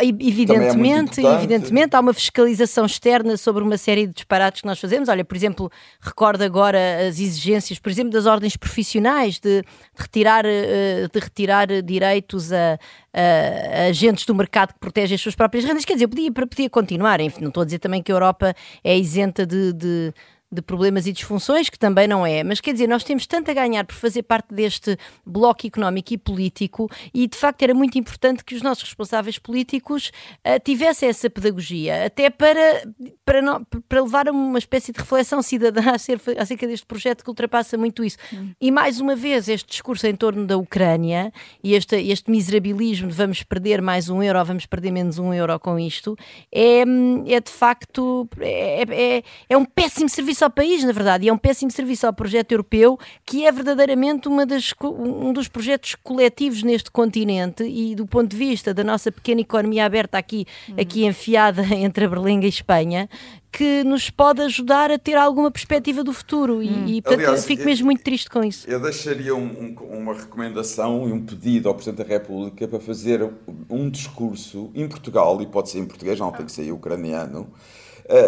Evidentemente, 0.02 1.24
é 1.24 1.34
evidentemente, 1.34 1.94
há 1.94 2.00
uma 2.00 2.12
fiscalização 2.12 2.86
externa 2.86 3.36
sobre 3.36 3.62
uma 3.62 3.76
série 3.76 4.06
de 4.06 4.14
disparates 4.14 4.60
que 4.60 4.66
nós 4.66 4.78
fazemos. 4.78 5.08
Olha, 5.08 5.24
por 5.24 5.36
exemplo, 5.36 5.70
recordo 6.00 6.42
agora 6.42 6.78
as 7.08 7.18
exigências, 7.18 7.78
por 7.78 7.90
exemplo, 7.90 8.12
das 8.12 8.26
ordens 8.26 8.56
profissionais 8.56 9.38
de, 9.38 9.62
de 9.62 9.66
retirar, 9.96 10.44
eh, 10.44 11.08
de 11.12 11.20
retirar 11.20 11.66
direitos 11.82 12.52
a, 12.52 12.78
a, 13.12 13.82
a, 13.84 13.86
agentes 13.88 14.24
do 14.24 14.34
mercado 14.34 14.74
que 14.74 14.80
protegem 14.80 15.14
as 15.14 15.20
suas 15.20 15.34
próprias 15.34 15.64
rendas. 15.64 15.84
Quer 15.84 15.94
dizer, 15.94 16.08
podia, 16.08 16.32
podia 16.32 16.70
continuar. 16.70 17.20
Enfim, 17.20 17.42
não 17.42 17.48
estou 17.48 17.62
a 17.62 17.64
dizer 17.64 17.78
também 17.78 18.02
que 18.02 18.12
a 18.12 18.14
Europa 18.14 18.54
é 18.82 18.96
isenta 18.96 19.46
de, 19.46 19.72
de 19.72 20.14
de 20.52 20.60
problemas 20.60 21.06
e 21.06 21.12
disfunções, 21.12 21.68
que 21.68 21.78
também 21.78 22.08
não 22.08 22.26
é, 22.26 22.42
mas 22.42 22.60
quer 22.60 22.72
dizer, 22.72 22.88
nós 22.88 23.04
temos 23.04 23.26
tanto 23.26 23.50
a 23.50 23.54
ganhar 23.54 23.84
por 23.84 23.94
fazer 23.94 24.22
parte 24.24 24.52
deste 24.52 24.98
bloco 25.24 25.66
económico 25.66 26.12
e 26.12 26.18
político 26.18 26.90
e 27.14 27.28
de 27.28 27.36
facto 27.36 27.62
era 27.62 27.72
muito 27.72 27.96
importante 27.96 28.44
que 28.44 28.54
os 28.54 28.62
nossos 28.62 28.84
responsáveis 28.84 29.38
políticos 29.38 30.10
uh, 30.44 30.58
tivessem 30.64 31.08
essa 31.08 31.30
pedagogia, 31.30 32.06
até 32.06 32.28
para, 32.30 32.82
para, 33.24 33.40
não, 33.40 33.64
para 33.88 34.02
levar 34.02 34.28
a 34.28 34.32
uma 34.32 34.58
espécie 34.58 34.92
de 34.92 34.98
reflexão 34.98 35.40
cidadã 35.40 35.82
acerca 35.94 36.66
deste 36.66 36.86
projeto 36.86 37.22
que 37.22 37.30
ultrapassa 37.30 37.78
muito 37.78 38.02
isso. 38.02 38.16
Hum. 38.32 38.50
E 38.60 38.72
mais 38.72 39.00
uma 39.00 39.14
vez, 39.14 39.48
este 39.48 39.68
discurso 39.68 40.06
em 40.06 40.16
torno 40.16 40.46
da 40.46 40.56
Ucrânia 40.56 41.32
e 41.62 41.74
este, 41.74 41.94
este 41.96 42.28
miserabilismo 42.30 43.08
de 43.08 43.14
vamos 43.14 43.42
perder 43.44 43.80
mais 43.80 44.08
um 44.08 44.20
euro, 44.20 44.44
vamos 44.44 44.66
perder 44.66 44.90
menos 44.90 45.18
um 45.18 45.32
euro 45.32 45.58
com 45.60 45.78
isto, 45.78 46.16
é, 46.52 46.80
é 46.80 47.40
de 47.40 47.50
facto 47.50 48.28
é, 48.40 48.82
é, 48.82 49.22
é 49.48 49.56
um 49.56 49.64
péssimo 49.64 50.08
serviço 50.08 50.39
serviço 50.40 50.44
ao 50.44 50.50
país, 50.50 50.84
na 50.84 50.92
verdade, 50.92 51.26
e 51.26 51.28
é 51.28 51.32
um 51.32 51.38
péssimo 51.38 51.70
serviço 51.70 52.06
ao 52.06 52.12
projeto 52.12 52.52
europeu, 52.52 52.98
que 53.24 53.44
é 53.44 53.52
verdadeiramente 53.52 54.28
uma 54.28 54.46
das, 54.46 54.72
um 54.82 55.32
dos 55.32 55.48
projetos 55.48 55.94
coletivos 55.94 56.62
neste 56.62 56.90
continente 56.90 57.62
e 57.64 57.94
do 57.94 58.06
ponto 58.06 58.28
de 58.28 58.36
vista 58.36 58.72
da 58.72 58.82
nossa 58.82 59.12
pequena 59.12 59.40
economia 59.42 59.84
aberta 59.84 60.18
aqui, 60.18 60.46
uhum. 60.68 60.76
aqui 60.78 61.04
enfiada 61.04 61.62
entre 61.74 62.04
a 62.04 62.08
Berlenga 62.08 62.44
e 62.44 62.46
a 62.46 62.48
Espanha, 62.48 63.08
que 63.52 63.82
nos 63.82 64.08
pode 64.10 64.40
ajudar 64.42 64.90
a 64.90 64.98
ter 64.98 65.16
alguma 65.16 65.50
perspectiva 65.50 66.04
do 66.04 66.12
futuro. 66.12 66.62
E, 66.62 66.68
hum. 66.68 66.86
e 66.86 67.02
portanto, 67.02 67.26
Aliás, 67.26 67.44
fico 67.44 67.64
mesmo 67.64 67.86
muito 67.86 68.02
triste 68.02 68.30
com 68.30 68.44
isso. 68.44 68.68
Eu 68.70 68.80
deixaria 68.80 69.34
um, 69.34 69.40
um, 69.40 69.98
uma 69.98 70.14
recomendação 70.14 71.08
e 71.08 71.12
um 71.12 71.20
pedido 71.20 71.68
ao 71.68 71.74
Presidente 71.74 72.06
da 72.06 72.14
República 72.14 72.68
para 72.68 72.78
fazer 72.78 73.28
um 73.68 73.90
discurso 73.90 74.70
em 74.74 74.88
Portugal, 74.88 75.42
e 75.42 75.46
pode 75.46 75.68
ser 75.68 75.80
em 75.80 75.84
português, 75.84 76.18
não 76.18 76.30
tem 76.30 76.46
que 76.46 76.52
ser 76.52 76.70
ucraniano, 76.70 77.48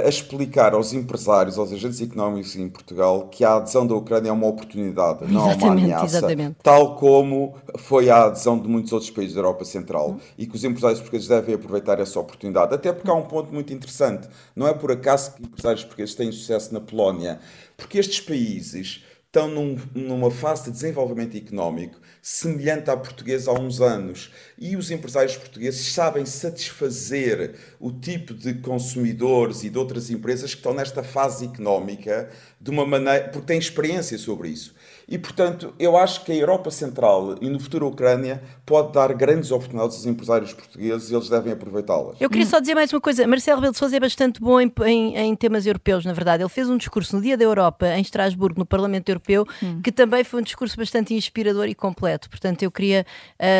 a 0.04 0.08
explicar 0.08 0.74
aos 0.74 0.92
empresários, 0.92 1.58
aos 1.58 1.72
agentes 1.72 2.00
económicos 2.00 2.54
em 2.54 2.68
Portugal, 2.68 3.28
que 3.28 3.44
a 3.44 3.56
adesão 3.56 3.84
da 3.84 3.94
Ucrânia 3.96 4.28
é 4.28 4.32
uma 4.32 4.46
oportunidade, 4.46 5.30
não 5.30 5.50
é 5.50 5.54
uma 5.54 5.72
ameaça. 5.72 6.18
Exatamente. 6.18 6.56
Tal 6.62 6.94
como 6.94 7.56
foi 7.78 8.08
a 8.08 8.26
adesão 8.26 8.58
de 8.58 8.68
muitos 8.68 8.92
outros 8.92 9.10
países 9.10 9.34
da 9.34 9.40
Europa 9.40 9.64
Central. 9.64 10.10
Uhum. 10.10 10.20
E 10.38 10.46
que 10.46 10.54
os 10.54 10.62
empresários 10.62 11.00
portugueses 11.00 11.28
devem 11.28 11.56
aproveitar 11.56 11.98
essa 11.98 12.20
oportunidade. 12.20 12.74
Até 12.74 12.92
porque 12.92 13.10
há 13.10 13.14
um 13.14 13.22
ponto 13.22 13.52
muito 13.52 13.72
interessante. 13.72 14.28
Não 14.54 14.68
é 14.68 14.72
por 14.72 14.92
acaso 14.92 15.34
que 15.34 15.42
empresários 15.42 15.82
portugueses 15.82 16.14
têm 16.14 16.30
sucesso 16.30 16.72
na 16.72 16.80
Polónia. 16.80 17.40
Porque 17.76 17.98
estes 17.98 18.20
países 18.20 19.04
estão 19.32 19.48
num, 19.48 19.78
numa 19.94 20.30
fase 20.30 20.64
de 20.64 20.72
desenvolvimento 20.72 21.34
económico 21.34 21.98
semelhante 22.20 22.90
à 22.90 22.96
portuguesa 22.96 23.50
há 23.50 23.54
uns 23.54 23.80
anos. 23.80 24.30
E 24.58 24.76
os 24.76 24.90
empresários 24.90 25.38
portugueses 25.38 25.94
sabem 25.94 26.26
satisfazer 26.26 27.54
o 27.80 27.90
tipo 27.90 28.34
de 28.34 28.52
consumidores 28.52 29.64
e 29.64 29.70
de 29.70 29.78
outras 29.78 30.10
empresas 30.10 30.50
que 30.52 30.58
estão 30.58 30.74
nesta 30.74 31.02
fase 31.02 31.46
económica 31.46 32.28
de 32.60 32.70
uma 32.70 32.84
maneira, 32.84 33.30
porque 33.30 33.46
têm 33.46 33.58
experiência 33.58 34.18
sobre 34.18 34.50
isso. 34.50 34.74
E, 35.08 35.18
portanto, 35.18 35.74
eu 35.78 35.96
acho 35.96 36.24
que 36.24 36.32
a 36.32 36.34
Europa 36.34 36.70
Central 36.70 37.36
e 37.40 37.48
no 37.48 37.60
futuro 37.60 37.86
a 37.86 37.88
Ucrânia 37.88 38.42
pode 38.64 38.92
dar 38.92 39.12
grandes 39.12 39.50
oportunidades 39.50 39.96
aos 39.96 40.06
empresários 40.06 40.52
portugueses 40.52 41.10
e 41.10 41.14
eles 41.14 41.28
devem 41.28 41.52
aproveitá-las. 41.52 42.20
Eu 42.20 42.30
queria 42.30 42.46
só 42.46 42.60
dizer 42.60 42.74
mais 42.74 42.92
uma 42.92 43.00
coisa. 43.00 43.26
Marcelo 43.26 43.56
Rebelo 43.56 43.72
de 43.72 43.78
Sousa 43.78 43.96
é 43.96 44.00
bastante 44.00 44.40
bom 44.40 44.60
em, 44.60 44.72
em, 44.86 45.16
em, 45.16 45.36
temas 45.36 45.66
europeus, 45.66 46.04
na 46.04 46.12
verdade. 46.12 46.42
Ele 46.42 46.48
fez 46.48 46.70
um 46.70 46.76
discurso 46.76 47.16
no 47.16 47.22
Dia 47.22 47.36
da 47.36 47.44
Europa, 47.44 47.88
em 47.88 48.00
Estrasburgo, 48.00 48.58
no 48.58 48.66
Parlamento 48.66 49.08
Europeu, 49.08 49.46
hum. 49.62 49.80
que 49.82 49.92
também 49.92 50.24
foi 50.24 50.40
um 50.40 50.42
discurso 50.42 50.76
bastante 50.76 51.14
inspirador 51.14 51.66
e 51.66 51.74
completo. 51.74 52.30
Portanto, 52.30 52.62
eu 52.62 52.70
queria 52.70 53.04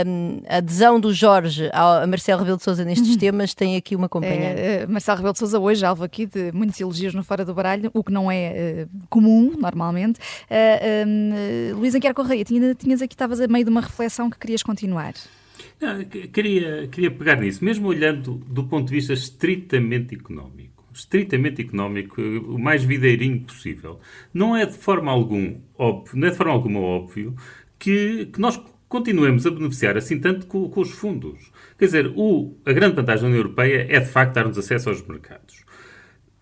um, 0.07 0.41
a 0.49 0.57
adesão 0.57 0.99
do 0.99 1.13
Jorge 1.13 1.71
a 1.73 2.07
Marcelo 2.07 2.41
Rebelo 2.41 2.57
de 2.57 2.65
Sousa 2.65 2.85
nestes 2.85 3.17
hum. 3.17 3.19
temas, 3.19 3.55
tem 3.55 3.77
aqui 3.77 3.97
uma 3.97 4.09
companheira. 4.09 4.61
É, 4.61 4.87
Marcelo 4.87 5.19
Rebelo 5.19 5.33
de 5.33 5.39
Sousa 5.39 5.59
hoje, 5.59 5.85
alvo 5.85 6.05
aqui 6.05 6.27
de 6.27 6.53
muitos 6.53 6.81
elogios 6.81 7.15
no 7.15 7.23
Fora 7.23 7.45
do 7.45 7.53
Baralho, 7.53 7.91
o 7.93 8.03
que 8.03 8.13
não 8.13 8.31
é 8.31 8.87
uh, 8.87 9.07
comum, 9.09 9.53
normalmente. 9.59 10.19
Uh, 10.51 11.07
um, 11.07 11.32
Luísa 11.75 11.99
Guiar 11.99 12.15
Correia, 12.15 12.45
tinha, 12.45 12.75
tinhas 12.75 13.03
aqui, 13.03 13.15
estavas 13.15 13.41
a 13.41 13.49
meio 13.49 13.65
de 13.65 13.71
uma 13.71 13.81
reflexão 13.81 14.31
que 14.31 14.39
querias 14.39 14.63
continuar. 14.63 15.15
Não, 15.81 16.05
queria, 16.05 16.89
queria 16.89 17.11
pegar 17.11 17.37
nisso, 17.37 17.65
mesmo 17.65 17.89
olhando 17.89 18.35
do 18.47 18.65
ponto 18.65 18.89
de 18.89 18.95
vista 18.95 19.13
estritamente 19.13 20.15
económico, 20.15 20.85
estritamente 20.95 21.63
económico, 21.63 22.21
o 22.21 22.59
mais 22.59 22.85
videirinho 22.85 23.41
possível, 23.41 24.01
não 24.33 24.57
é 24.57 24.65
de 24.65 24.77
forma 24.77 25.11
algum 25.11 25.61
óbvio, 25.77 26.19
não 26.19 26.29
é 26.29 26.31
de 26.31 26.37
forma 26.37 26.53
alguma 26.53 26.81
óbvio 26.81 27.35
que, 27.79 28.27
que 28.27 28.41
nós 28.41 28.61
continuemos 28.89 29.47
a 29.47 29.51
beneficiar 29.51 29.97
assim 29.97 30.21
tanto 30.21 30.47
com, 30.47 30.69
com 30.69 30.81
os 30.81 30.91
fundos. 30.91 31.51
Quer 31.79 31.87
dizer, 31.87 32.13
o, 32.15 32.57
a 32.65 32.73
grande 32.73 32.95
vantagem 32.95 33.23
da 33.23 33.29
União 33.29 33.41
Europeia 33.41 33.87
é 33.89 33.99
de 33.99 34.09
facto 34.09 34.35
dar-nos 34.35 34.59
acesso 34.59 34.91
aos 34.91 35.07
mercados. 35.07 35.62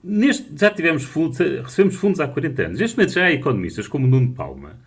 Neste, 0.03 0.47
já 0.57 0.71
tivemos 0.71 1.05
fundos, 1.05 1.39
recebemos 1.39 1.97
fundos 1.97 2.21
há 2.21 2.29
40 2.29 2.63
anos. 2.63 2.81
Neste 2.81 2.97
momento 2.97 3.13
já 3.13 3.25
há 3.25 3.33
economistas 3.33 3.87
como 3.87 4.07
Nuno 4.07 4.33
Palma, 4.33 4.79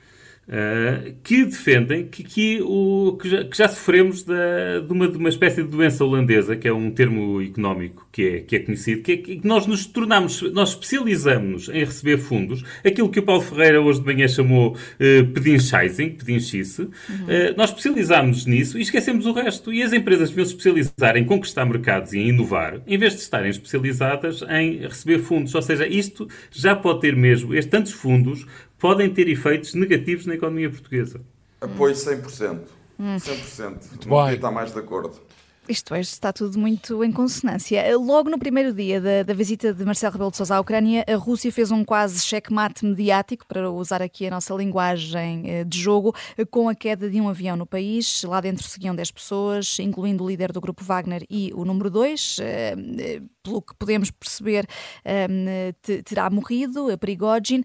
Uh, 0.45 1.15
que 1.23 1.45
defendem 1.45 2.05
que, 2.05 2.21
que, 2.21 2.61
o, 2.61 3.17
que, 3.19 3.29
já, 3.29 3.43
que 3.45 3.57
já 3.57 3.67
sofremos 3.69 4.23
da, 4.23 4.79
de, 4.85 4.91
uma, 4.91 5.07
de 5.07 5.17
uma 5.17 5.29
espécie 5.29 5.63
de 5.63 5.69
doença 5.69 6.03
holandesa, 6.03 6.53
que 6.57 6.67
é 6.67 6.73
um 6.73 6.91
termo 6.91 7.41
económico 7.41 8.09
que 8.11 8.27
é, 8.27 8.39
que 8.41 8.57
é 8.57 8.59
conhecido, 8.59 9.01
que 9.01 9.11
é 9.13 9.17
que 9.17 9.41
nós 9.47 9.65
nos 9.65 9.85
tornamos, 9.85 10.41
nós 10.51 10.71
especializamos 10.71 11.69
em 11.69 11.85
receber 11.85 12.17
fundos, 12.17 12.61
aquilo 12.85 13.09
que 13.09 13.19
o 13.19 13.23
Paulo 13.23 13.41
Ferreira 13.41 13.81
hoje 13.81 14.01
de 14.01 14.05
manhã 14.05 14.27
chamou 14.27 14.73
uh, 14.73 15.27
pedinchizing, 15.27 16.09
pedinchice, 16.09 16.81
uhum. 16.81 16.89
uh, 16.89 17.57
nós 17.57 17.69
especializamos 17.69 18.45
nisso 18.45 18.77
e 18.77 18.81
esquecemos 18.81 19.25
o 19.25 19.31
resto. 19.31 19.71
E 19.71 19.81
as 19.81 19.93
empresas 19.93 20.29
deviam 20.29 20.45
se 20.45 20.51
especializar 20.51 21.15
em 21.15 21.23
conquistar 21.23 21.65
mercados 21.65 22.11
e 22.11 22.19
em 22.19 22.29
inovar, 22.29 22.81
em 22.85 22.97
vez 22.97 23.13
de 23.13 23.21
estarem 23.21 23.49
especializadas 23.49 24.41
em 24.49 24.79
receber 24.79 25.19
fundos. 25.19 25.55
Ou 25.55 25.61
seja, 25.61 25.87
isto 25.87 26.27
já 26.51 26.75
pode 26.75 26.99
ter 26.99 27.15
mesmo, 27.15 27.53
estes 27.53 27.71
tantos 27.71 27.93
fundos 27.93 28.45
podem 28.83 29.09
ter 29.13 29.29
efeitos 29.29 29.73
negativos 29.75 30.25
na 30.25 30.35
economia 30.35 30.69
portuguesa. 30.69 31.21
Apoio 31.61 31.95
100%. 31.95 32.59
Hum. 32.99 33.15
100%. 33.15 33.69
Muito 33.69 34.09
não 34.09 34.17
podia 34.17 34.35
estar 34.35 34.51
mais 34.51 34.73
de 34.73 34.79
acordo. 34.79 35.21
Isto 35.67 35.93
hoje 35.93 36.09
está 36.09 36.33
tudo 36.33 36.59
muito 36.59 37.01
em 37.05 37.11
consonância. 37.11 37.81
Logo 37.97 38.29
no 38.29 38.37
primeiro 38.37 38.73
dia 38.73 38.99
da, 38.99 39.23
da, 39.23 39.33
visita 39.33 39.73
de 39.73 39.85
Marcelo 39.85 40.11
Rebelo 40.11 40.29
de 40.29 40.35
Sousa 40.35 40.57
à 40.57 40.59
Ucrânia, 40.59 41.05
a 41.07 41.15
Rússia 41.15 41.49
fez 41.53 41.71
um 41.71 41.85
quase 41.85 42.19
checkmate 42.19 42.83
mediático, 42.83 43.47
para 43.47 43.71
usar 43.71 44.01
aqui 44.01 44.27
a 44.27 44.29
nossa 44.29 44.53
linguagem 44.55 45.43
eh, 45.49 45.63
de 45.63 45.79
jogo, 45.79 46.13
com 46.51 46.67
a 46.67 46.75
queda 46.75 47.09
de 47.09 47.21
um 47.21 47.29
avião 47.29 47.55
no 47.55 47.65
país. 47.65 48.23
Lá 48.23 48.41
dentro 48.41 48.67
seguiam 48.67 48.93
10 48.93 49.11
pessoas, 49.11 49.79
incluindo 49.79 50.25
o 50.25 50.27
líder 50.27 50.51
do 50.51 50.59
grupo 50.59 50.83
Wagner 50.83 51.25
e 51.29 51.49
o 51.55 51.63
número 51.63 51.89
2. 51.89 52.39
Eh, 52.41 52.75
eh, 52.99 53.21
pelo 53.41 53.61
que 53.61 53.75
podemos 53.75 54.09
perceber, 54.09 54.65
terá 56.05 56.29
morrido, 56.29 56.89
a 56.89 56.97
Prigogine. 56.97 57.61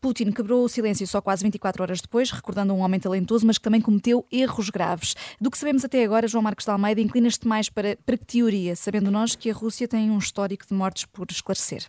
Putin 0.00 0.32
quebrou 0.32 0.64
o 0.64 0.68
silêncio 0.68 1.06
só 1.06 1.20
quase 1.20 1.44
24 1.44 1.84
horas 1.84 2.00
depois, 2.00 2.32
recordando 2.32 2.74
um 2.74 2.80
homem 2.80 2.98
talentoso, 2.98 3.46
mas 3.46 3.56
que 3.56 3.62
também 3.62 3.80
cometeu 3.80 4.26
erros 4.32 4.70
graves. 4.70 5.14
Do 5.40 5.48
que 5.48 5.56
sabemos 5.56 5.84
até 5.84 6.02
agora, 6.02 6.26
João 6.26 6.42
Marcos 6.42 6.64
de 6.64 6.72
Almeida 6.72 7.00
mais 7.48 7.68
para, 7.68 7.96
para 8.04 8.16
que 8.16 8.24
teoria, 8.24 8.74
sabendo 8.76 9.10
nós 9.10 9.34
que 9.34 9.50
a 9.50 9.54
Rússia 9.54 9.88
tem 9.88 10.10
um 10.10 10.18
histórico 10.18 10.66
de 10.66 10.74
mortes 10.74 11.04
por 11.04 11.26
esclarecer? 11.30 11.86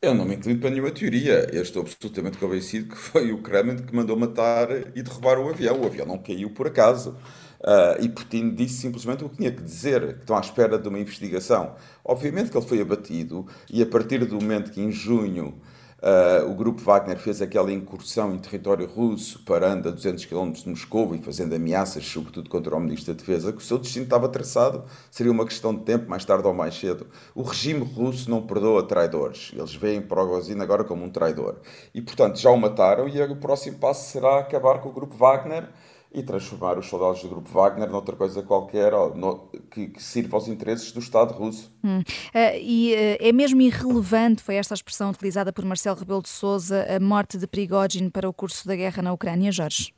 Eu 0.00 0.14
não 0.14 0.24
me 0.24 0.36
inclino 0.36 0.60
para 0.60 0.70
nenhuma 0.70 0.92
teoria. 0.92 1.48
Eu 1.52 1.62
estou 1.62 1.82
absolutamente 1.82 2.38
convencido 2.38 2.88
que 2.88 2.96
foi 2.96 3.32
o 3.32 3.42
Kremlin 3.42 3.78
que 3.78 3.94
mandou 3.94 4.16
matar 4.16 4.70
e 4.94 5.02
derrubar 5.02 5.38
o 5.38 5.48
avião. 5.48 5.80
O 5.80 5.86
avião 5.86 6.06
não 6.06 6.18
caiu 6.18 6.50
por 6.50 6.68
acaso. 6.68 7.16
Uh, 7.60 8.00
e 8.00 8.08
Putin 8.08 8.54
disse 8.54 8.74
simplesmente 8.74 9.24
o 9.24 9.28
que 9.28 9.38
tinha 9.38 9.50
que 9.50 9.60
dizer, 9.60 10.14
que 10.14 10.20
estão 10.20 10.36
à 10.36 10.40
espera 10.40 10.78
de 10.78 10.88
uma 10.88 11.00
investigação. 11.00 11.74
Obviamente 12.04 12.50
que 12.50 12.56
ele 12.56 12.66
foi 12.66 12.80
abatido, 12.80 13.46
e 13.68 13.82
a 13.82 13.86
partir 13.86 14.24
do 14.24 14.36
momento 14.36 14.70
que 14.70 14.80
em 14.80 14.92
junho 14.92 15.60
Uh, 16.00 16.48
o 16.48 16.54
grupo 16.54 16.80
Wagner 16.80 17.18
fez 17.18 17.42
aquela 17.42 17.72
incursão 17.72 18.32
em 18.32 18.38
território 18.38 18.86
russo, 18.86 19.42
parando 19.44 19.88
a 19.88 19.90
200 19.90 20.26
km 20.26 20.52
de 20.52 20.68
Moscou 20.68 21.12
e 21.12 21.18
fazendo 21.18 21.56
ameaças, 21.56 22.06
sobretudo 22.06 22.48
contra 22.48 22.76
o 22.76 22.80
Ministro 22.80 23.12
da 23.12 23.18
Defesa, 23.18 23.52
que 23.52 23.58
o 23.58 23.60
seu 23.60 23.78
destino 23.78 24.04
estava 24.04 24.28
traçado, 24.28 24.84
seria 25.10 25.32
uma 25.32 25.44
questão 25.44 25.74
de 25.74 25.82
tempo, 25.82 26.08
mais 26.08 26.24
tarde 26.24 26.46
ou 26.46 26.54
mais 26.54 26.78
cedo. 26.78 27.08
O 27.34 27.42
regime 27.42 27.84
russo 27.84 28.30
não 28.30 28.42
perdoa 28.42 28.84
traidores. 28.84 29.50
Eles 29.52 29.74
veem 29.74 30.00
Progozhin 30.00 30.60
agora 30.60 30.84
como 30.84 31.04
um 31.04 31.10
traidor. 31.10 31.56
E, 31.92 32.00
portanto, 32.00 32.38
já 32.38 32.50
o 32.50 32.56
mataram 32.56 33.08
e 33.08 33.20
o 33.20 33.36
próximo 33.36 33.78
passo 33.78 34.12
será 34.12 34.38
acabar 34.38 34.80
com 34.80 34.90
o 34.90 34.92
grupo 34.92 35.16
Wagner 35.16 35.68
e 36.12 36.22
transformar 36.22 36.78
os 36.78 36.86
soldados 36.86 37.22
do 37.22 37.28
grupo 37.28 37.50
Wagner 37.50 37.90
noutra 37.90 38.16
coisa 38.16 38.42
qualquer 38.42 38.92
no, 39.14 39.48
que, 39.70 39.88
que, 39.88 40.02
sirva 40.02 40.36
aos 40.36 40.48
interesses 40.48 40.90
do 40.92 41.00
Estado 41.00 41.34
russo. 41.34 41.70
Hum. 41.84 42.00
Uh, 42.00 42.58
e 42.60 42.94
uh, 42.94 43.28
é 43.28 43.32
mesmo 43.32 43.60
irrelevante, 43.60 44.42
foi 44.42 44.56
esta 44.56 44.74
a 44.74 44.76
expressão 44.76 45.10
utilizada 45.10 45.52
por 45.52 45.64
Marcelo 45.64 45.98
Rebelo 45.98 46.22
de 46.22 46.28
Sousa, 46.28 46.86
a 46.88 46.98
morte 46.98 47.36
de 47.36 47.46
Prigogine 47.46 48.10
para 48.10 48.28
o 48.28 48.32
curso 48.32 48.66
da 48.66 48.74
guerra 48.74 49.02
na 49.02 49.12
Ucrânia, 49.12 49.52
Jorge? 49.52 49.92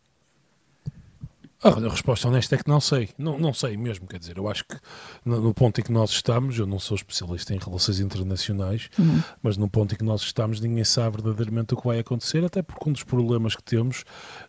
Ah, 1.63 1.69
a 1.69 1.91
resposta 1.91 2.27
honesta 2.27 2.55
é 2.55 2.59
que 2.59 2.69
não 2.69 2.81
sei, 2.81 3.11
não, 3.19 3.39
não 3.39 3.53
sei 3.53 3.77
mesmo, 3.77 4.07
quer 4.07 4.19
dizer, 4.19 4.39
eu 4.39 4.49
acho 4.49 4.65
que 4.65 4.77
no, 5.25 5.41
no 5.41 5.53
ponto 5.53 5.79
em 5.79 5.85
que 5.85 5.93
nós 5.93 6.11
estamos, 6.11 6.59
eu 6.59 6.67
não 6.67 6.79
sou 6.79 6.95
especialista 6.95 7.55
em 7.55 7.59
relações 7.59 8.01
internacionais, 8.01 8.89
uhum. 8.99 9.23
mas 9.43 9.59
no 9.59 9.69
ponto 9.69 9.95
em 9.95 9.99
que 9.99 10.05
nós 10.05 10.23
estamos 10.23 10.59
ninguém 10.59 10.85
sabe 10.85 11.23
verdadeiramente 11.23 11.75
o 11.75 11.77
que 11.77 11.87
vai 11.87 11.99
acontecer, 11.99 12.43
até 12.43 12.63
porque 12.63 12.89
um 12.89 12.93
dos 12.93 13.03
problemas 13.03 13.55
que 13.55 13.63
temos 13.63 14.05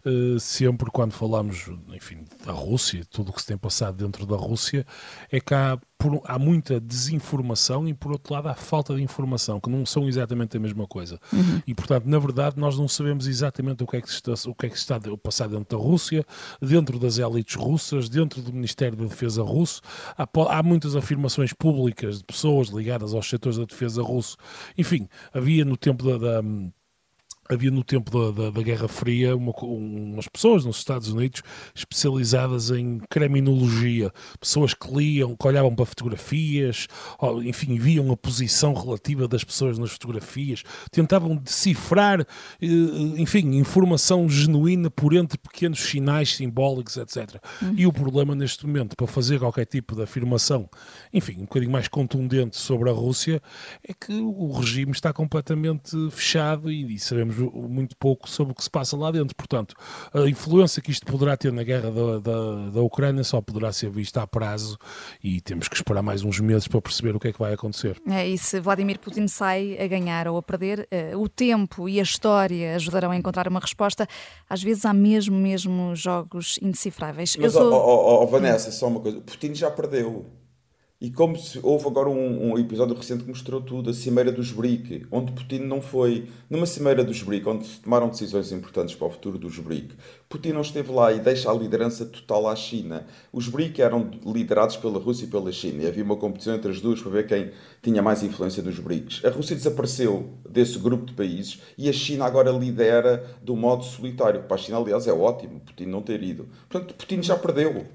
uh, 0.05 0.39
sempre 0.39 0.89
quando 0.89 1.11
falamos, 1.11 1.69
enfim, 1.93 2.23
da 2.45 2.53
Rússia, 2.53 3.03
tudo 3.09 3.31
o 3.31 3.33
que 3.33 3.41
se 3.41 3.47
tem 3.47 3.57
passado 3.57 3.97
dentro 3.97 4.25
da 4.25 4.37
Rússia, 4.37 4.85
é 5.29 5.41
que 5.41 5.53
há 5.53 5.77
por, 6.01 6.19
há 6.25 6.39
muita 6.39 6.79
desinformação 6.79 7.87
e, 7.87 7.93
por 7.93 8.11
outro 8.11 8.33
lado, 8.33 8.49
há 8.49 8.55
falta 8.55 8.95
de 8.95 9.03
informação, 9.03 9.59
que 9.59 9.69
não 9.69 9.85
são 9.85 10.07
exatamente 10.07 10.57
a 10.57 10.59
mesma 10.59 10.87
coisa. 10.87 11.19
Uhum. 11.31 11.61
E, 11.67 11.75
portanto, 11.75 12.05
na 12.05 12.17
verdade, 12.17 12.59
nós 12.59 12.75
não 12.75 12.87
sabemos 12.87 13.27
exatamente 13.27 13.83
o 13.83 13.87
que 13.87 13.97
é 13.97 14.01
que 14.01 14.09
está, 14.09 14.33
o 14.49 14.55
que 14.55 14.65
é 14.65 14.69
que 14.69 14.77
está 14.77 14.95
a 14.95 15.17
passar 15.17 15.47
dentro 15.47 15.77
da 15.77 15.83
Rússia, 15.83 16.25
dentro 16.59 16.97
das 16.97 17.19
elites 17.19 17.55
russas, 17.55 18.09
dentro 18.09 18.41
do 18.41 18.51
Ministério 18.51 18.97
da 18.97 19.05
Defesa 19.05 19.43
russo. 19.43 19.81
Há, 20.17 20.27
há 20.57 20.63
muitas 20.63 20.95
afirmações 20.95 21.53
públicas 21.53 22.17
de 22.17 22.23
pessoas 22.23 22.69
ligadas 22.69 23.13
aos 23.13 23.29
setores 23.29 23.59
da 23.59 23.65
defesa 23.65 24.01
russo. 24.01 24.37
Enfim, 24.75 25.07
havia 25.31 25.63
no 25.63 25.77
tempo 25.77 26.03
da, 26.03 26.17
da 26.17 26.41
havia 27.53 27.69
no 27.69 27.83
tempo 27.83 28.11
da, 28.11 28.43
da, 28.43 28.49
da 28.49 28.61
Guerra 28.61 28.87
Fria 28.87 29.35
uma, 29.35 29.51
umas 29.61 30.27
pessoas 30.27 30.63
nos 30.63 30.77
Estados 30.77 31.09
Unidos 31.09 31.41
especializadas 31.75 32.71
em 32.71 32.99
criminologia, 33.09 34.11
pessoas 34.39 34.73
que 34.73 34.89
liam, 34.93 35.35
que 35.35 35.47
olhavam 35.47 35.75
para 35.75 35.85
fotografias, 35.85 36.87
enfim, 37.43 37.77
viam 37.77 38.11
a 38.11 38.17
posição 38.17 38.73
relativa 38.73 39.27
das 39.27 39.43
pessoas 39.43 39.77
nas 39.77 39.91
fotografias, 39.91 40.63
tentavam 40.91 41.35
decifrar, 41.35 42.21
eh, 42.21 42.65
enfim, 43.17 43.55
informação 43.55 44.29
genuína 44.29 44.89
por 44.89 45.13
entre 45.13 45.37
pequenos 45.37 45.79
sinais 45.79 46.35
simbólicos, 46.35 46.97
etc. 46.97 47.41
Uhum. 47.61 47.73
E 47.77 47.85
o 47.85 47.91
problema 47.91 48.33
neste 48.33 48.65
momento, 48.65 48.95
para 48.95 49.07
fazer 49.07 49.39
qualquer 49.39 49.65
tipo 49.65 49.95
de 49.95 50.03
afirmação, 50.03 50.69
enfim, 51.13 51.37
um 51.39 51.41
bocadinho 51.41 51.71
mais 51.71 51.87
contundente 51.87 52.57
sobre 52.57 52.89
a 52.89 52.93
Rússia, 52.93 53.41
é 53.87 53.93
que 53.93 54.13
o 54.13 54.51
regime 54.51 54.91
está 54.91 55.11
completamente 55.11 55.95
fechado 56.11 56.71
e 56.71 56.97
sabemos 56.99 57.40
muito 57.49 57.95
pouco 57.97 58.29
sobre 58.29 58.51
o 58.51 58.55
que 58.55 58.63
se 58.63 58.69
passa 58.69 58.97
lá 58.97 59.11
dentro. 59.11 59.35
Portanto, 59.35 59.75
a 60.13 60.27
influência 60.29 60.81
que 60.81 60.91
isto 60.91 61.05
poderá 61.05 61.37
ter 61.37 61.51
na 61.51 61.63
guerra 61.63 61.91
da, 61.91 62.19
da, 62.19 62.69
da 62.69 62.81
Ucrânia 62.81 63.23
só 63.23 63.41
poderá 63.41 63.71
ser 63.71 63.89
vista 63.89 64.21
a 64.21 64.27
prazo 64.27 64.77
e 65.23 65.41
temos 65.41 65.67
que 65.67 65.75
esperar 65.75 66.01
mais 66.01 66.23
uns 66.23 66.39
meses 66.39 66.67
para 66.67 66.81
perceber 66.81 67.15
o 67.15 67.19
que 67.19 67.29
é 67.29 67.33
que 67.33 67.39
vai 67.39 67.53
acontecer. 67.53 68.01
É, 68.09 68.27
e 68.27 68.37
se 68.37 68.59
Vladimir 68.59 68.99
Putin 68.99 69.27
sai 69.27 69.77
a 69.79 69.87
ganhar 69.87 70.27
ou 70.27 70.37
a 70.37 70.43
perder, 70.43 70.87
uh, 71.13 71.17
o 71.19 71.29
tempo 71.29 71.87
e 71.87 71.99
a 71.99 72.03
história 72.03 72.75
ajudarão 72.75 73.11
a 73.11 73.15
encontrar 73.15 73.47
uma 73.47 73.59
resposta. 73.59 74.07
Às 74.49 74.61
vezes 74.61 74.85
há 74.85 74.93
mesmo, 74.93 75.37
mesmo 75.37 75.95
jogos 75.95 76.59
indecifráveis. 76.61 77.35
Mas, 77.37 77.53
sou... 77.53 77.71
oh, 77.71 77.75
oh, 77.75 78.23
oh, 78.23 78.27
Vanessa, 78.27 78.71
só 78.71 78.87
uma 78.87 78.99
coisa. 78.99 79.21
Putin 79.21 79.53
já 79.53 79.69
perdeu. 79.69 80.40
E 81.01 81.09
como 81.09 81.35
se, 81.35 81.59
houve 81.63 81.87
agora 81.87 82.09
um, 82.09 82.51
um, 82.51 82.59
episódio 82.59 82.95
recente 82.95 83.23
que 83.23 83.29
mostrou 83.29 83.59
tudo, 83.59 83.89
a 83.89 83.93
Cimeira 83.93 84.31
dos 84.31 84.51
BRIC, 84.51 85.07
onde 85.09 85.31
Putin 85.31 85.61
não 85.61 85.81
foi. 85.81 86.27
Numa 86.47 86.67
Cimeira 86.67 87.03
dos 87.03 87.23
BRIC, 87.23 87.49
onde 87.49 87.65
se 87.65 87.79
tomaram 87.79 88.07
decisões 88.07 88.51
importantes 88.51 88.93
para 88.93 89.07
o 89.07 89.09
futuro 89.09 89.39
dos 89.39 89.57
BRIC, 89.57 89.95
Putin 90.29 90.49
não 90.49 90.61
esteve 90.61 90.91
lá 90.91 91.11
e 91.11 91.19
deixa 91.19 91.49
a 91.49 91.53
liderança 91.55 92.05
total 92.05 92.47
à 92.47 92.55
China. 92.55 93.07
Os 93.33 93.47
BRIC 93.47 93.81
eram 93.81 94.11
liderados 94.23 94.77
pela 94.77 94.99
Rússia 94.99 95.25
e 95.25 95.27
pela 95.27 95.51
China, 95.51 95.81
e 95.81 95.87
havia 95.87 96.03
uma 96.03 96.17
competição 96.17 96.53
entre 96.53 96.69
as 96.69 96.79
duas 96.79 97.01
para 97.01 97.11
ver 97.11 97.25
quem 97.25 97.49
tinha 97.81 98.03
mais 98.03 98.21
influência 98.21 98.61
dos 98.61 98.77
BRICS. 98.77 99.25
A 99.25 99.31
Rússia 99.31 99.55
desapareceu 99.55 100.29
desse 100.47 100.77
grupo 100.77 101.07
de 101.07 101.13
países 101.13 101.63
e 101.79 101.89
a 101.89 101.93
China 101.93 102.25
agora 102.25 102.51
lidera 102.51 103.25
do 103.41 103.55
modo 103.55 103.83
solitário. 103.83 104.43
Para 104.43 104.53
a 104.53 104.59
China, 104.59 104.77
aliás, 104.77 105.07
é 105.07 105.13
ótimo 105.13 105.61
Putin 105.61 105.85
não 105.85 106.03
ter 106.03 106.21
ido. 106.21 106.47
Portanto, 106.69 106.93
Putin 106.93 107.23
já 107.23 107.35
perdeu. 107.35 107.87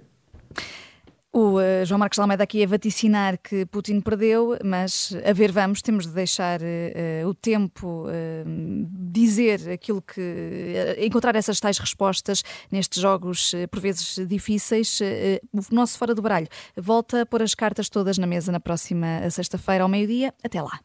O 1.36 1.58
uh, 1.58 1.84
João 1.84 1.98
Marcos 1.98 2.18
Almeida 2.18 2.44
aqui 2.44 2.64
a 2.64 2.66
vaticinar 2.66 3.36
que 3.36 3.66
Putin 3.66 4.00
perdeu, 4.00 4.56
mas 4.64 5.14
a 5.22 5.34
ver 5.34 5.52
vamos, 5.52 5.82
temos 5.82 6.06
de 6.06 6.12
deixar 6.14 6.62
uh, 6.62 7.28
o 7.28 7.34
tempo 7.34 8.06
uh, 8.06 8.88
dizer 8.90 9.68
aquilo 9.68 10.00
que. 10.00 10.96
encontrar 10.96 11.36
essas 11.36 11.60
tais 11.60 11.76
respostas 11.76 12.42
nestes 12.72 13.02
jogos 13.02 13.52
por 13.70 13.80
vezes 13.80 14.26
difíceis. 14.26 14.98
o 15.52 15.74
nosso 15.74 15.98
Fora 15.98 16.14
do 16.14 16.22
Baralho 16.22 16.48
volta 16.74 17.20
a 17.20 17.26
pôr 17.26 17.42
as 17.42 17.54
cartas 17.54 17.90
todas 17.90 18.16
na 18.16 18.26
mesa 18.26 18.50
na 18.50 18.58
próxima 18.58 19.28
sexta-feira 19.28 19.84
ao 19.84 19.90
meio-dia. 19.90 20.32
Até 20.42 20.62
lá. 20.62 20.80